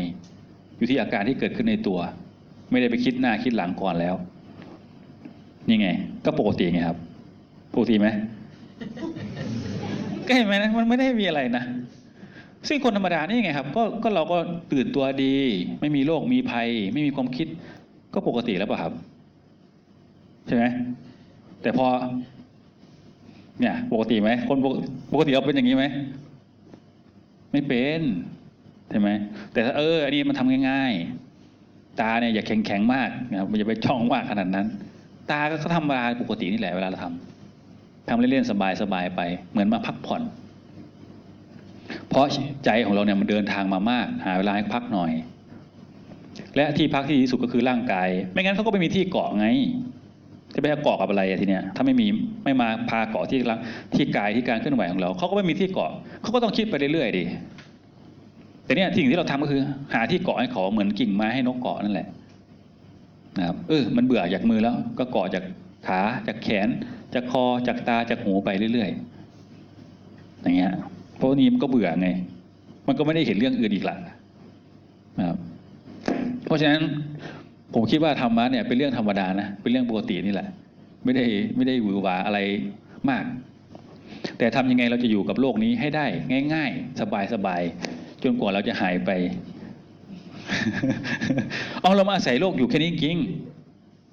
[0.77, 1.99] อยู่ที่อาการที่เกิดขึ้นในตัว
[2.71, 4.15] ไม่ได้ไปคิดหน้าคิดหลังก่อนแล้ว
[5.67, 5.88] นี่ไง
[6.25, 6.97] ก็ปกติไงครับ
[7.75, 8.07] ปกติไหม
[10.27, 11.63] ก็เห็นไหมนะมันไม่ได้มีอะไรนะ
[12.67, 14.38] ซึ่งคนธรรมดานี่ไงครับ ก็ก็เราก็
[14.71, 15.34] ตื่นตัวดี
[15.81, 17.47] ไม่มีโรคมีภัย ไม่มีความคิด
[18.13, 18.93] ก็ปกติแล้วป่ะครับ
[20.47, 20.63] ใช่ไหม
[21.61, 21.86] แต่พอ
[23.59, 24.57] เนี่ย ปกติไหมคน
[25.13, 25.86] ปกติเราเป็นอย่างนี้ไหม
[27.54, 28.01] ไม่เป็น
[28.89, 29.10] ใช่ไหม
[29.51, 30.93] แต่ถ้าเอออันนี้มันทำง่าย
[31.45, 34.68] ๆ ตาเนี่ยอย่าแข็งแข็งมากนะครับมันจะไปช่องมากขนาดนั้น
[35.32, 38.49] ตาก็ทำเวลาปกตินี่แหละเวลาเราทำทำเล่นๆ
[38.82, 40.22] สบายๆไป เหมือนมาพักผ่อน
[42.10, 42.26] เพราะ
[42.66, 45.12] ใจของเราเนี่ยมันเดินทางมามาก หาเวลาให้พักหน่อย
[46.56, 49.47] และที่พักที่ดีที่สุดก็คือร่างกาย ไม่งั้นเขาก็ไม่มีที่เกาะไง
[50.54, 52.08] จะไปเกาะกับอะไรทีเนี้ยถ้าไม่มี
[52.43, 53.60] ไม่มาพาเกาะที่ร่าง
[53.95, 55.91] ที่กายที่การเคลื่อนไหวของเราเขาก็ไม่มีที่เกาะ
[56.22, 57.24] เขาก็ต้องคิดไปเรื่อยๆดิ
[58.66, 59.62] แต่เนี้ยสิ่งที่เราทำก็คือ
[59.93, 62.08] หาที่เกาะให้เขาเหมือนกิ่งไม้ให้นกเกาะนั่นแหละ
[63.38, 65.43] นะครับเออมันเบื่อจากมือแล้ว ก็เกาะจาก
[65.88, 66.68] ขาจากแขน
[67.14, 70.74] จากคอจากตาจากหูไปเรื่อยๆอย่างเงี้ย
[71.18, 72.10] เพราะนี้มันก็เบื่อไง
[72.88, 73.95] มันก็ไม่ได้เห็นเรื่องอื่นอีกละ
[75.20, 75.38] นะครับ
[76.45, 76.82] เพราะฉะนั้น
[77.74, 80.47] ผมคิดว่าธรรมะเนี่ยเป็นเรื่องธรรมดานะเป็นเรื่องปกตินี่แหละ
[81.03, 82.39] ไม่ได้ไม่ได้หวือหวาอะไร
[83.09, 83.24] มาก
[84.38, 86.05] แต่ทำยังไงเราจะอยู่กับโลกนี้ให้ได้
[86.53, 86.99] ง่าย ๆ
[87.34, 89.11] สบายๆจนกว่าเราจะหายไป
[91.82, 93.17] เอาเรามาอาศัยโลกอยู่แค่นี้จริง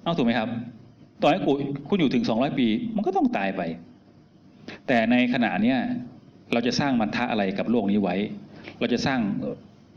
[0.03, 0.49] เอาถูกไหมครับ
[1.21, 1.57] ต่อให้คุณ
[1.89, 3.61] คุณอยู่ถึงสองร้อยปี มันก็ต้องตายไป
[4.87, 5.79] แต่ในขณะเนี้ย
[6.53, 8.15] เราจะสร้างมันทะอะไรกับโลกนี้ไว้
[8.79, 9.19] เราจะสร้าง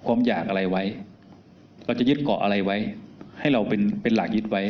[0.07, 0.83] ความอยากอะไรไว้
[1.87, 2.77] เราจะยึดเกาะอะไรไว้
[3.45, 4.63] ให้เราเป็นเป็นหลักยึดไว้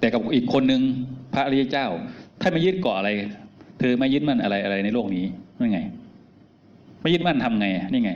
[0.00, 0.82] แต่กับอีกคนหนึ่ง
[1.34, 1.86] พระอริยเจ้า
[2.40, 3.10] ถ้าไม่ยึดเกาะอะไร
[3.78, 5.24] เธอไม่ยึดมั่นอะไรอะไรในโลกนี้
[5.60, 5.80] นั่นไง
[7.00, 8.12] ไม่ยึดมั่นทำไงนี่ไง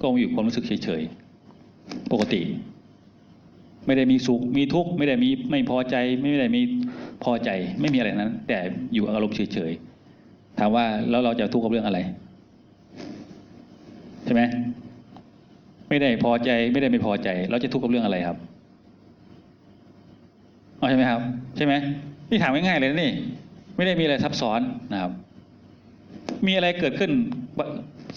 [0.00, 2.40] ก็อยู่ความรู้สึกเฉยๆปกติ
[3.86, 6.60] ไม่ได้มีสุขมีทุกข์ไม่ได้มีไม่พอใจ ไม่ได้มี
[7.24, 7.50] พอใจ
[7.80, 8.58] ไม่มีอะไรนั้น แต่
[8.94, 11.98] อยู่อารมณ์เฉยๆถามว่าแล้วเราจะทุกข์กับเรื่องอะไร
[14.24, 14.42] ใช่ไหม
[15.94, 18.38] ไม่ได้พอใจ ไม่ได้ไม่พอใจ เราจะทุกข์กับเรื่องอะไรครับ
[20.78, 21.20] เอาใช่ไหมครับ
[21.56, 21.74] ใช่ไหม
[22.30, 23.12] นี่ถามง่ายๆเลยนะนี่
[23.76, 24.60] ไม่ได้มีอะไรซับซ้อน
[24.92, 25.12] นะครับ
[26.46, 27.10] มีอะไรเกิดขึ้น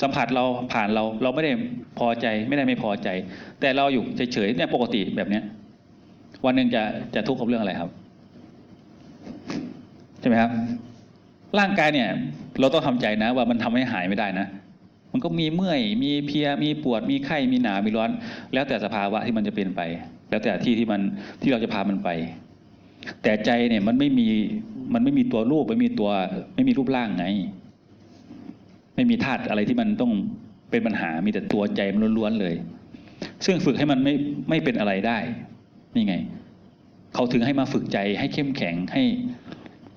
[0.02, 1.52] สัมผัสเราผ่านเรา เราไม่ได้
[2.00, 3.10] พอใจไม่ได้ไม่พอใจ
[3.60, 4.04] แต่เราอยู่
[4.34, 5.44] เฉยๆเนี่ยปกติแบบเนี้ย
[6.46, 6.84] วันหนึ่งจะ
[7.16, 7.92] จะทุกข์กับเรื่องอะไรครับ
[10.20, 10.52] ใช่ไหมครับ
[11.60, 12.10] ร่างกายเนี่ย
[12.60, 14.48] เราต้องทำใจนะ ว่ามันทำให้หายไม่ได้นะ
[15.18, 18.10] มันก็มีเมื่อย มีเพีย มีปวด มีไข้ มีหนาว มีร้อน
[18.54, 19.82] แล้วแต่สภาวะที่มันจะเป็นไป
[20.30, 21.02] แล้วแต่ที่ที่มัน
[21.42, 22.10] ที่เราจะพามันไป
[23.24, 24.28] แต่ใจเนี่ยมันไม่มี
[24.94, 26.10] มันไม่มีตัวรูป ไม่มีตัว
[26.56, 27.26] ไม่มีรูปร่างไง
[28.96, 30.12] ไม่มีธาตุอะไรที่มันต้อง
[30.72, 32.56] เป็นปัญหา มีแต่ตัวใจมันล้วนๆเลย
[33.46, 34.14] ซึ่งฝึกให้มันไม่
[34.50, 35.18] ไม่เป็นอะไรได้
[35.96, 36.16] นี่ไง
[37.14, 39.04] เขาถึงให้มาฝึกใจให้เข้มแข็งให้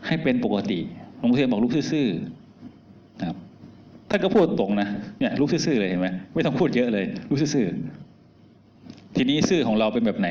[0.07, 0.79] ให้เป็นปกติ
[1.19, 2.09] หลวงพ่อเทียนบอกลูกซื่อ
[4.11, 4.89] ท่านก็พูดตรงนะ
[5.21, 10.29] เนี่ยลูกซื่อๆเลยเห็นไหมไม่ต้องพูดเยอะเลยลูกซื่อๆทีนี้ซื่อของเราเป็นแบบไหน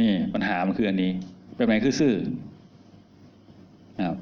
[0.00, 1.10] นี่ปัญหามันคืออันนี้
[1.56, 2.14] แบบไหนคือซื่อ
[4.06, 4.16] ครับ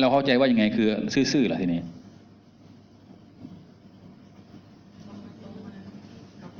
[0.00, 0.86] เราเข้าใจว่ายังไงคือ
[1.32, 1.80] ซื่อๆล่ะทีนี้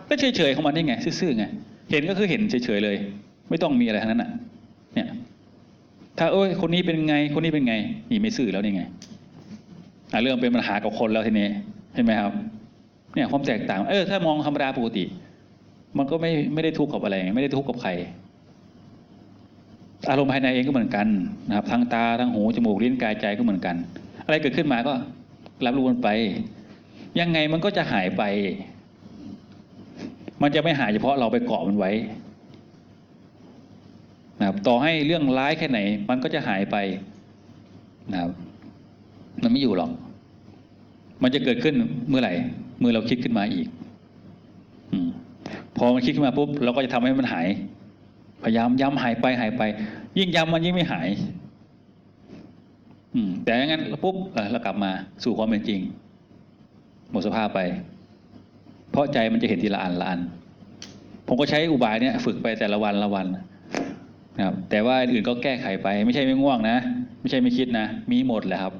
[0.08, 1.44] ก็เฉยๆของมันนี่ไงซื่อๆไง
[1.90, 2.96] เห็นก็คือเห็นเฉยๆเลย
[3.50, 4.30] ไม่ต้องมีอะไรทั้งนั้นอะ
[4.94, 5.08] เนี่ย
[6.18, 7.74] ถ้าเอ้ยคนนี้เป็นไง คนนี้เป็นไง
[8.10, 8.82] นี่ไม่ซื่อแล้วนี่ไง
[10.22, 11.48] เรื่องเป็นปัญหากับคนแล้วทีนี้
[11.94, 12.32] เห็นไหมครับ
[13.14, 15.04] เนี่ยความแตกต่าง เออ ถ้ามองธรรมดาปกติ
[15.98, 17.90] มันก็ไม่ไม่ได้ทุกข์กับอะไร ไม่ได้ทุกข์กับใคร
[20.10, 21.06] อารมณ์ภายในเองก็เหมือนกัน
[21.48, 23.76] นะครับทั้งตาทั้งหูจมูกลิ้นกายใจก็เหมือนกัน
[24.24, 24.92] อะไรเกิดขึ้นมาก็
[25.64, 26.08] รับรู้มันไป
[27.20, 28.22] ยังไงมันก็จะหายไป
[30.42, 31.90] มันจะไม่หายเฉพาะเราไปเกาะมันไว้
[34.38, 35.78] นะครับต่อให้เรื่องร้ายแค่ไหน
[36.08, 36.76] มันก็จะหายไป
[38.12, 38.30] นะครับ
[39.42, 39.90] มันไม่อยู่หรอก
[41.22, 41.74] มันจะเกิดขึ้น
[42.08, 42.32] เมื่อไหร่
[42.80, 43.68] เมื่อเราคิดขึ้นมาอีก
[44.92, 44.94] อ
[45.76, 47.46] พอมันคิดขึ้นมาปุ๊บเราก็จะทำให้มันหาย
[48.44, 49.62] พยายามย้ำหายไปหายไป
[50.18, 51.08] ยิ่งย้ำมันยิ่งไม่หาย
[53.14, 54.16] อืม แต่อย่างนั้นปุ๊บ
[54.52, 54.90] เรากลับมา
[55.24, 55.80] สู่ความเป็นจริง
[57.10, 57.60] หมดสภาพไป
[58.90, 60.20] เพราะใจมันจะเห็นทีละอันละอัน
[61.26, 66.76] ผมก็ใช้อุบายเนี่ยฝึกไปแต่ละวันละวันนะครับแต่ว่าอื่นก็แก้ไขไป ไม่ใช่ไม่ง่วงนะ
[67.20, 68.74] ไม่ใช่ไม่คิดนะ มีหมดแหละครับ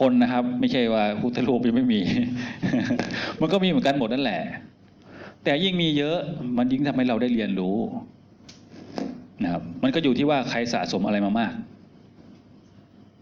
[0.00, 2.00] คนนะครับ ไม่ใช่ว่าพุทธรูปยังไม่มี
[3.40, 4.40] มันก็มีเหมือนกันหมดนั่นแหละ
[5.44, 6.18] แต่ยิ่งมีเยอะ
[6.56, 7.76] มันยิ่งทำให้เราได้เรียนรู้
[9.42, 11.52] นะครับมันก็อยู่ที่ว่าใครสะสมอะไรมามาก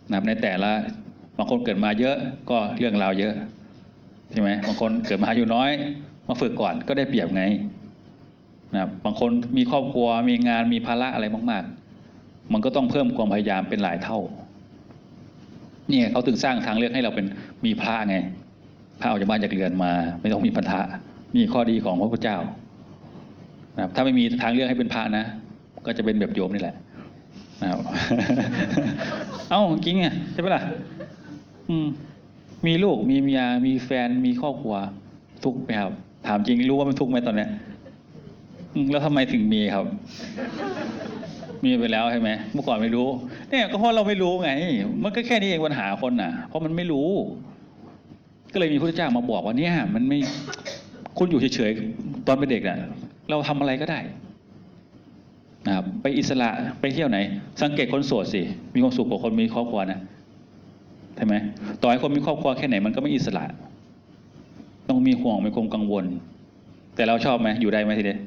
[0.08, 0.70] นะครับในแต่ละ
[1.38, 2.16] บางคนเกิดมาเยอะ
[2.50, 3.34] ก็เรื่องราวเยอะ
[4.32, 5.70] ใช่ไหมบางคนเกิดมาอยู่น้อย
[6.28, 7.42] มาฝึกก่อนก็ได้เปรียบไง
[8.72, 11.64] นะครับบางคนมีครอบครัวมีงานมีภาระอะไรมาก
[12.08, 14.18] ๆ มันก็ต้องเพิ่มความพยายามเป็นหลายเท่า
[15.90, 17.26] เนี่ยเขาถึงสร้างทางเลือกให้เราเป็น
[17.64, 18.16] มีพระไง
[19.00, 20.80] พระออกจากบ้านจากเรือนมา ไม่ต้องมีพันธะ
[21.34, 22.38] นี่ข้อดีของพระพุทธเจ้า
[23.76, 25.24] นะครับถ้าไม่มีทางเลือกให้เป็นพระนะ
[25.86, 26.76] ก็จะเป็นแบบโยมนี่แหละ
[27.62, 27.78] นะครับ
[29.50, 30.62] เอ้าจริงไงใช่ไหมล่ะ
[31.68, 31.86] อืม
[32.66, 34.74] มีลูกมีเมียมีแฟนมีครอบครัว
[35.44, 35.92] ทุกข์ไหมครับ
[36.26, 37.50] ถามจริงรู้ว่ามันทุกข์ไหมตอนเนี้ย
[38.74, 39.86] อืมแล้วทำไมถึงมีครับ
[41.64, 43.08] มีไปแล้วใช่ไหมเมื่อก่อนไม่รู้
[43.48, 44.50] เนี่ยก็เพราะเราไม่รู้ไง
[45.02, 47.08] มันก็แค่นี้เองปัญหาคนน่ะ เพราะมันไม่รู้
[48.52, 50.18] ก็เลยมีพระเจ้ามาบอกว่าเนี่ย มันไม่
[51.18, 52.78] คุณอยู่เฉยๆตอนเป็นเด็กน่ะ
[53.30, 54.00] เราทำอะไรก็ได้
[55.66, 56.48] นะครับไปอิสระ
[56.80, 57.18] ไปเที่ยวไหน
[57.62, 58.42] สังเกตคนโสดสิ
[58.74, 60.00] มีความสุขกว่าคนมีครอบครัวนะ
[61.16, 61.34] ใช่ไหม
[61.82, 63.44] ต่อให้คนมีครอบครัวแค่ไหนมันก็ไม่อิสระ
[64.88, 66.04] ต้องมีห่วงมีความกังวล
[66.94, 68.20] แต่เราชอบไหมอยู่ได้ไหมทีเดียว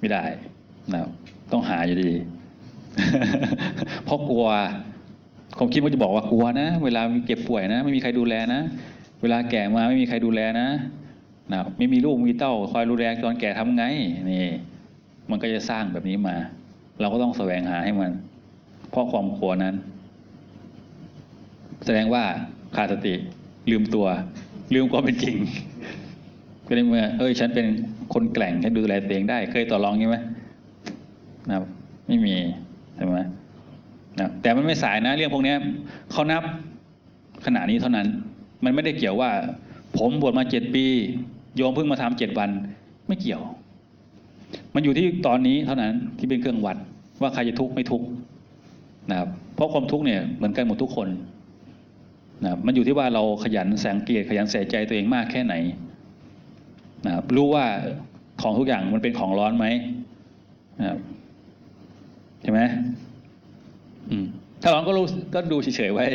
[0.00, 0.22] ไม่ได้
[0.92, 1.10] นะครับ
[1.52, 2.10] ต้องหาอยู่ดี
[4.04, 4.46] เพราะกลัว
[5.58, 8.60] ความคิดมันจะบอกว่ากลัวนะ เวลาเก็บป่วยนะ ไม่มีใครดูแลนะ
[9.22, 10.68] เวลาแก่มาไม่มีใครดูแลนะ
[11.52, 13.84] นะไม่มีลูกมีเต้า คอยดูแลตอนแก่ทำไง
[14.30, 14.46] นี่
[15.30, 16.36] มันก็จะสร้างแบบนี้มา
[17.00, 18.12] เราก็ต้องแสวงหาให้มัน
[18.90, 19.74] เพราะความกลัวนั้น
[21.84, 22.22] แสดงว่า
[22.76, 23.14] ขาดสติ
[23.70, 24.06] ลืมตัว
[24.74, 25.36] ลืมความเป็นจริง
[26.66, 27.66] ก็ในเมื่อเอ้ย ฉันเป็น
[28.14, 30.16] คนแกร่งฉันดูแลตัวเองได้ เคยต่อรองใช่ไหม
[31.48, 31.64] นะครับ
[32.06, 32.34] ไม่มี
[32.98, 33.18] ใช่ไหม
[34.20, 35.54] นะแต่มันไม่สายนะ เรื่องพวกนี้
[36.12, 36.42] เขานับ
[37.46, 38.06] ขณะนี้เท่านั้น
[38.64, 39.30] มันไม่ได้เกี่ยวว่า
[39.98, 40.84] ผมบวชมาเจ็ดปี
[41.56, 42.50] โยมเพิ่งมาทำเจ็ดวัน
[43.08, 43.42] ไม่เกี่ยว
[44.74, 46.76] มันอยู่ที่ตอนนี้เท่านั้นที่เป็นเครื่องวัด
[47.20, 48.06] ว่าใครจะทุกข์ไม่ทุกข์
[49.10, 51.08] นะครับเพราะความทุกข์เนี่ยเหมือนกันหมดทุกคน
[52.42, 55.54] นะครับมันอยู่ที่ว่าเราขยันสังเกตขยันใส่ใจตัวเองมากแค่ไหน
[57.06, 57.64] นะครับรู้ว่า
[58.42, 59.66] ของทุกอย่างมันเป็นของร้อนไหม
[60.80, 60.98] นะครับ
[62.42, 62.60] ใช่ไหม
[64.62, 65.04] ถ้าร้อนก็รู้
[65.34, 66.06] ก็ดูเฉยๆไว้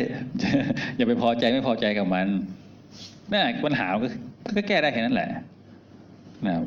[0.97, 2.27] อย่าไปพอใจไม่พอใจกับมัน
[3.31, 4.07] นั่นแหละปัญหาก็
[4.57, 5.29] ก็แก้ได้แค่นั้นแหละ
[6.45, 6.65] นะครับ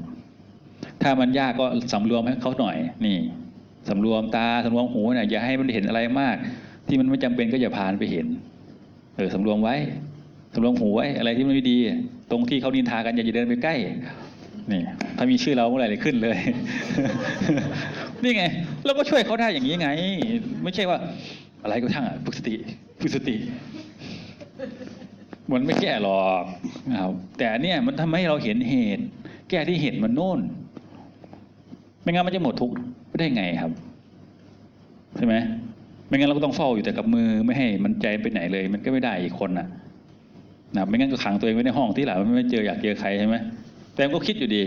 [1.03, 2.77] ถ้ามันยากก็สำรวมให้เขาหน่อย
[3.07, 3.19] นี่
[3.89, 6.37] สำรวมตาสำรวมหูเนี่ยอย่าให้มันเห็นอะไรมาก
[6.89, 8.27] ที่มันไม่จำเป็นก็อย่าพานไปเห็น
[9.17, 9.77] เออสำรวมไว้
[10.55, 11.79] สำรวมหูไว้อะไรที่มันไม่ดี
[12.31, 13.75] ตรงที่เขานินทากันอย่าเดินไปใกล้
[14.73, 14.81] นี่
[15.17, 16.39] ถ้ามีชื่อเราเมื่อไหร่เลยขึ้นเลย
[18.23, 18.45] นี่ไง
[18.85, 19.89] เราก็ช่วยเขาได้อย่างนี้ไง
[20.65, 20.99] ไม่ใช่ว่า
[21.63, 22.55] อะไรก็ช่างอะฝึกสติ
[23.01, 23.37] ฝึกสติ
[25.53, 26.45] มันไม่แก้หรอก
[26.91, 29.05] นะครับแต่เนี่ยมันทำให้เราเห็นเหตุ
[29.51, 30.41] แก้ที่เหตุมันโน่น
[32.03, 32.77] ไม่งั้นมันจะหมดทุกข์
[33.19, 33.73] ได้ไงครับ
[35.17, 35.35] ใช่ไหม
[36.09, 39.67] ไม่งั้นเราก็ต้องเฝ้าอยู่แต่กับมือไม่ให้มันใจไปไหนเลย มันก็ไม่ได้อีกคนน่ะ
[40.75, 43.37] นะไม่งั้นก็ขังตัวเองไว้ในห้องที่หลังไม่เจออยากเจอใครใช่ไหม
[43.95, 44.65] แต่ก็คิดอยู่ดี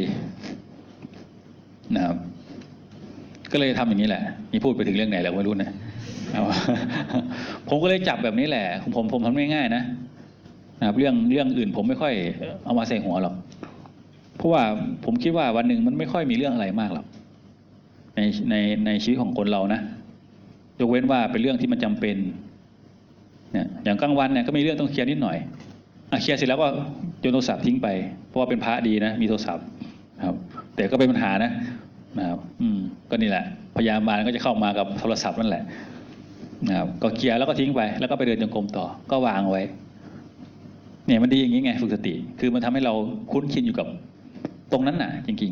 [1.95, 2.17] นะครับ
[3.51, 5.69] ก็เลยทำอย่างนี้แหละนี่พูดไปถึงเรื่องไหนแล้วไม่รู้นะ
[7.69, 8.65] ผมก็เลยจับแบบนี้แหละ
[8.95, 9.83] ผมผมทำง่ายๆนะ
[10.79, 12.13] นะครับเรื่องเรื่องอื่นผมไม่ค่อย
[12.65, 13.35] เอามาใส่หัวหรอก
[14.37, 14.63] เพราะว่า
[15.05, 17.05] ผมคิดว่าวันหนึ่งมันไม่ค่อยมีเรื่องอะไรมากหรอก
[18.15, 18.19] ใน
[18.49, 18.55] ใน
[18.85, 19.79] ในชีวิตของคนเรานะ
[20.79, 22.15] ยกเว้นว่าเป็นเรื่องที่มันจำเป็น
[23.51, 25.37] เนี่ยอย่างกลางวันเนี่ยก็มีเรื่องต้องเคลียร์นิดหน่อย
[26.11, 26.67] อเคลียร์เสร็จแล้วก็
[27.21, 27.87] โยนโทรศัพท์ทิ้งไป
[28.27, 29.65] เพราะว่าเป็นพระดีนะ มีโทรศัพท์
[30.25, 30.35] ครับ
[30.75, 31.51] แต่ก็เป็นปัญหานะ
[32.17, 32.79] นะครับอืม
[33.09, 33.43] ก็นี่แหละ
[33.75, 35.63] พยามาก็จะเข้ามากับโทรศัพท์นั่นแหละ
[36.67, 39.63] นะครับก็เคลียร์แล้วก็ทิ้งไป แล้วก็ไปเดินจงกรมต่อ ก็วางไว้
[41.05, 42.93] เนี่ยมันดีอย่างนี้ไงฝึกสติ คือมันทำให้เรา
[43.31, 43.87] คุ้นชินอยู่กับ
[44.71, 45.51] ตรงนั้นน่ะ จริง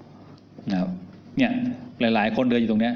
[0.00, 0.90] ๆนะครับ
[1.38, 1.50] เนี่ย
[2.00, 2.94] หลาย ๆ คนเดินอยู่ตรงเนี้ย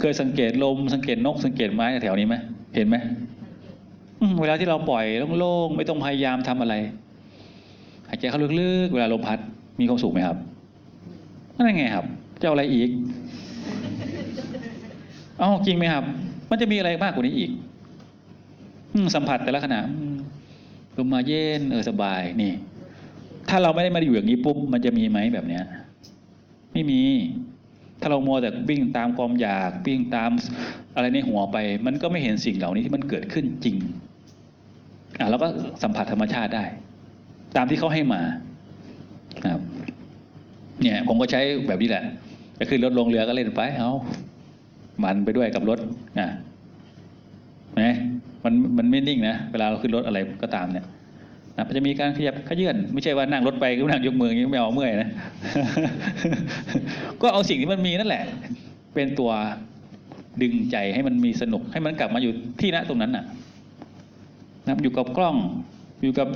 [0.00, 2.34] เคยสังเกตลมสังเกตนกสังเกตไม้แถวนี้ไหม
[2.74, 2.96] เห็นไหม
[4.40, 5.04] เวลาที่เราปล่อย
[5.38, 6.74] โล่งๆไม่ต้องพยายามทำอะไร
[8.08, 9.38] หายใจเข้าลึกๆเวลาลมพัด
[9.80, 10.36] มีความสุขไหมครับ
[11.56, 12.06] นั่นไงครับ
[12.40, 12.90] จะเอาอะไรอีก
[15.38, 16.04] เอาจริงไหมครับ
[16.50, 17.50] มันจะมีอะไรมากกว่านี้อีก
[19.14, 19.80] สัมผัสแต่ละขณะ
[20.96, 22.52] ลมมาเย็นเออสบายนี่
[23.48, 25.64] ถ้าเราไม่ได้มาอยู่อย่างนี้ปุ๊บมันจะมีไหมแบบเนี้ย
[26.72, 27.00] ไม่มี
[28.00, 30.30] ถ้าเรามัวแต่วิ่งตามความอยากวิ่งตาม
[30.94, 31.56] อะไรในหัวไป
[31.86, 33.76] มันก็ไม่เห็นสิ่งเหล่านี้ที่มันเกิดขึ้นจริง
[35.18, 35.48] อะเราก็
[35.82, 36.64] สัมผัสธรรมชาติได้
[37.56, 38.22] ตามที่เขาให้มา
[39.52, 39.62] ครับ
[40.82, 42.04] เนี่ยผมก็ใช้แบบนี้แหละ
[42.60, 43.90] จะขึ้นรถลงเรือก็เล่นไปเอา
[45.04, 45.78] มันไปด้วยกับรถ
[46.18, 46.28] อะ
[47.80, 47.94] นะ
[48.44, 50.86] มันมันไม่นิ่งนะเวลาเราขึ้นรถอะไรก็ตามเนี่ย
[51.56, 55.08] นะมันจะมีการขยับขยื่นไม่ใช่ว่านั่งรถไปก็นั่งยกมืออย่างนี้ไม่เอาเมื่อยนะ
[57.22, 58.22] ก็เอาสิ่งที่มันมีนั่นแหละ
[58.94, 59.30] เป็นตัว
[60.42, 63.24] ดึงใจให้มันมีสนุกให้มันกลับมาอยู่ที่ณตรงนั้นน่ะ
[64.66, 65.36] นะอยู่กับกล้อง
[66.02, 66.28] อยู่กับ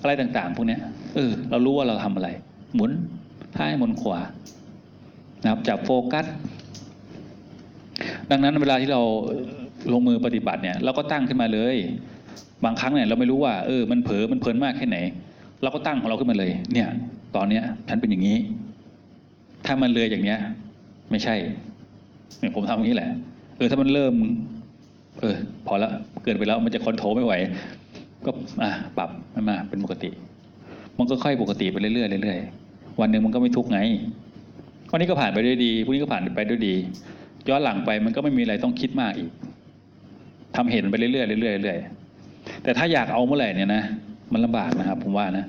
[0.00, 0.80] อะไรต่าง ๆ พวกเนี้ย
[1.14, 2.28] เออเรารู้ว่าเราทำอะไร
[2.74, 2.90] หมุน
[3.56, 4.18] ท้ายหมุนขวา
[5.42, 6.26] นะครับจับโฟกัส
[8.30, 9.00] ดังนั้นเวลาที่เรา
[9.92, 11.76] ลงมือปฏิบัติเนี่ย เราก็ตั้งขึ้นมาเลย
[12.64, 14.98] บางครั้งเนี่ยเราไม่รู้ว่าเออมันเผลอมันเพลินมากแค่ไหน
[15.62, 16.88] เราก็ตั้งของเราขึ้นมาเลย เนี่ย
[17.36, 18.38] ตอนเนี้ยฉันเป็นอย่างนี้
[19.66, 20.38] ถ้ามันเลยอย่างเนี้ย
[21.10, 21.34] ไม่ใช่
[22.38, 23.10] เนี่ยผมทำอย่างนี้แหละ
[23.56, 24.14] เออถ้ามันเริ่ม
[25.20, 25.36] เออ
[25.66, 25.90] พอละ
[26.22, 27.32] เกินไปแล้วมันจะคอนโทรลไม่ไหว
[28.26, 28.30] ก็
[28.62, 30.10] อะปรับมันมาเป็นปกติ
[30.98, 33.78] มันก็ค่อยปกติไปเรื่อยๆเรื่อยๆวันหนึ่งมันก็ไม่ทุกข์ไง
[34.90, 36.74] วันนี้ก็ผ่านไปด้วยดีพรุ่งนี้ก็ผ่านไปด้วยดี
[37.48, 39.30] ย้อนหลังไปมันก็ไม่มีอะไรต้องคิดมากอีก
[40.56, 43.82] ทำเห็นไปเรื่อยๆเรื่อยๆเรื่อยๆแต่ถ้าอยากเอาเมื่อไหร่เนี่ยนะ
[44.32, 45.44] มันลำบากนะครับ ผมว่านะ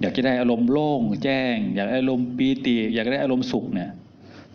[0.00, 3.90] อยากจะได้อารมณ์โล่งแจ้ง อยากได้อารมณ์ปีติอยากได้อารมณ์สุขเนี่ย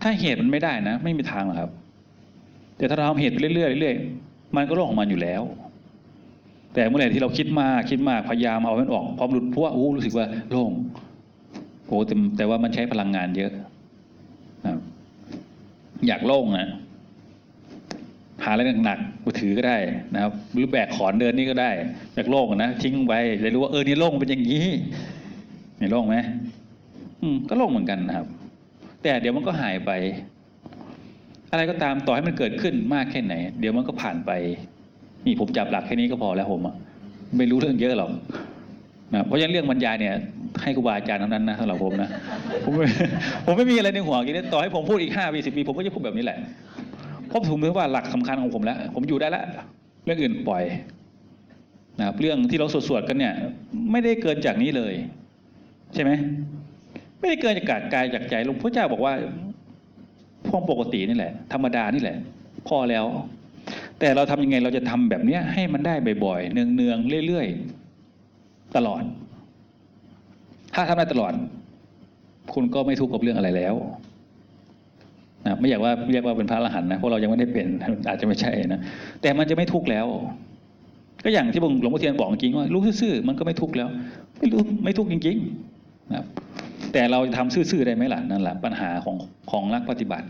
[0.02, 1.70] ถ้าเหตุมันไม่ได้นะ ไม่มีทางหรอกครับ
[2.76, 5.42] แต่ถ้าเราทำเหตุไปเรื่อยๆเรื่อยๆมันก็โล่งของมันอยู่แล้ว
[6.74, 10.70] แต่เมื่อไหร่ที่เราคิดมากคิดมากพยายามเอามันออกพร้อมหลุดพวกอู้รู้สึกว่าโล่ง
[11.92, 13.52] อ้แต่แต่ว่ามันใช้พลังงานเยอะ
[14.66, 14.72] นะ
[16.06, 16.68] อยากโล่งนะ
[18.44, 19.78] หาอะไรหนักๆมือถือก็ได้
[20.14, 21.70] นะครับ หรือแบกขอนเดินนี่ก็ได้
[22.14, 24.66] อยากโล่งนะทิ้งไว้จะรู้ว่าเออนี่โล่งเป็นอย่างนี้
[25.80, 26.16] นี่โล่งไหม
[27.20, 28.26] อืมก็โล่งเหมือนกันนะครับ
[29.02, 29.90] แต่เดี๋ยวมันก็หายไป
[31.50, 34.30] อะไรก็ตามต่อให้มันเกิดขึ้นมากแค่ไหน เดี๋ยวมันก็ผ่านไป
[35.24, 36.74] นี่ผมจับหลักแค่นี้ก็พอแล้วผมอะ
[37.36, 38.10] ไม่รู้เรื่องเยอะหรอก
[39.14, 40.14] นะเพราะฉะนั้นเรื่องบรรยายเนี่ย
[40.62, 42.08] ให้ครูบาอาจารย์เท่านั้นนะสำหรับผมนะ
[42.64, 42.86] ผมไม่
[43.46, 46.38] ผมไม่มีอะไรในหัวกินต่อให้ผมพูดอีกห้าปีสิบปีผมก็จะพูดแบบนี้แหละ
[47.28, 49.44] เพราะผมถือว่าหลักสำคัญของผมแล้ว ผมอยู่ได้แล้ว
[50.04, 50.64] เรื่องอื่นปล่อย
[51.98, 53.34] นะครับเรื่องที่เราสวดๆกันเนี่ย
[53.90, 54.94] ไม่ได้เกินจากนี้เลย
[55.94, 56.10] ใช่ไหม
[57.20, 59.14] ไม่ได้เกินจากกายจากใจหลวงพ่อเจ้าบอกว่า
[60.48, 62.16] พวกปกตินี่แหละ ธรรมดานี่แหละ
[62.68, 63.04] พอแล้ว
[63.98, 65.94] แต่เราทำยังไงเราจะทำแบบเนี้ยให้มันได้
[66.24, 67.81] บ่อยๆเนืองๆเรื่อยๆ
[68.76, 69.02] ตลอด
[70.74, 71.32] ถ้าทำได้ตลอด
[72.54, 73.74] คุณก็ไม่ทุกข์กับเรื่องอะไรแล้ว
[75.46, 77.66] นะไม่อยากว่าเรียกว่าเป็นพระอรหันต์นะเพราะเรายังไม่ได้เป็น
[78.08, 78.80] อาจจะไม่ใช่นะ
[79.22, 80.06] แต่มันจะไม่ทุกข์แล้ว
[81.24, 83.88] ก็อย่างที่หลวงพ่อเทียนบอกจริงว่ารู้ซื่อๆมันก็ไม่ทุกข์แล้ว
[84.38, 86.24] ไม่รู้ไม่ทุกข์จริงๆนะ
[86.92, 89.16] แต่เราจะทำซื่อๆได้ไหมล่ะนั่นแหละปัญหาของ
[89.50, 90.26] ของนักปฏิบัติ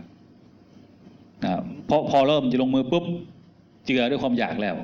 [1.43, 1.51] นะ
[1.87, 3.05] เพราะพอเริ่มจะลงมือปุ๊บ
[3.85, 4.75] เจอด้วยความอยากแล้ว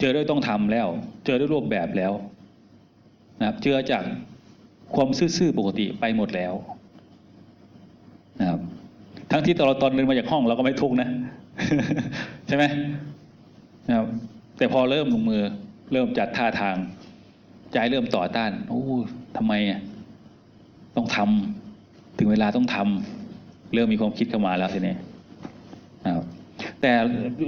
[0.00, 0.86] เจอด้วยต้องทำแล้ว
[1.26, 2.12] เจอด้วยรูปแบบแล้ว
[3.42, 4.04] นะครับเจอจาก
[4.94, 6.54] ความซื่อๆปกติไปหมดแล้ว
[8.40, 8.60] นะครับ
[9.30, 11.08] ทั้งที่ตอนเราตอนเดินมาจากห้องเราก็ไม่ทุกนะ
[12.46, 12.64] ใช่ไหม
[13.88, 14.06] นะครับ
[14.58, 15.42] แต่พอเริ่มลงมือ
[15.92, 16.76] เริ่มจัดท่าทาง
[17.72, 18.82] ใจเริ่มต่อต้านโอ้
[19.36, 19.52] ทำไม
[20.96, 24.94] ต้องทำถึงเวลาต้องทำเริ่มมีความคิดเข้ามาแล้วทีนี้
[26.04, 26.24] นะครับ
[26.80, 26.92] แต่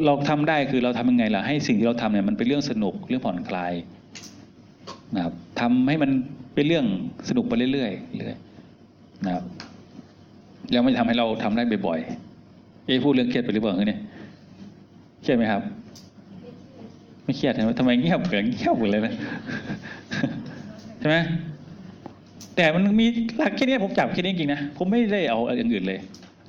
[0.05, 3.73] เราทำได้คือเราทำยังไงล่ะให้สิ่งที่เราทำเนี่ยมันเป็นเรื่องสนุกเรื่องผ่อนคลาย
[5.15, 6.11] นะครับทำให้มัน
[6.55, 6.85] เป็นเรื่อง
[7.28, 8.36] สนุกไปเรื่อยๆเรื่อย
[9.27, 9.45] นะครับ
[10.73, 14.01] แล้วไม่ทำให้เราทำได้บ่อยๆเอ้พูดเรื่องเครียดไปหรือเปล่าเนี่ย
[15.23, 15.62] เครียดไหมครับ
[17.24, 19.15] ไม่เครียดใช่ไหมทำไมเงียบเกินเงียบหมดเลยนะ
[20.99, 21.16] ใช่ไหม
[22.57, 25.99] แต่มันมีหลักแค่นี้ผมจับแค่นี้จริงนะผมไม่ได้เอาอย่างอื่นเลย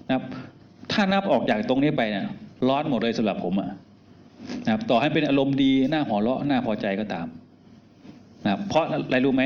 [0.08, 0.24] นะครับ
[0.92, 2.26] ถ้านับออกจากตรงนี้ไปเนี่ย
[2.68, 3.70] ร้อนหมดเลยสำหรับผมอะ
[4.66, 7.28] นะครับ ต่อให้เป็นอารมณ์ดีหน้าหัวเราะหน้าพอใจก็ตาม
[8.46, 9.44] นะเพราะอะไรรู้ไหม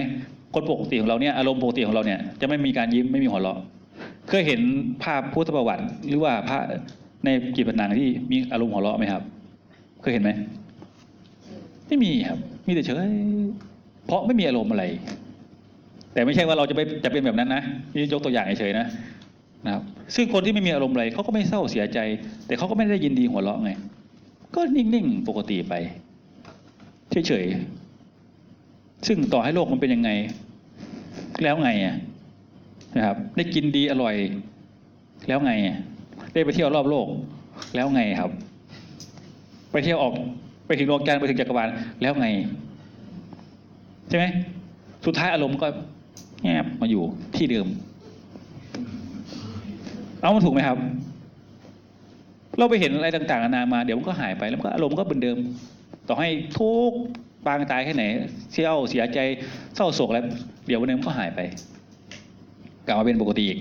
[0.54, 3.60] คนปกติของเราเนี่ยอารมณ์ปกติของเราเนี่ยจะไม่มีการยิ้มไม่มีหัวเราะ
[4.30, 4.62] เคยเห็น
[5.04, 6.60] ภาพพุทธประวัติ หรือว่าพระ
[7.26, 9.24] ในกีบหนังที่มีอารมณ์หัวเราะไหมครับ
[10.02, 10.32] เคยเห็นไหม
[11.88, 12.96] ไม่มีครับ มีแต่เฉย
[14.06, 14.84] เพราะไม่มีอารมณ์อะไร
[16.14, 17.62] แต่ไม่ใช่ว่าเราจะไปจะเป็นแบบนั้นนะ
[17.96, 18.86] นี่ยกตัวอย่างเฉยๆนะ
[19.66, 19.84] นะครับ
[20.16, 22.00] ซึ่งคนที่ไม่มีอารมณ์อะไรเขาก็ไม่เศร้าเสียใจ
[22.48, 23.72] แต่เขาก็ไม่ได้ยินดีหัวเราะไง
[24.56, 25.74] ก็นิ่งๆปกติไป
[27.28, 27.89] เฉยๆ
[29.08, 30.10] ซึ่งต่อให้โลกมันเป็นยังไง
[31.44, 31.96] แล้วไงอะ
[32.98, 34.16] นะครับ ได้กินดีอร่อย
[35.28, 35.52] แล้วไง
[36.34, 37.08] ได้ไปเที่ยวรอบโลก
[37.76, 38.32] แล้วไงครับ
[39.72, 40.14] ไปเที่ยวออก
[40.68, 41.68] ไปถึงดวงจันทร์ไปถึงจักรวาล
[42.02, 42.28] แล้วไง
[44.10, 44.26] ใช่ไหม
[45.06, 45.68] สุดท้ายอารมณ์ก็
[46.44, 47.04] แงบมาอยู่
[47.36, 47.68] ที่เดิม
[50.22, 50.78] เอามันถูกไหมครับ
[52.58, 55.38] เราไปเห็นอะไรต่างๆนานามา เดี๋ยวมันก็หายไปแล้วก็อารมณ์ก็เหมือนเดิม
[56.08, 57.00] ต่อให้ทุกข์
[57.45, 58.03] ปางตายแค่ไหน
[58.52, 59.20] เสียวเสียใจ
[59.76, 60.24] เศร้าโศกแล้ว
[60.68, 61.40] เดี๋ยววันนึงก็หายไป
[62.86, 63.60] กลับมาเป็นปกติอีก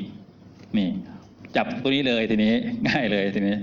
[0.76, 0.88] นี่
[1.56, 2.52] จับตัวนี้เลยทีนี้
[2.88, 3.55] ง่ายเลยทีนี้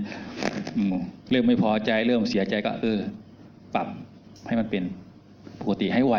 [1.30, 2.98] เริ่มไม่พอใจเริ่มเสียใจก็ เออ
[3.74, 3.86] ปรับ
[4.46, 4.82] ให้มันเป็น
[5.60, 6.14] ปกติให้ไว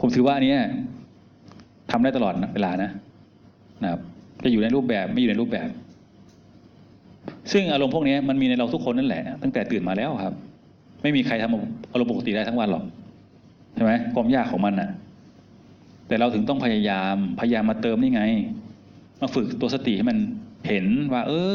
[0.00, 0.56] ผมถือว่าอันนี้
[1.90, 2.90] ทำได้ตลอดเวลานะ
[3.82, 4.00] นะครับ
[4.44, 5.68] จะอยู่ในรูปแบบไม่อยู่ในรูปแบบ
[7.52, 10.34] ซึ่งอารมณ์พวกนี้มันมีในเราทุกคนนั่นแหละ ตั้งแต่ตื่นมาแล้วครับ
[11.02, 12.84] ไม่มีใครทำอารมณ์ปกติได้ทั้งวันหรอก
[13.74, 14.90] ใช่ไหมความยากของมันน่ะ
[16.08, 18.22] แต่เราถึงต้องพยายามพยายามมาเติมนี่ไง
[19.20, 20.18] มาฝึกตัวสติให้มัน
[20.68, 21.54] เห็นว่า เออ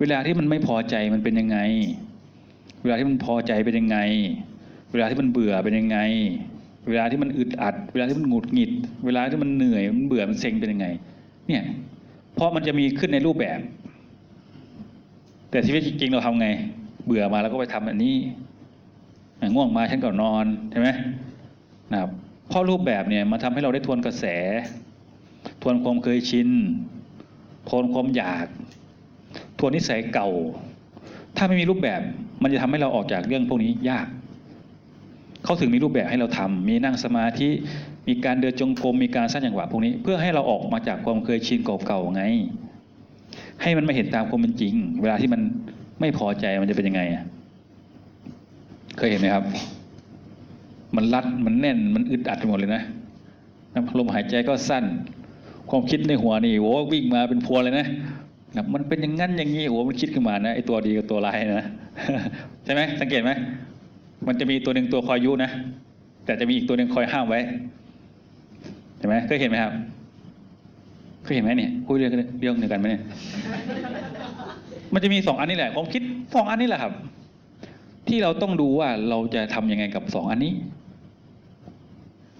[0.00, 1.58] เวลาที่มันไม่พอใจมันเป็นยังไง
[2.82, 3.98] เวลาที่มันพอใจเป็นยังไง
[4.92, 5.98] เวลาที่มันเบื่อเป็นยังไง
[6.88, 8.70] เวลาที่มันอึดอัด เวลาที่มันหงุดหงิด
[9.06, 10.86] เวลาที่มันเหนื่อยมันเบื่อมันเซ็งเป็นยังไง
[11.46, 11.62] เนี่ย
[12.34, 13.58] เพราะมันจะมีขึ้นในรูปแบบ
[15.50, 16.48] แต่ชีวิตจริงๆเราทำไง
[17.06, 18.16] เบื่อมาแล้วก็ไปทำอันนี้
[19.54, 20.88] ง่วงมาฉันก็นอนใช่ไหม
[21.92, 22.10] นะครับ
[22.48, 24.24] เพราะรูปแบบเนี่ยมาทำให้เราได้ทวนกระแส
[25.62, 26.48] ทวนความเคยชิน
[27.68, 28.46] ทวนความอยาก
[29.58, 30.28] ทวนนิสัยเก่า
[31.36, 32.00] ถ้าไม่มีรูปแบบ
[32.42, 34.06] มันจะทำให้เราออกจากเรื่องพวกนี้ยาก
[35.44, 37.48] เขาถึงมีรูปแบบให้เราทำมีนั่งสมาธิ
[38.08, 42.22] มีการเดินจงกรม มีการสร้างจังหวะพวกนี้ เพื่อให้เราออกมาจากความเคยชินเก่าๆไง
[43.62, 45.40] ให้มันมาเห็นตามความเป็นจริง เวลาที่มัน
[46.00, 47.24] ไม่พอใจมันจะเป็นยังไงอะ
[48.98, 49.44] เคยเห็นไหมครับ
[50.96, 52.82] มันรัดมันแน่นมันอึดอัดไปหมดเลยนะ
[53.98, 54.84] ลมหายใจก็สั้น
[55.70, 57.86] ความคิดในหัวนี่โอ้วิ่งมาเป็นพวเลยนะ
[58.56, 61.66] นะมันเป็นอย่างนั้นอย่างนี้โอ้มันคิดขึ้นมานะไอตัวดีกับตัวร้ายนะ
[62.64, 63.30] ใช่ไหมสังเกตไหม
[64.26, 65.50] มันจะมีตัวหนึ่งตัวคอยยุนะ
[66.24, 67.40] แต่จะมีอีกตัวหนึ่งคอยห้ามไว้
[68.98, 69.72] เห็นไหมเคยเห็นไหมครับ
[71.24, 73.02] เคยเห็นไหมเนี่ยคุยเรื่องเรื่องเดียวกันไหมเนี่ย
[74.94, 76.02] มันจะมีสองอันนี้แหละความคิด
[76.34, 76.92] สองอันนี้แหละครับ
[78.08, 80.52] ที่เราต้องดูว่าเราจะทำยังไงกับสองอันนี้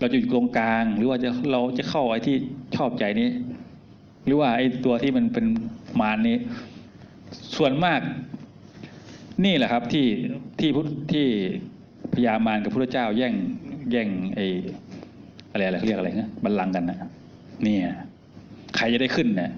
[0.00, 2.36] เราจะอยู่ตรงกลาง หรือว่าจะเราจะเข้าไอ้ที่
[2.76, 3.28] ชอบใจนี้
[4.24, 5.44] หรือว่าไอ้ตัวที่มันเป็น
[6.00, 6.36] มารนี้
[7.56, 8.00] ส่วนมาก
[9.44, 10.06] นี่แหละครับที่
[10.60, 11.26] ที่พุทธที่
[12.12, 13.34] พญามารกับพระเจ้าแย่ง
[13.90, 14.46] แย่งไอ้
[15.52, 16.98] อะไรอะไรเขาเรียกอะไรนะบัลลังก์กันนะ
[17.66, 17.76] นี่
[18.76, 19.50] ใครจะได้ขึ้นเนี่ย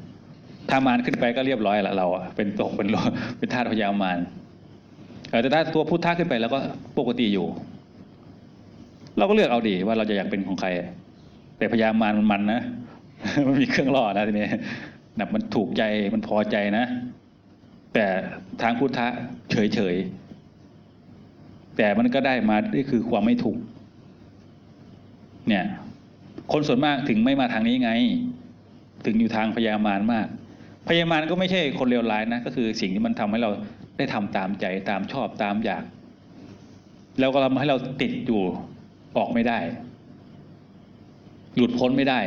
[0.70, 2.07] ถ้ามารขึ้นไปก็เรียบร้อยละเรา
[2.37, 2.97] เป็นตกเป็นโล
[3.39, 4.19] เป็นทาสพญามาร
[5.31, 6.59] แต่ถ้าตัวพุทธะขึ้นไปแล้วก็
[6.98, 7.47] ปกติอยู่
[9.19, 10.69] เราก็เลือกเอาดีว่าเราจะอยากเป็นของใคร
[11.59, 12.61] แต่พยามารมันมันนะ
[13.47, 14.48] มันมีเครื่องล่อนะทีนี้
[15.19, 15.82] นะมันถูกใจ
[16.15, 16.85] มันพอใจนะ
[17.94, 18.07] แต่
[18.62, 19.07] ทางพุทธะ
[19.51, 23.59] เฉยเฉยๆแต่มันก็ได้มานี่คือความไม่ถูก
[25.48, 25.65] เนี่ย
[26.52, 27.90] คนส่วนมากถึงไม่มาทางนี้ไง
[29.07, 30.27] ถึงอยู่ทางพยามารมาก
[30.89, 33.51] พยามารก็ไม่ใช่คนเลวร้ายนะ ก็คือสิ่งที่มันทำให้เรา
[33.97, 35.85] ได้ทำตามใจตามชอบตามอยาก
[37.21, 38.43] แล้วก็ทำให้เราติดอยู่
[39.17, 39.59] ออกไม่ได้
[41.57, 42.21] หลุดพ้นไม่ได้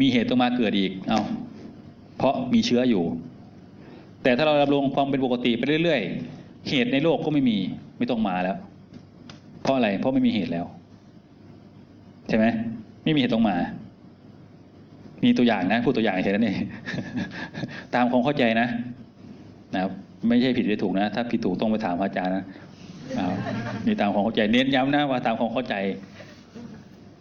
[0.00, 1.20] มีเหตุต้องมาเกิดอีก เอา
[2.16, 3.04] เพราะมีเชื้ออยู่
[4.22, 7.58] แต่ถ้าเราดำรงความเป็นปกติไปเรื่อยๆ เหตุในโลกก็ไม่มี
[7.98, 8.56] ไม่ต้องมาแล้ว
[9.62, 10.66] เพราะอะไร เพราะไม่มีเหตุแล้ว
[12.28, 12.46] ใช่ไหม
[13.04, 13.56] ไม่มีเหตุต้องมา
[15.24, 16.54] มีตัวอย่างนะ พูดตัวอย่างเฉยๆนั่
[17.94, 18.66] ตามความเข้าใจนะ
[19.74, 19.92] นะครับ
[20.28, 22.44] ไม่ใช่ผิดหรือถูกนะ ถ้าผิดถูกต้องไปถามพระอาจารย์นะ
[23.18, 23.36] นะครับ
[23.86, 25.74] มีตามความเข้าใจเน้นย้ำนะว่าตามความเข้าใจ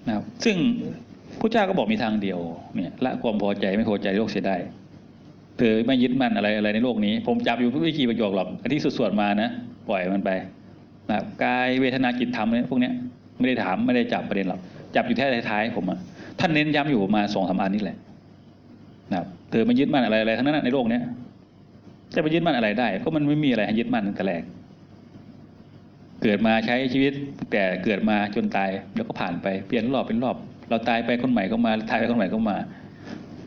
[0.08, 0.58] นะครับซึ่ง
[1.40, 2.40] พระเจ้าก็บอกมีทางเดียว
[2.76, 4.56] เนี่ยละความพอใจไม่พอใจโลกเสียได้
[5.58, 9.50] เธอไม่ยึดมั่นอะไรอะไรในโลกนี้ ผมจับอยู่ไม่กี่ประโยคหรอกอันที่สวดๆมานะ
[9.90, 10.30] ปล่อยมันไป
[11.10, 12.94] นะครับกายเวทนาจิตธรรมเนี่ยพวกเนี้ย
[13.38, 14.60] ไม่ได้ถามไม่ได้จับประเด็นหรอก
[14.96, 16.00] จับอยู่แค่ท้ายๆผมอะ
[16.40, 17.98] ท่านเน้นย้ำอยู่มาสองสามอันนี่แหละ
[19.12, 21.02] นะครับเธอไม่ยึดมั่นอะไรอะไรทั้งนั้นในโลกเนี้ย
[22.16, 24.44] จะไปยึดมั่นอะไรได้ก็มันไม่มีอะไรให้ยึดมั่นตั้งแต่แรก
[26.24, 27.14] เกิดมาใช้ชีวิต
[27.52, 30.36] แต่เกิดมาจนตายแล้วก็ผ่านไปเปลี่ยนรอบเป็นรอบ
[30.70, 32.58] เราตายไปคนใหม่ก็มาตายไปคนใหม่ก็มา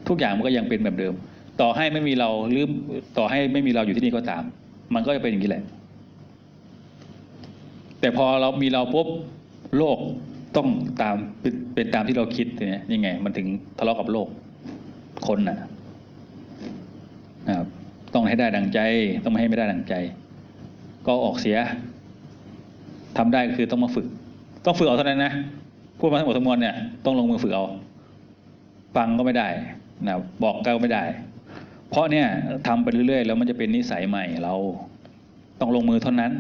[0.09, 1.15] ทุกอย่างมันก็ยังเป็นแบบเดิม
[1.61, 2.65] ต่อให้ไม่มีเราหรือ
[3.19, 4.43] ต่อให้ไม่มีเราอยู่ที่นี่ก็ตาม
[4.95, 5.63] มันก็จะเป็นอย่างนี้แหละ
[8.01, 9.09] แต่พอเรามีเราปุ๊บ
[9.79, 9.99] โลก
[10.57, 10.69] ต้อง
[11.03, 13.47] ตามเป็นเป็นตามที่เราคิดเนี่ยยังไง มันถึง
[13.79, 14.29] ทะเลาะกับโลก
[15.27, 15.59] คนน่ะ
[17.49, 17.69] นะครับ
[18.15, 18.81] ต้องให้ได้ดังใจ
[19.25, 19.95] ต้องไม่ให้ไม่ได้ดังใจ
[21.07, 21.59] ก็ออกเสีย
[23.17, 24.07] ทำได้คือต้องมาฝึก
[24.65, 25.33] ต้องฝึกเอาเท่านั้นนะ
[25.99, 26.75] พูดมาทั้งหมดทั้งมวลเนี่ย
[27.05, 27.65] ต้องลงมือฝึกเอา
[28.97, 29.49] ฟังก็ไม่ได้
[30.07, 31.05] นะบอกก็ไม่ได้
[31.91, 32.27] เพราะเนี่ย
[32.67, 34.55] ทำไปเรื่อยๆ แล้วมันจะเป็นนิสัยใหม่เรา
[35.61, 36.33] ต้องลงมือเท่านั้น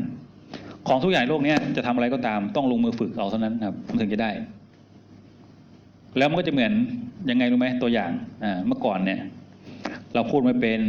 [0.88, 4.30] ของทุกอย่างโลกเนี้ยจะทำอะไรก็ตาม ต้องลงมือฝึกเอาเท่านั้นครับถึงจะได้
[6.18, 6.72] แล้วมันก็จะเหมือน
[7.30, 8.10] ยังไงรู้ไหมตัวอย่าง
[8.44, 9.20] อ่าเมื่อก่อนเนี่ย
[10.14, 10.80] เราพูดไม่เป็น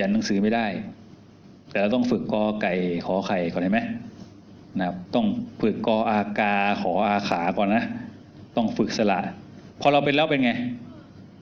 [0.00, 0.66] ขียนหนังสือไม่ได้
[1.70, 2.74] แต่เราต้องฝึกกอไก่
[3.06, 3.80] ขอไข่ก่อนเห็นไหม
[4.78, 5.26] นะครับต้อง
[5.62, 7.82] ฝึกกออากาขออาขาก่อนนะ
[8.56, 9.20] ต้องฝึกสละ
[9.80, 10.50] พอเราเป็นแล้วเป็นไง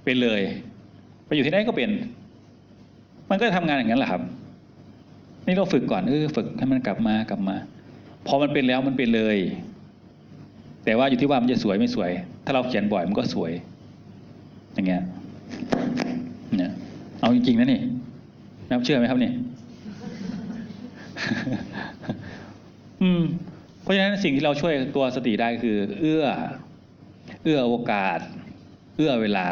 [0.04, 0.42] เป็นเลย
[1.26, 1.90] ไปอยู่ที่ไหนก็เป็น
[3.30, 4.22] มันก็จะทำงานอย่างนั้นแหละครับ
[5.46, 7.56] นี่เราฝึกก่อนเออฝึกให้มันกลับมากลับมา
[8.26, 9.38] พอมันเป็นแล้วมันเป็นเลย
[10.84, 12.10] แต่ว่าอยู่ที่ว่ามันจะสวยไม่สวย
[12.44, 13.52] ถ้าเราเขียนบ่อยมันก็สวย
[14.74, 15.02] อย่างเงี้ย
[16.56, 16.72] เนี่ย
[17.20, 17.80] เอาจริงๆนะนี่
[18.70, 19.30] นับเชื่อไหมครับนี่
[23.02, 23.22] อืม
[23.82, 26.24] เพราะฉะนั้นสิ่งที่เราช่วยตัวสติได้คือ เอื้อ
[27.44, 28.18] เอื้อโอกาส
[28.96, 29.48] เอื้อเวลา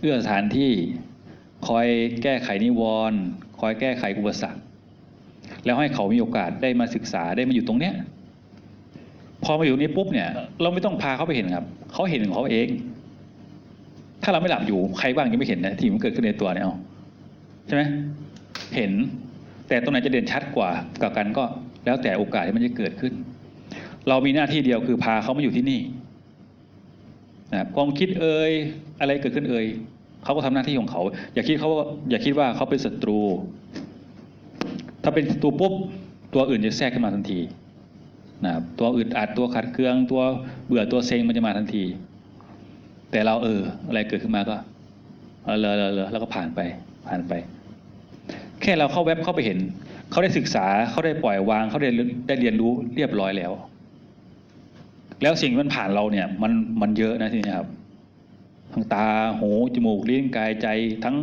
[0.00, 0.72] เอื้อสถานที่
[1.66, 1.86] คอย
[2.22, 3.20] แก้ไขนิวรณ์
[3.60, 4.60] คอยแก้ไขอุปสรรค
[5.64, 7.94] แล้วให้เขามีโอกาสได้มาศึกษาได้มาอยู่ตรงเนี้ย
[9.44, 10.28] พอมาอยู่นี้ปุ๊บเนี่ย
[10.62, 12.68] เราไม่ต้องพาเขาไปเห็นครับ เขาเห็นของเขาเอง
[14.22, 16.74] ถ้าเราไม่หลับอยู่ใครบ้างยังไม่เห็นนะที่มันเกิดขึ้นในตัวเนี่ยเอา
[17.66, 17.82] ใช่ไหม
[18.76, 18.92] เห็น
[19.68, 20.70] แต่ตรงไหนจะเด่นชัดกว่า
[21.02, 21.44] กับกันก็
[21.84, 23.12] แล้วแต่โอกาสที่มันจะเกิดขึ้น
[24.08, 25.80] เรามีหน้าที่เดียวคือพาเขามาอยู่ที่นี่
[27.52, 28.52] นะความคิดเอ่ย
[29.00, 29.66] อะไรเกิดขึ้นเอ่ย
[30.24, 31.02] เขาก็ทำหน้าที่ของเขา
[31.34, 31.70] อย่าคิดเขา
[32.10, 33.18] อย่าคิดว่าเขาเป็นศัตรู
[35.02, 35.72] ถ้าเป็นศัตรูปุ๊บ
[36.34, 37.40] ตัวอื่นจะแทรกขึ้นมาทันที
[38.44, 40.22] นะตัวอึดอัดตัวขัดเคืองตัว
[40.66, 41.84] เบื่อตัวเซ็งมันจะมาทันที
[43.10, 44.56] แต่เราเอออะไรเกิดขึ้นมาก็
[45.44, 46.60] เออเลยเลยเลยแล้วก็ผ่านไป
[47.08, 47.32] ผ่านไป
[48.64, 49.58] แค่เราเข้าเว็บเข้าไปเห็น
[50.10, 51.90] เขาได้ศึกษาเขาได้ปล่อยวางเขาได้
[52.26, 53.52] ได้เรียนรู้เรียบร้อยแล้ว
[55.22, 57.68] แล้วสิ่งที่มันผ่านเราเนี่ยมันมันเยอะนะทีนี้ครับ
[58.72, 59.06] ทั้งตา
[59.38, 60.66] หูจมูกลิ้นกายใจ
[61.04, 61.16] ทั้ง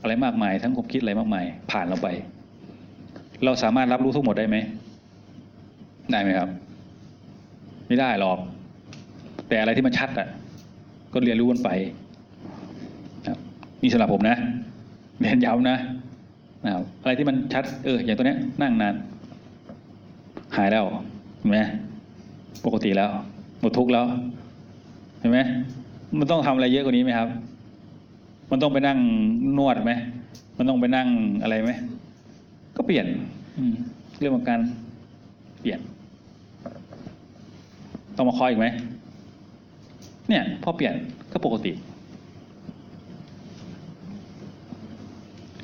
[0.00, 2.08] อะไรมากมาย ทั้งความคิดอะไรมากมาย ผ่านเราไป
[3.44, 4.56] เราสามารถรับรู้ทั้งหมดได้ไหม
[6.10, 6.48] ได้ไหมครับ
[7.88, 8.38] ไม่ได้หรอก
[9.48, 10.28] แต่อะไรที่มันชัดอะ
[11.12, 11.70] ก็เรียนรู้มันไป
[13.82, 14.36] นี่สำหรับผมนะ
[15.20, 15.78] เรียนย้ำนะ
[17.00, 18.94] อะไรที่มันชัดเอออย่างตัวเนี้ยนั่งนาน
[20.56, 20.84] หายแล้ว
[21.38, 21.58] เห็นไหม
[22.66, 23.10] ปกติแล้ว
[23.60, 24.04] หมดทุกข์แล้ว
[25.20, 25.38] เห็นไหม
[26.18, 27.28] มันต้องทำอะไรเยอะกว่านี้ไหมครับ
[28.50, 28.98] มันต้องไปนั่ง
[29.58, 29.92] นวดไหม
[30.58, 31.08] มันต้องไปนั่ง
[31.42, 31.70] อะไรไหม
[32.76, 33.06] ก็เปลี่ยน
[34.18, 34.60] เรื่องของการ
[35.60, 35.80] เปลี่ยน
[38.16, 38.66] ต้องมาคอยอีกไหม
[40.28, 40.94] เนี่ย พอเปลี่ยน
[41.32, 41.72] ก็ปกติ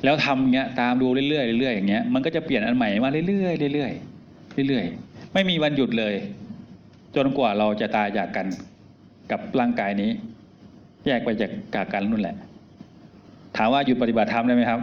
[0.03, 6.13] แล้วทำเงี้ยตามดูเรื่อยๆเรื่อยๆอย่างเงี้ยมันก็จะเปลี่ยนอันใหม่มาเรื่อยๆเรื่อยๆเรื่อยๆไม่มีวันหยุดเลย
[7.15, 8.47] จนกว่าเราจะตายจากกัน
[9.31, 10.09] กับร่างกายนี้
[11.05, 12.35] แยกไปจากกากันนู่นแหละ
[13.57, 14.79] ถามว่าหยุดปฏิบัติธรรมได้ไหมครับ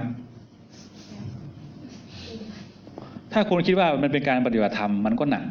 [3.33, 5.45] ถ้าคุณคิดว่ามันเป็นการปฏิบัติธรรมมันก็หนัก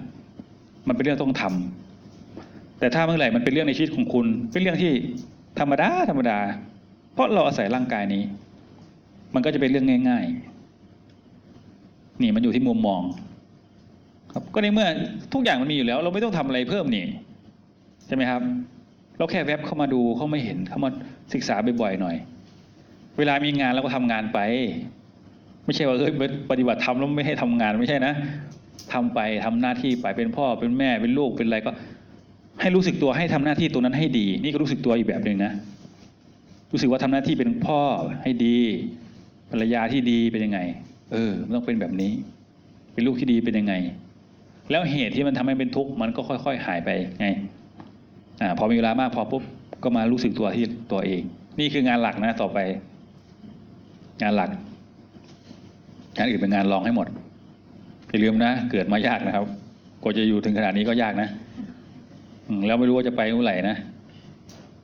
[0.88, 4.92] มันเป็นเรื่องต้องทำแต่ถ้าเมื่อไหร่มันเป็นเรื่องในชีวิตของคุณ เป็นเรื่องที่
[5.60, 6.38] ธรรมดาธรรมดา
[7.14, 8.24] เพราะเราอาศัยร่างกายนี้
[9.36, 10.26] มันก็จะเป็นเรื่องง่าย
[11.44, 13.02] ๆ นี่มันอยู่ที่มุมมอง
[14.34, 14.88] ครับ ก็ในเมื่อ
[15.34, 17.06] ทุกอย่างมันมีอยู่แล้ว เราไม่ต้องทำอะไรเพิ่มนี่
[18.08, 18.42] ใช่ไหมครับ
[19.18, 20.90] เราแค่แวบเข้ามาดูเข้าม่เห็นเข้ามา
[21.34, 22.16] ศึกษาบ่อยๆหน่อย
[23.18, 24.40] เวลามีงานเราก็ทำงานไป
[25.66, 26.14] ไม่ใช่ว่าเอ้ย
[26.52, 28.14] ปฏิบัติธรรมแล้วไม่ให้ทำงานไม่ใช่นะ
[28.94, 31.72] ทำไปทำหน้าที่ไปเป็นพ่อเป็นแม่เป็นลูกเป็นอะไรก็
[32.62, 35.52] ให้รู้สึกตัวให้ทำหน้าที่ตรงนั้นให้ดี นี่ก็รู้สึกตัวอีกแบบหนึ่งนะ
[36.72, 37.80] รู้สึกว่าทำหน้าที่เป็นพ่อ
[38.24, 38.60] ให้ดี
[39.52, 40.60] ภรรยาที่ดีเป็นยังไง
[41.12, 42.12] เออมันต้องเป็นแบบนี้
[42.94, 43.74] เป็นลูกที่ดีเป็นยังไง
[44.72, 46.90] แล้วเหตุที่มันทำให้เป็นทุกข์มันก็ค่อย ๆ หายไป
[47.20, 47.28] ไง
[48.42, 49.44] อ่าพอมีเวลามากพอปุ๊บ
[49.84, 51.22] ก็มารู้สึกตัวที่ตัวเอง
[51.60, 52.58] นี่คืองานหลักนะต่อไป
[54.22, 54.50] งานหลัก
[56.18, 57.08] งานอื่นเป็นงานรองให้หมด
[58.10, 59.46] อย่าลืมนะเกิดมายากนะครับ
[60.02, 61.30] กว่าจะอยู่ถึงขนาดนี้ก็ยากนะ
[62.68, 63.76] แล้วไม่รู้ว่าจะไปเมื่อไหร่นะ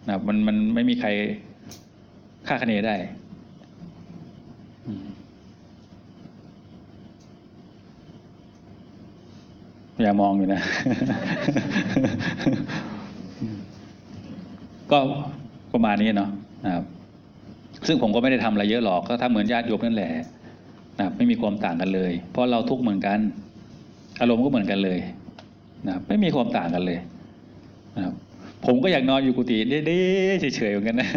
[0.08, 1.10] นะมันมันไม่มีใคร
[2.48, 2.96] คาคะเนได้
[4.86, 5.04] อืม
[10.02, 10.62] อย่ามองอยู่นะ
[14.92, 14.98] ก็
[15.74, 16.30] ประมาณนี้เนาะ
[16.66, 16.84] นะครับ
[17.88, 20.12] ซึ่งผมก็ไม่ได้ทำอะไรเยอะหรอก ก็ทำเหมือนญาติโยมนั่นแหละ
[21.00, 23.20] นะไม่มีความต่างกันเลย เพราะเราทุกข์เหมือนกัน
[24.20, 25.00] อารมณ์ก็เหมือนกันเลย
[25.88, 27.00] นะไม่มีความต่างกันเลย
[27.96, 28.14] นะครับ
[28.66, 31.10] ผมก็อยากนอนอยู่กุฏิเด้ๆเฉยๆเหมือนกันนะ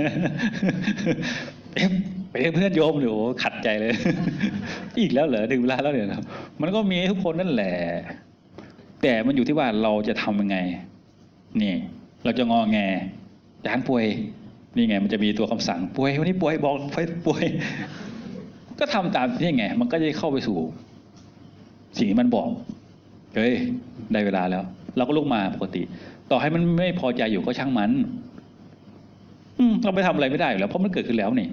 [1.75, 1.89] เอ๊ะ
[2.31, 3.93] ไปเพื่อนโยมหนูขัดใจเลย
[5.01, 6.07] อีกแล้วเหรอถึงเวลาแล้วเนี่ย
[6.61, 7.75] มันก็มีทุกคนนั่นแหละ
[9.03, 10.57] แต่มันอยู่ที่ว่าเราจะทำยังไง
[11.63, 11.75] นี่
[12.25, 12.79] เราจะงอแง
[13.67, 14.05] จานป่วย
[14.77, 17.45] นี่ไง มันจะมีตัวคำสั่งป่วยวันนี้ป่วยบอกไปป่วย
[18.79, 20.59] ก็ทำตามนี่ไง มันก็จะเข้าไปสู่
[21.97, 22.49] สิ่งที่มันบอก
[23.37, 23.53] เฮ้ย
[24.13, 24.63] ได้เวลาแล้ว
[24.97, 25.83] เราก็ลุกมาปกติ
[26.31, 27.91] ต่อให้มันไม่พอใจอยู่ก็ช่างมัน
[29.59, 31.49] อืมเราไปทำอะไรไม่ได้อยู่แล้วเพราะมันเกิดขึ้นแล้วนี่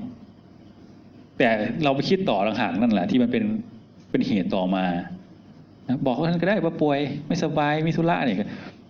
[1.38, 1.50] แต่
[1.84, 3.44] เราไปคิดต่อต่างหากนั่นแหละ ที่มันเป็น
[4.12, 4.86] เป็นเหตุต่อมา
[5.88, 8.38] นะบอกว่าท่านก็ได้ว่าป่วยไม่สบายมีธุระเนี่ย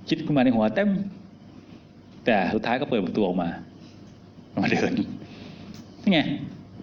[0.10, 0.90] คิดขึ้นมาในหัวเต็ม
[2.26, 3.50] แต่สุดท้ายก็เปิดประตูออกมา
[4.62, 4.92] มาเดิน
[6.04, 6.20] นี่ไง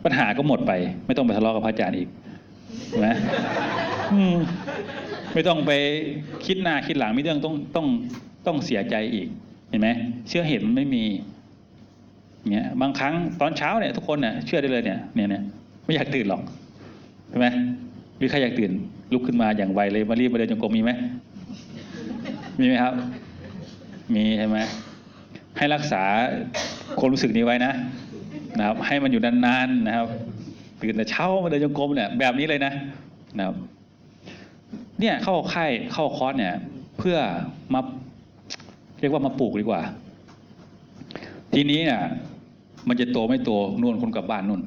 [0.05, 0.72] ปัญหาก็หมดไป
[1.06, 2.09] ไม่ต้องไปทะเลาะกับพระอาจารย์อีก
[2.98, 3.09] นไหม
[4.12, 4.36] อืม
[5.34, 5.72] ไม่ต้องไป
[6.47, 7.86] คิดหน้าคิดหลังไม่เรื่องต้องต้อง
[8.47, 9.28] ต้องเสียใจอีก
[9.68, 9.89] เห็นไหม
[10.28, 11.05] เชื่อเหตุมันไม่มี
[12.51, 15.43] เนี่ยบางครั้งตอนเช้าเนี่ยทุกคนเนี่ยเชื่อได้เลยเนี่ยเนี่ยเนี่ย
[15.84, 16.43] ไม่อยากตื่นหรอก
[17.30, 17.47] ใช่ไหม
[18.18, 18.70] หรือใครอยากตื่น
[19.14, 20.90] ลุกขึ้นมาอย่างไวเลยมารีบมาเดินจงกรมมีไหม
[22.59, 22.94] มีไหมครับ
[24.14, 24.59] มีใช่ไหม
[25.59, 26.02] ให้รักษา
[26.98, 27.72] ความรู้สึกนี้ไว้นะ
[28.59, 30.09] นะครับ ให้มันอยู่นานๆนะครับ
[30.80, 32.72] ตื่นแต่เช้ามาเดินจงกรมเนี่ยแบบนี้เลยนะ
[33.39, 33.56] นะครับ
[35.01, 36.55] เนี่ยเข้าค่ายเข้าคอร์สเนี่ย
[36.98, 37.16] เพื่อ
[37.74, 37.80] มา
[39.01, 39.82] เรียกว่ามาปลูกดีกว่า
[41.55, 42.01] ทีนี้เนี่ย
[42.89, 44.60] มันจะโตไม่โตนู่นคนกลับบ้านนู่น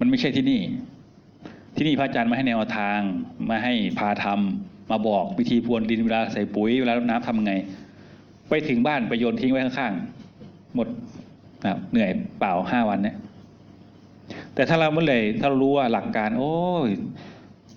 [0.00, 0.60] มันไม่ใช่ที่นี่
[1.80, 3.00] ที่นี่พระอาจารย์มาให้แนวทาง
[3.50, 7.54] มาให้พาทำมาบอกวิธีพรวนดินเวลาใส่ปุ๋ยเวลารดน้ำทำยังไง
[8.48, 10.88] ไปถึงบ้านไปโยนทิ้งไว้ข้างๆหมด
[11.62, 13.16] นะครับเหนื่อยเปล่าห้าวันเนี่ย
[14.54, 16.56] แต่ถ้าเราเมื่อไหร่ถ้าเรารู้ว่าหลักการ โอ้
[16.86, 16.88] ย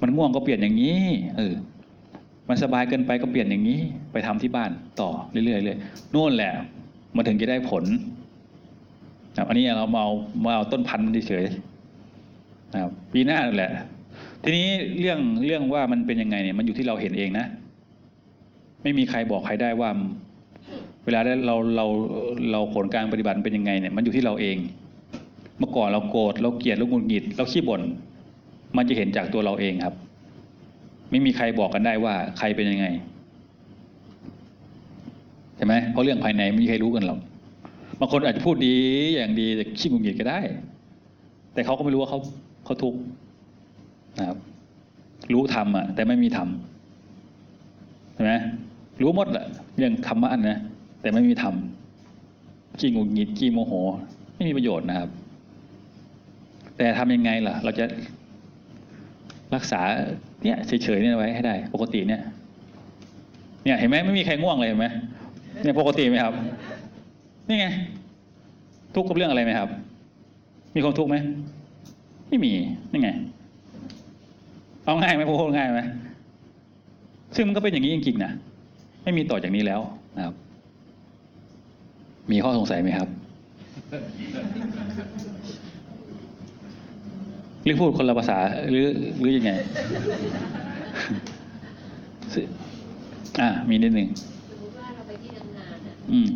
[0.02, 1.06] มันง่วงก็เปลี่ยนอย่างนี้
[1.38, 1.54] เออ
[2.50, 3.80] มันสบายเกินไปก็เปลี่ยนอย่างนี้
[4.12, 4.72] ไปทำที่บ้าน
[5.02, 5.78] ต่อเรื่อยๆเลย
[6.14, 6.52] นู่นแหละ
[7.16, 7.84] มันถึงจะได้ผล
[9.48, 10.12] อันนี้เรามาเอา
[10.46, 11.71] มาเอาต้นพันธุ์เฉยๆ
[12.74, 13.72] นะครับปีหน้านั่นแหละ
[14.44, 14.68] ทีนี้
[15.00, 17.46] เรื่องเรื่องว่ามันเป็นยังไงเนี่ยมันอยู่ที่เราเห็นเองนะ
[18.84, 19.90] ไม่มีใครบอกใครได้ว่า
[21.06, 21.86] เวลาเราเรา
[22.52, 24.58] เราผลการปฏิบัติเป็นยังไงเนี่ย มันอยู่ที่เราเอง
[25.60, 27.82] เมื่อก่อนเราโกรธเราเกลียดเราหงุดหงิด เราขี้บ่น
[28.78, 29.96] มันจะเห็นจากตัวเราเองครับ
[31.12, 32.86] ไม่มีใครบอกกันได้ว่า ใครเป็นยังไง
[35.58, 37.20] ใช่ไหมเพราะเรื่องภายในไม่มีใครรู้กันหรอก
[38.00, 38.76] บางคนอาจจะพูดดี
[39.16, 40.40] อย่างดีแต่ขี้หงุดหงิดก็ได้
[41.54, 42.20] แต่เขาก็ไม่รู้ว่าเขา
[42.72, 43.02] เขาทุกข์
[44.20, 44.38] นะครับ
[45.34, 48.34] รู้ทำอะ แต่ไม่มีทำใช่ไหม
[49.02, 49.46] รู้หมดแหละ
[49.78, 50.60] เรื่องธรรมะนะ
[51.02, 53.74] แต่ไม่มีทำขี้งุดหงิดขี้โมโห
[54.36, 55.10] ไม่มีประโยชน์นะครับ
[56.78, 57.86] แต่ทำยังไงล่ะ เราจะ
[59.56, 59.82] รักษา
[60.44, 62.22] เนี่ยเฉยๆเนี่ยไว้ให้ได้ ปกติเนี่ย
[63.64, 64.88] เนี่ยเห็นไหมไม่มีใครง่วงเลยเห็นไหม
[65.62, 66.34] เนี่ยปกติไหมครับ
[67.48, 67.68] นี่ไง
[68.96, 69.70] ทุกข์กับเรื่องอะไรไหมครับ
[70.76, 71.18] มีความทุกข์ไหม
[72.32, 72.54] ไม่มี
[72.92, 73.10] นี่ไง
[74.86, 75.80] เอาง่ายไหมพูดง่ายไหม
[77.36, 78.32] ซึ่งมันก็เป็นอย่างนี้จริงๆนะ
[79.04, 79.82] ไม่มีต่อจากนี้แล้ว
[80.18, 80.36] นะครับ
[82.32, 83.08] มีข้อสงสัยไหมครับ
[87.64, 88.38] หรือพูดคนละภาษา
[88.70, 88.86] หรือ
[89.20, 89.52] หรือยังไง
[92.34, 92.48] ซึ่ง
[93.40, 94.10] อ่ามีนิดหนึ่ง
[94.50, 96.30] สมมติว่าเราไปที่ทำงานอะอืม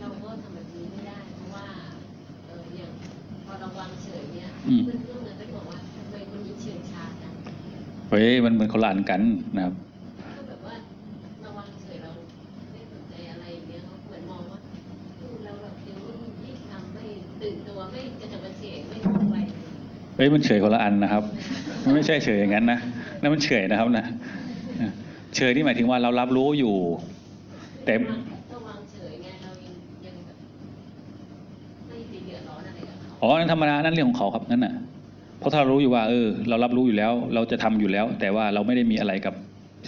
[0.00, 1.64] เราก็ทำแบบนี้ไม่ได้ เพราะว่า
[2.46, 2.90] เอออย่าง
[3.46, 5.00] พอเราวางเฉยเนี่ยอืมเพื่อน
[8.10, 9.20] เฮ้ยมันเหมือนคนละอันกัน
[9.56, 9.74] นะครับ
[10.36, 10.74] ก็แบบว่า
[11.40, 12.10] เราวางเฉยเรา
[12.72, 14.58] ไม่สนใจอะไรอย่างเงี้ยเขาเหมือนมองว่า
[15.20, 17.04] ดูเราแบบยังไม่ไม่ทำไม่
[17.40, 19.38] ตื่นตัวไม่กระฉับกระเฉงไม่ทำอะไร
[20.16, 21.22] เฮ้ยมันเฉยคนละอันนะครับ
[21.84, 22.78] มันไม่ใช่เฉยอย่างนั้นนะ
[23.20, 24.06] นั่นมันเฉยนะครับนะ
[25.36, 26.74] เฉยนี่หมายถึงว่าเรารับรู้อยู่
[27.84, 27.92] แต่
[28.52, 29.74] ก็วางเฉยไงเรายัง
[30.06, 30.36] ยังแบบ
[31.88, 34.74] ไม่ไปเดือดร้อนอะไรกับเขาอ๋อนั่นธรรมดานั่นเรื่องของเขาครับนั่นน่ะ
[35.38, 39.34] เพราะถ้ารู้อยู่ว่า เออ เรารับรู้อยู่แล้ว เราจะทำอยู่แล้ว แต่ว่าเราไม่ได้มีอะไรกับ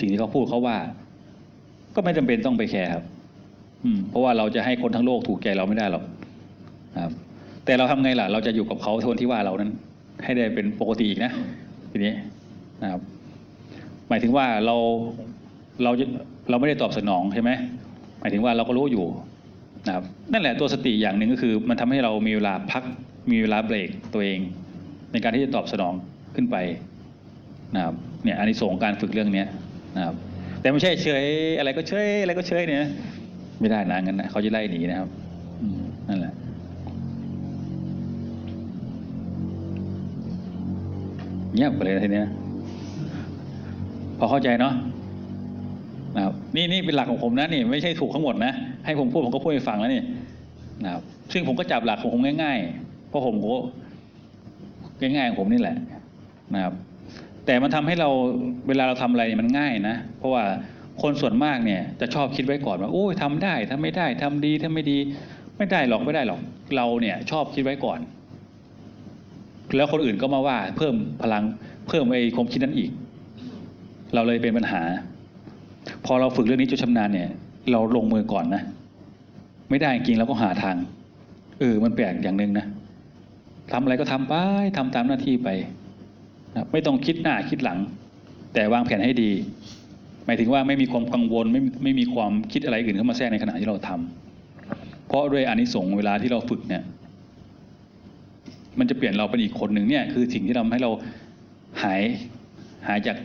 [0.01, 0.77] สิ่งที่เขาพูดเขาว่า
[1.94, 3.05] ก็ไม่จำเป็นต้องไปแคร์ครับ
[3.85, 6.05] อืม เพราะว่าเราจะให้คนทั้งโลกถูกใจเราไม่ได้หรอก
[7.02, 7.12] ครับ
[7.64, 9.70] แต่เราทำไงล่ะ เราจะอยู่กับเขาทนที่ว่าเรานั้น
[10.24, 11.32] ให้ได้เป็นปกติอีกนะ
[11.90, 12.12] ทีนี้
[12.82, 13.01] นะครับ
[14.09, 14.77] หมายถึงว่าเรา
[15.82, 15.90] เรา
[16.51, 17.51] เราไม่ได้ตอบสนองใช่ไหม
[18.20, 19.06] หมายถึงว่าเราก็รู้อยู่
[19.86, 22.82] นะครับนั่นแหละตัวสติอย่างหนึ่งก็คือ มันทำให้เรามีเวลาพัก
[23.31, 24.40] มีเวลาเบรกตัวเอง
[25.12, 25.95] ในการที่จะตอบสนอง
[26.35, 26.57] ขึ้นไป
[27.74, 29.47] นะครับเนี่ยอันนี้ส่งการฝึกเรื่องเนี้ย
[29.97, 30.15] นะครับ
[30.61, 31.24] แต่ไม่ใช่เฉย
[31.59, 32.85] อะไรก็เฉยอะไรก็เฉยเนี่ย
[33.61, 35.09] ไม่ได้นะงั้นนะเขาจะไล่หนีนะครับ
[36.09, 36.35] นั่นแหละ
[41.55, 42.28] เงียบไปเลยทีเนี้ย
[44.19, 44.74] พอเข้าใจเนาะ
[46.16, 48.53] นะครับนี่นี่เป็นหลักของผมนะนี่ไม่ใช่ถูกทั้งหมดนะ
[48.85, 50.03] ให้ผมพูดผมก็พูดให้ฟังแล้วนี่
[50.85, 53.59] นะครับซึ่งผมก็จับหลักของผมง่ายๆเพราะผมก็
[55.01, 55.77] ง่ายๆของผมนี่แหละ
[56.55, 56.74] นะครับ
[57.47, 58.09] แต่มันทำให้เรา
[58.68, 60.44] เวลาเราทำอะไรเนี่ยมันง่ายนะ เพราะว่า
[61.02, 64.98] คนส่วนมากเนี่ยจะชอบคิดไว้ก่อนว่าโอ้ยทำได้ทำไม่ได้ทำดีทำไม่ดี
[65.56, 66.40] ไม่ได้หรอกไม่ได้หรอก
[66.77, 67.98] เราเนี่ยชอบคิดไว้ก่อน
[69.77, 71.44] แล้วคนอื่นก็มาว่าเพิ่มพลัง
[71.89, 72.90] เพิ่มไอ้ความคิดนั้นอีก
[74.14, 74.82] เราเลยเป็นปัญหา
[76.06, 77.28] พอเราฝึกเรื่องนี้จนชำนาญเนี่ย
[77.72, 78.62] เราลงมือก่อนนะ
[79.70, 80.77] ไม่ได้จริงเราก็หาทาง
[81.60, 82.66] เออมันแปลกอย่างหนึ่งนะ
[83.73, 84.35] ทำอะไรก็ทำไป
[84.77, 85.49] ทำตามหน้าที่ไป
[86.55, 87.79] นะไม่ต้องคิดหน้าคิดหลัง
[88.55, 89.31] แต่วางแผนให้ดี
[90.27, 96.83] หมายถึงว่าไม่มีความกังวลไม่ไม่มีความคิดอะไรอื่นเข้ามาแทรกในขณะที่เราทำเพราะด้วยอานิสงส์เวลาที่เราฝึกเนี่ย
[98.79, 100.91] มันจะเปลี่ยนเราเป็นอีกคนหนึ่งเนี่ยคือสิ่งที่ทำให้เรา
[101.83, 102.03] หาย
[102.89, 103.17] หายจาก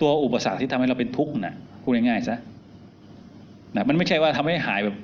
[0.00, 2.36] ตัวอุปสรรคที่ทำให้เราเป็นทุกข์น่ะพูดง่ายๆซะ
[3.74, 4.96] นะมันไม่ใช่ว่าทำให้หายแบบ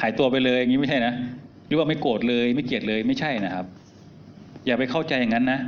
[0.00, 1.12] หายตัวไปเลยอย่างนี้ไม่ใช่นะ
[1.66, 3.66] หรือว่าไม่โกรธเลยไม่เกลียดเลยไม่ใช่นะครับ
[4.66, 5.60] อย่าไปเข้าใจอย่างนั้นนะ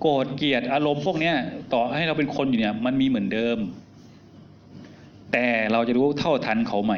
[0.00, 1.34] โกรธเกลียดอารมณ์พวกเนี้ย
[1.72, 3.58] ต่อให้เราเป็นคนอยู่เนี่ย มันมีเหมือนเดิม
[5.32, 6.94] แต่เราจะรู้เท่าทันเขาไหม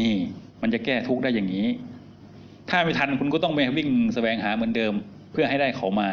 [0.00, 0.14] นี่
[0.62, 1.66] มันจะแก้ทุกข์ได้อย่างนี้
[2.70, 4.92] ถ้าไม่ทันคุณก็ต้องไปวิ่งแสวงหาเหมือนเดิม
[5.32, 6.08] เพื่อให้ได้เขามา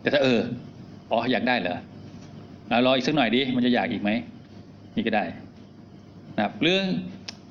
[0.00, 0.40] แต่ถ้าเออ
[1.10, 1.76] อ๋ออยากได้เหรอ
[2.86, 4.10] รออีกสักหน่อยดิมันจะอยากอีกไหม
[4.96, 5.24] นี่ก็ได้
[6.36, 6.78] นะครับหรือ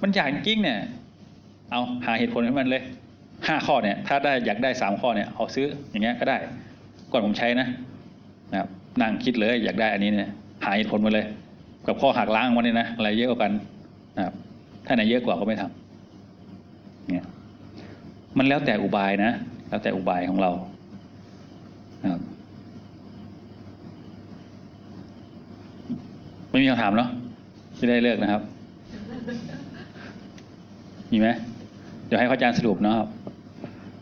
[0.02, 0.80] มันอยากจริงเนี่ย
[1.72, 2.84] เอาหาเหตุผลให้มันเลย
[3.48, 6.38] ห้าข้อเนี่ยถ้าได้อยากได้สามข้อเนี่ยเอาซื้ออย่างเงี้ยก็ได้
[7.12, 7.68] ก่อนผมใช้นะ
[8.52, 8.70] นะครับ
[9.02, 10.30] นั่งคิดเลยอยากได้อันนี้เนี่ย
[10.66, 11.26] หาเหตุผลมาเลย
[11.88, 13.52] กับข้อหักล้างวันนี้นะอะไรเยอะกว่ากัน
[14.18, 14.34] นะครับ
[14.86, 17.26] ถ้าไหนเยอะกว่าก็ไม่ทำเนี่ย
[18.38, 19.32] มันแล้วแต่อุบายนะ
[19.70, 20.52] แล้วแต่อุบายของเรา
[22.04, 22.22] นะครับ
[26.50, 27.10] ไม่มีคำถามเนาะ
[27.80, 28.42] จะได้เลิกนะครับ
[31.12, 31.28] มีไหม
[32.06, 33.10] เดี๋ยวให้เขาอาจารย์สรุปเนาะครับ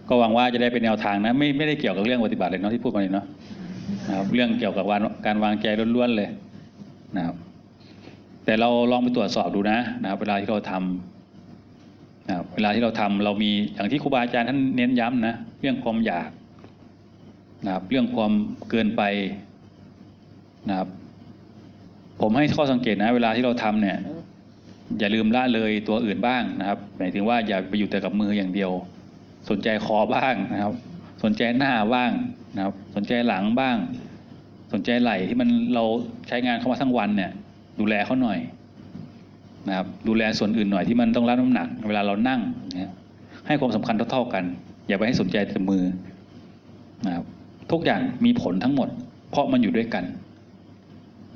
[0.09, 3.25] ก็หวังว่าจะได้เป็นแนวทางนะไม่ไม่ได้เกี่ยวกับเรื่องปฏิบัติเลยเนาะที่พูดมาเลยเนาะ
[4.07, 5.65] นะครับเรื่องเกี่ยวกับการการวางใจ
[5.95, 6.29] ล้วนๆเลย
[7.17, 7.35] นะครับ
[8.45, 16.29] แต่เราลองไปตรวจสอบดูนะนะครับเวลาที่เราทำนะครับเวลาที่เราทำเรามีอย่างที่ครูบาอาจารย์ท่านเน้นย้ำนะเรื่องความอยาก
[17.65, 18.31] นะครับเรื่องความ
[18.69, 19.01] เกินไป
[20.69, 20.87] นะครับ
[22.21, 23.97] ผมให้ข้อสังเกตนะ เวลาที่เราทำเนี่ย
[24.99, 28.71] อย่าลืมละเลยตัวอื่นบ้างนะครับหมายถึงว่าอย่าไปอยู่แต่กับมืออย่างเดียว
[29.49, 30.73] สนใจคอบ้างนะครับ
[31.23, 32.11] สนใจหน้าบ้าง
[32.55, 33.77] นะครับ สนใจหลังบ้าง
[34.73, 35.83] สนใจไหล่ที่มันเรา
[36.27, 37.31] ใช้งานเข้ามาทั้งวันเนี่ย
[37.79, 38.39] ดูแลเขาหน่อย
[39.67, 42.41] นะครับ ดูแลส่วนอื่นหน่อยที่มันต้องรับน้ำหนัก เวลาเรานั่ง
[42.79, 42.91] นี่ย
[43.47, 44.43] ให้ความสำคัญเท่าๆกัน
[44.87, 45.83] อย่าไปให้สนใจแต่มือ
[47.05, 47.25] นะครับ
[47.71, 48.89] ทุกอย่างมีผลทั้งหมด
[49.29, 50.05] เพราะมันอยู่ด้วยกัน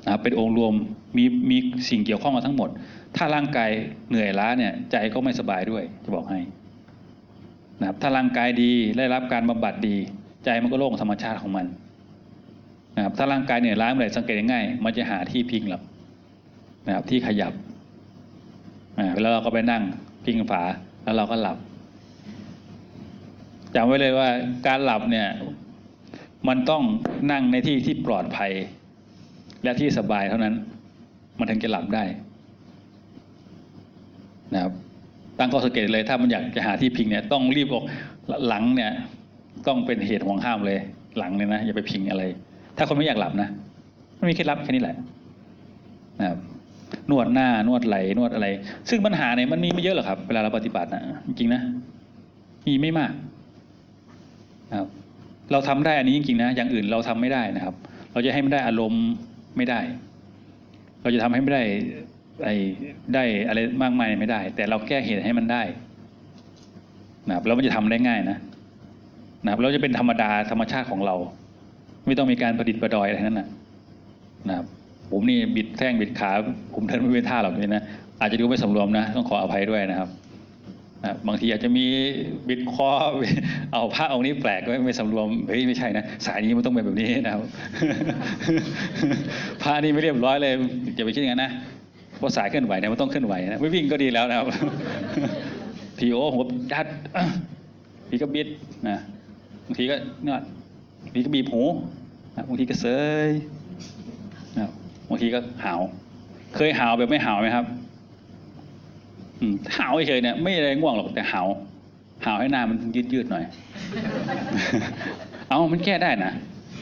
[0.04, 0.72] นะครับเป็นองค์รวม
[1.16, 1.56] มีมี
[1.90, 2.68] สิ่งเกี่ยวข้องกันทั้งหมด
[3.16, 3.70] ถ้าร่างกาย
[4.08, 6.40] เหนื่อยล้าเนี่ยใจก็ไม่สบายด้วยจะบอกให้
[7.80, 9.96] นะครับถ้าร่างกายดีได้รับการบำบัดดี
[10.44, 11.66] ใจมันก็โล่งธรรมชาติของมัน
[12.96, 15.82] นะครับถ้าร่างกายเหนื่อยล้าเมื่อไหร่สังเกตง่ายมันจะหาที่พิงหรอก
[16.86, 17.52] นะครับที่ขยับ
[19.20, 19.82] แล้วเราก็ไปนั่ง
[20.24, 20.62] พิงฝา
[21.04, 21.58] แล้วเราก็หลับ
[23.74, 24.28] จำไว้เลยว่า
[24.66, 25.28] การหลับเนี่ย
[26.48, 26.82] มันต้อง
[27.30, 28.52] นั่งในที่ที่ปลอดภัย
[29.64, 30.54] และที่สบายเท่านั้น
[31.38, 32.04] มันถึงจะหลับได้
[34.54, 34.72] นะครับ
[35.38, 37.84] ตั้งข้อสังเกตเลย ถ้ามันอยากจะหาที่พิงเนี่ยต้องรีบออก
[38.48, 38.92] หลังเนี่ย
[39.66, 40.78] ต้องเป็นเหตุห่วงห้ามเลย
[41.18, 42.22] หลังเนี่ยนะอย่าไปพิงอะไร
[42.76, 43.48] ถ้าคนไม่อยากหลับนะ
[44.18, 44.96] มันมีเคล็ดลับแค่นี้แหละ
[46.18, 46.38] นะครับ
[47.10, 48.46] นวดหน้านวดไหลนวดอะไร
[48.88, 51.60] ซึ่งปัญหาเนี่ยมันมีไม่เยอะหรอกครับ เวลาเราปฏิบัตินะจริงนะ
[52.66, 53.12] มีไม่มาก
[54.70, 54.88] นะครับ
[55.52, 57.74] เราทำได้อันนี้จริงๆนะอย่างอื่นเราทำไม่ได้นะครับ
[58.12, 59.04] เราจะให้ไม่ได้อารมณ์
[59.56, 59.80] ไม่ได้
[61.02, 61.62] เราจะทำให้ไม่ได้
[62.44, 62.54] ไอ้
[63.14, 65.62] ได้อะไรมากมายไม่ได้ แต่เราแก้เหตุให้มันได้
[67.28, 68.36] นะครับแล้วมันจะทำได้ง่ายนะ
[69.44, 71.14] นะครับเราจะเป็นธรรมดาธรรมชาติของเรา
[72.06, 73.48] ไม่ต้องมีการประดิษฐ์ประดอยอะไรทั้งนั้นนะ
[74.48, 74.66] นะครับ
[75.10, 76.30] ผมนี่บิดแท่งบิดขา
[76.74, 77.82] ผมเดินไม่เป็นท่าหรอกนี่นะ
[78.20, 80.08] อาจจะดูไม่สำรวมนะ ต้องขออภัยด้วยนะครับ
[81.02, 81.86] นะบางทีอาจจะมี
[82.48, 82.88] บิดคอ
[83.72, 87.42] เอาผ้าเองค์นี้แปลกไม่ไม่สำรวมเฮ้ยไม่ใช่นะสายนี้มันต้องเป็นแบบนี้นะครับ
[89.62, 90.52] ผ้านี่ไม่เรียบร้อยเลย
[90.94, 91.52] อย่าไปคิดอย่างนั้นนะ
[92.18, 94.46] เพราะสายเคลื่อนไหวเนี่ยมันต้องเคลื่อนไหวนะไม่วิ่งก็ดีแล้วนะครับ
[95.98, 96.86] ทีโอผมก็ยัด
[98.08, 98.48] ทีก็บิด
[98.88, 98.98] นะ
[99.66, 100.42] บางทีก็นวด
[101.12, 101.62] พีก็บีบหู
[102.36, 102.86] นะบางทีก็เซ
[103.26, 103.28] ย
[104.56, 104.70] นะ
[105.08, 105.80] บางทีก็หาว
[106.56, 107.66] เคยหาวแบบไม่หาวไหมครับ
[109.40, 109.46] อื
[109.78, 111.46] หาวเฉยเนี่ยไม่อะไรง่วงหรอกแต่หาว
[112.24, 113.44] หาวให้หน้ามันยืดยืดหน่อย
[115.48, 116.32] เอามันแก้ได้นะ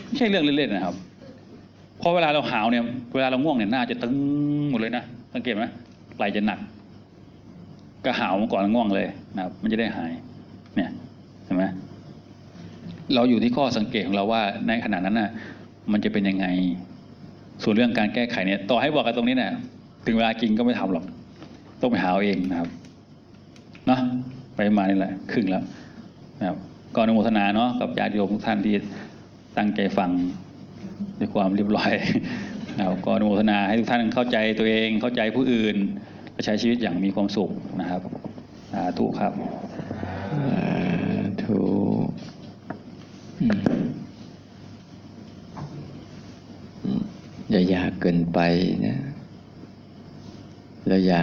[0.07, 0.95] ไม่ใช่เรื่องเล่นๆนะครับ
[2.05, 2.85] พราะเวลาเราหาวเนี่ย
[3.15, 4.15] เวลาเราง่วงเนี่ยหน้าจะตึง
[4.71, 5.05] หมดเลยนะ
[5.35, 5.65] สังเกตไหม
[6.17, 6.59] ไหลจะหนัก
[8.05, 9.07] ก็หาวมาก่อนง่วงเลย
[9.37, 10.13] นะครับ มันจะได้หาย
[10.77, 10.91] เนี่ย
[11.45, 11.65] เห็นไหม
[13.15, 15.31] เราอยู่ที่ข้อสังเกตของเราว่าในขณะนั้นน่ะ
[15.93, 16.47] มันจะเป็นยังไง
[17.63, 19.53] ส่วนเรื่องการแก้ไขเนี่ย ต่อให้บอกกันตรงนี้เนี่ย
[20.07, 21.05] ถึงเวลาจริงก็ไม่ทำหรอก
[21.81, 22.69] ต้องไปหาเอาเองนะครับ
[23.87, 24.01] เนาะ
[24.57, 25.63] ไปมานี่แหละครึ่งแล้ว
[26.41, 26.59] นะครับ
[26.95, 28.75] ก็อนุโมทนาเนาะกับญาติโยมทุกท่านที่
[29.57, 30.11] ตั้งใจฟัง
[31.19, 31.93] ด้วยความเรียบร้อย
[32.79, 35.77] เราก็อนุโมทนาให้ทุกท่านเข้าใจตัวเองเข้าใจผู้อื่น
[36.33, 38.03] และใช้ชีวิตอย่างมีความสุขนะครับ
[38.73, 39.33] สาธุครับ
[41.43, 41.59] ถู
[47.51, 48.41] อย่าอยากเกินไป
[48.87, 48.99] นะ
[50.87, 51.23] แล้วอย่า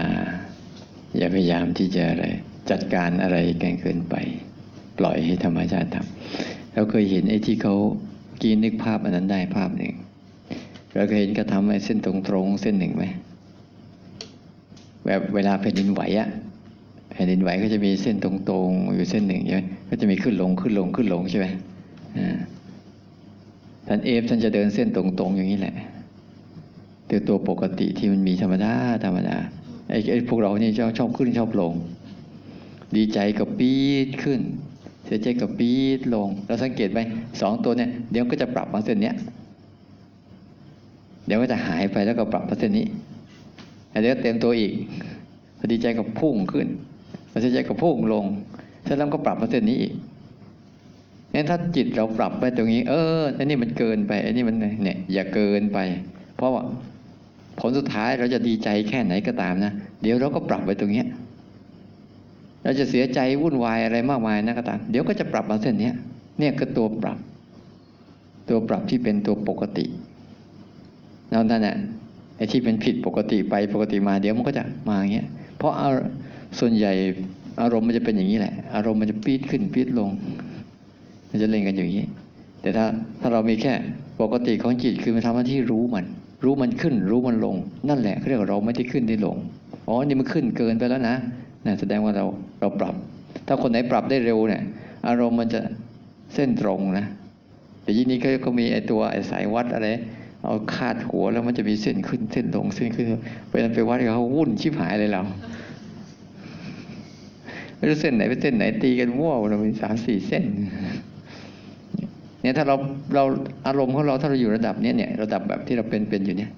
[1.18, 2.26] อย่าพยายามที่จะอะไร
[2.72, 4.16] จัดการอะไรกันเกินไป
[5.00, 7.76] ปล่อยให้ธรรมชาติทำเราเคยเห็นไอ้ที่เขา
[8.44, 9.94] กินนึกภาพอันนั้นได้ภาพหนึ่ง
[10.94, 13.04] เราเคยเห็นเขาทำไอ้เส้นตรงๆเส้นหนึ่งไหม
[15.06, 16.30] แบบเวลาแผ่นดินไหวอะ
[17.12, 21.48] แผ่นดินไหวก็จะมีเส้นตรงๆ อยู่เส้นหนึ่งใช่ไหมก็จะมีขึ้นลงขึ้นลงขึ้นลงใช่ไหม
[23.88, 25.76] ท่านเอฟท่านจะเดินเส้นตรงๆ อย่างนี้แหละ
[27.08, 28.74] แต่ตัวปกติที่มันมีธรรมดา
[29.06, 29.38] ธรรมดา
[29.90, 31.74] ไอ้ไอ้พวกเรานี่ชอบชอบขึ้นชอบลง
[32.96, 34.42] ดีใจกับปี๊ดขึ้น
[35.06, 37.00] เสียใจกับปี๊ดลง เราสังเกตไหม
[37.42, 39.16] สองตัวเนี่ยเดี๋ยวก็จะปรับมาเส้นเนี้ย
[41.32, 42.88] ดี๋ยวก็จะหายไปแล้วก็ปรับมาเส้นนี้
[43.90, 44.74] แล้วเดี๋ยวเต็มตัวอีก
[45.58, 46.68] พอดีใจกับพุ่งขึ้น
[47.32, 48.26] พอเสีใจกับพุ่งลง
[48.84, 49.94] เสร็จแล้วก็ปรับมาเส้นนี้อีก
[51.34, 55.80] งั้นถ้าจิตเราปรับไปตรงนี้ เอออันนี้มันเกินไปอันนี้มันเนี่ย อย่าเกินไป
[56.36, 56.64] เพราะว่า
[57.60, 59.72] ผลสุดท้ายเราจะดีใจแค่ไหนก็ตามนะ
[60.02, 61.08] เดี๋ยวเราก็ปรับไปตรงเนี้ย
[62.64, 65.94] เราจะเสียใจวุ่นวายอะไรมากมายนะก็ตามเดี๋ยวก็จะปรับมาเส้นเนี้ย
[66.40, 67.18] เนี่ยคือตัวปรับ
[68.50, 69.86] ตัวปรับที่เป็นตัวปกติ
[71.32, 71.76] แล้วนั่นแหละ
[72.38, 75.28] ไอ้ที่เป็นผิดปกติไปปกติมาเดี๋ยวมันก็จะมาอย่างเงี้ย
[75.58, 75.90] เพราะเอา
[76.60, 76.92] ส่วนใหญ่
[77.62, 80.10] อารมณ์มันจะเป็นอย่างนี้แหละ อารมณ์มันจะปี๊ดขึ้นปี๊ดลง
[81.30, 82.04] มันจะเล่นกันอย่างนี้
[82.62, 82.86] แต่ถ้า
[83.22, 83.74] ถ้าเรามีแค่
[84.22, 86.06] ปกติของจิตคือมันทำหน้าที่รู้มัน
[86.44, 87.56] รู้มันขึ้น รู้มันลง
[87.90, 89.38] นั่นแหละเขาเรียกว่าเราไม่ได้ขึ้นได้ลง
[89.88, 91.16] อ๋อนี่มันขึ้นเกินไปแล้วนะ
[91.66, 92.26] นะแสดงว่าเรา
[92.60, 92.96] เราปรับ
[93.48, 94.62] ถ้าคนไหนปรับได้เร็วเนี่ย
[95.08, 95.62] อารมณ์มันจะ
[96.34, 97.06] เส้นตรงนะ
[97.84, 99.88] แต่ยี่นี้ก็ก็มีไอ้ตัวไอ้สายวัดอะไร
[100.44, 103.06] เอาคาดหัวแล้วมันจะมีเส้นขึ้นเส้นลงเส้นขึ้น
[103.50, 105.22] ไปนั่นไปวัดเขาวุ่นชิบหายเลยเรา
[107.76, 110.44] ไม่รู้เส้นไหนเป็นเส้นไหนตีกันมั่วเรามีสามสี่เส้น
[112.42, 112.76] เนี่ยถ้าเรา
[113.16, 113.24] เรา
[113.68, 116.52] อารมณ์ของเราถ้าเราอยู่ระดับเนี้ยเนี่ยระดับแบบที่เราเป็นเป็นอยู่เนี่ย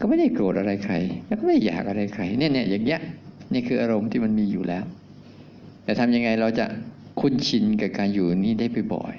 [0.00, 0.94] ก็ไม่ได้โกรธอะไรใคร
[1.26, 3.00] แล้วก็ไม่อยากอะไรใครเนี่ยเนี่ยอย่างเงี้ย
[3.52, 4.84] นี่คืออารมณ์ที่มันมีอยู่แล้ว
[5.84, 6.66] แต่ทำยังไงเราจะ
[7.20, 9.14] คุ้นชินกับการอยู่นี้ได้ไปบ่อย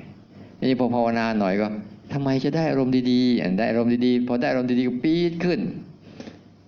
[0.69, 1.67] นี่พอภาวนาหน่อยก็
[2.13, 5.59] ทำไมจะได้อารมณ์ดีๆอันได้อารมณ์ดีๆพอได้อารมณ์ดีๆก็ปี๊ดขึ้น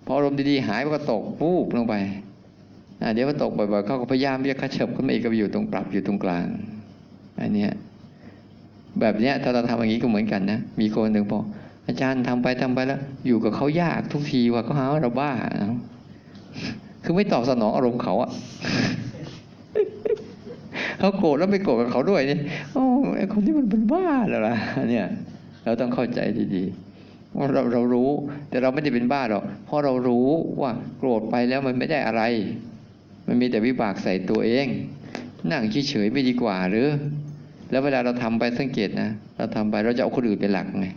[0.06, 1.94] พออารมณ์ดีๆหายก็ตกปูบลงไป
[3.14, 6.46] เดี๋ยวมันตกบ่อยๆเขาก็พยายามที่จะขชับขึ้นมาอีกก็ไปอยู่ตรงปรับอยู่ตรงกลาง
[7.40, 7.70] อันเนี้ย
[9.00, 11.44] แบบเนี้ยถ้าเราทำอย่างนี้ก็เหมือนกันนะมีคนหนึ่งบอก
[11.86, 15.32] อาจารย์ทำไปทำไปแล้ว อยู่กับเขายากทุกทีว่าเขาหาว่าเราบ้า
[17.04, 18.30] คือไม่ตอบสนองอารมณ์เขาอะ
[20.98, 22.40] เขาโกรธแล้วไม่โกรธกับเขาด้วยเนี่ย
[22.72, 22.84] โอ้
[23.16, 24.54] ไอคนที่มันเป็นบ้าแล้วล่ะ
[24.90, 25.06] เนี่ย
[25.64, 26.20] เราต้องเข้าใจ
[26.56, 28.10] ดีๆว่าเราเรารู้
[28.48, 30.28] แต่เราไม่ได้เป็นบ้าหรอกเพราะเรารู้
[30.60, 32.22] ว่าโกรธไปแล้วมันไม่ได้อะไร
[33.26, 34.66] มันมีแต่วิบากใส่ตัวเอง
[35.50, 36.88] นั่งเฉยๆไม่ดีกว่าหรือ
[37.70, 40.88] แล้วเวลาเราทำไปสังเกตนะเราทำไปเราจะเอาคนอื่นเป็นหลักไง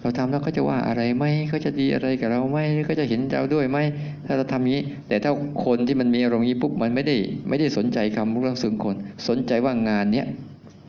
[0.00, 3.78] เราทำแล้วเขาจะว่าอะไรไหมเขาจะดีอะไรกับเราไหมเขาจะเห็นเราด้วยไหม
[4.26, 5.30] ถ้าเราทำนี้ แต่ถ้า
[5.64, 7.16] คนที่มันมีอารมณ์นี้ปุ๊บมันไม่ได้
[7.48, 8.94] ไม่ได้สนใจคำเรื่องส่วนคน
[9.28, 10.26] สนใจว่างานเนี้ย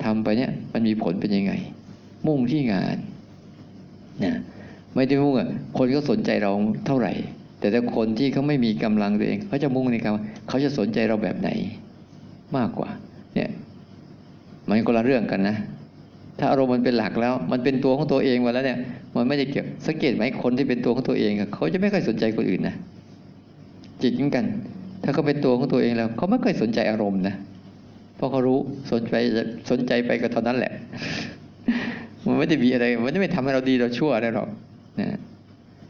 [0.04, 1.54] ทำไปเนี้ยมันมีผลเป็นยังไง
[2.28, 2.98] มุ่งที่งาน
[4.24, 4.36] นะ
[4.96, 6.52] ไม่ได้มุ่งอะคนก็สนใจเรา
[6.88, 7.14] เท่าไหร่
[7.60, 10.12] แต่ถ้าคนที่เขาไม่มีกำลังตัวเองเขาจะมุ่งในการ
[10.48, 11.50] เขาจะสนใจเราแบบไหน
[12.58, 12.90] มากกว่า
[13.36, 13.50] เนี่ย
[14.68, 15.58] มันคนละเรื่องกันนะ
[16.40, 18.80] ถ้าอารมณ์มันเป็นหลักแล้ว มันเป็นตัวของตัวเองมาแล้วเนี่ย
[19.16, 22.76] มันไม่ได้เกี่ยวสังเกตไหมคนที่เป็นตัวของตัวเองเขาจะไม่ค่อยสนใจคนอื่นนะ
[24.02, 24.46] จิตเหมือนกัน
[25.04, 27.36] ถ้าเขาเป็นตัวของตัวเองแล้ว เขาไม่ค่อยสนใจอารมณ์นะ
[28.16, 28.60] เพราะเขารู้
[28.92, 29.16] สนใจ
[29.70, 30.74] สนใจไปก็เท่านั้นแหละ
[32.26, 34.50] มันไม่ได้มีอะไร มันไม่ทำให้เราดีเราชั่วอะไรหรอก
[35.00, 35.08] นะ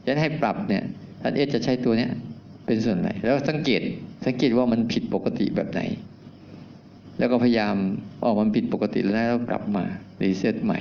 [0.06, 0.84] ฉะนั้นให้ปรับเนี่ย
[1.22, 2.12] ท่านเอสจะใช้ตัวเนี้ย
[2.66, 3.82] เป็นส่วนไหน แล้วสังเกต
[4.26, 5.82] สังเกตว่ามันผิดปกติแบบไหน
[7.20, 7.76] แล้วก็พยายาม
[8.24, 9.84] ออกมันผิดปกติแล้วแล้วกลับมา
[10.22, 10.80] reset ใหม่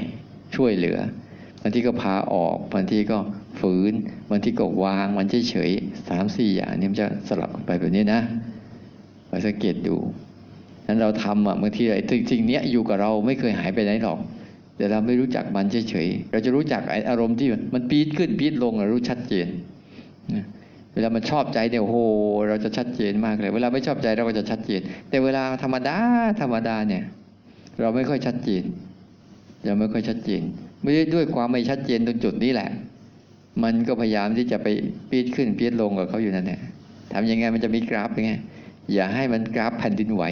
[0.56, 0.98] ช่วยเหลือ
[1.60, 3.18] บางทีก็พาออกบางทีก็
[3.60, 3.92] ฝืน
[4.30, 8.20] บางทีก็วางมันเฉยๆสามสี่อย่างนี้มันจะสลับกันไปแบบนี้นะ
[9.28, 9.96] ไปสังเกตดู
[10.86, 14.18] นั้นเราทำอะบางทีไอ้สิ่งเนี้ยอยู่กับเราไม่เคยหายไปไหนหรอก
[14.82, 19.46] แต่เราไม่รู้จักมันเฉยๆเราจะรู้จักไออารมณ์ที่มันปี๊ดขึ้นปี๊ดลงเรารู้ชัดเจน
[20.94, 21.98] เวลามันชอบใจเนี่ยโอ้โห
[22.48, 25.96] เราจะชัดเจนมากเลย เวลาไม่ชอบใจเราก็จะชัดเจน แต่เวลาธรรมดา
[26.40, 27.02] ธรรมดาเนี่ย
[27.80, 28.62] เราไม่ค่อยชัดเจน
[29.64, 30.42] เราไม่ค่อยชัดเจน
[30.82, 32.68] ไม่ได้ด้วยความไม่ชัดเจนตรงจุดนี้แหละ
[33.62, 34.68] มันก็พยายามที่จะไป
[35.10, 36.60] ปีดขึ้นปีดลงกับเขาอยู่นั่นแหละ
[37.12, 38.32] ทำยังไงมันจะมีกราฟยังไง
[38.94, 40.22] อย่าให้มันกราฟแผ่นดินไหว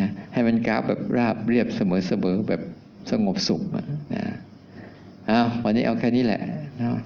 [0.00, 2.62] นะให้มันกราฟแบบราบเรียบเสมอเสมอแบบ
[3.10, 3.62] สงบสุข
[4.14, 4.24] นะ
[5.30, 6.40] อ้าววันนี้เอาแค่นี้แหละ
[6.78, 7.00] เนะ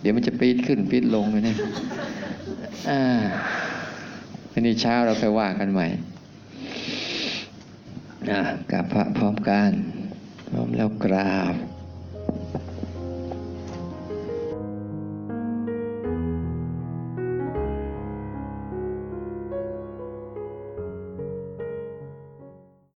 [0.00, 1.58] เดี๋ยวมันจะปีดขึ้นปีดลงเลยเนี่ย
[2.90, 3.02] อ่า
[4.52, 5.86] วันนี้เช้าเราไปว่ากันใหม่
[8.30, 8.40] นะ
[8.70, 9.70] กราบพระพร้อมกัน
[10.48, 11.54] พร้อมแล้วกราบ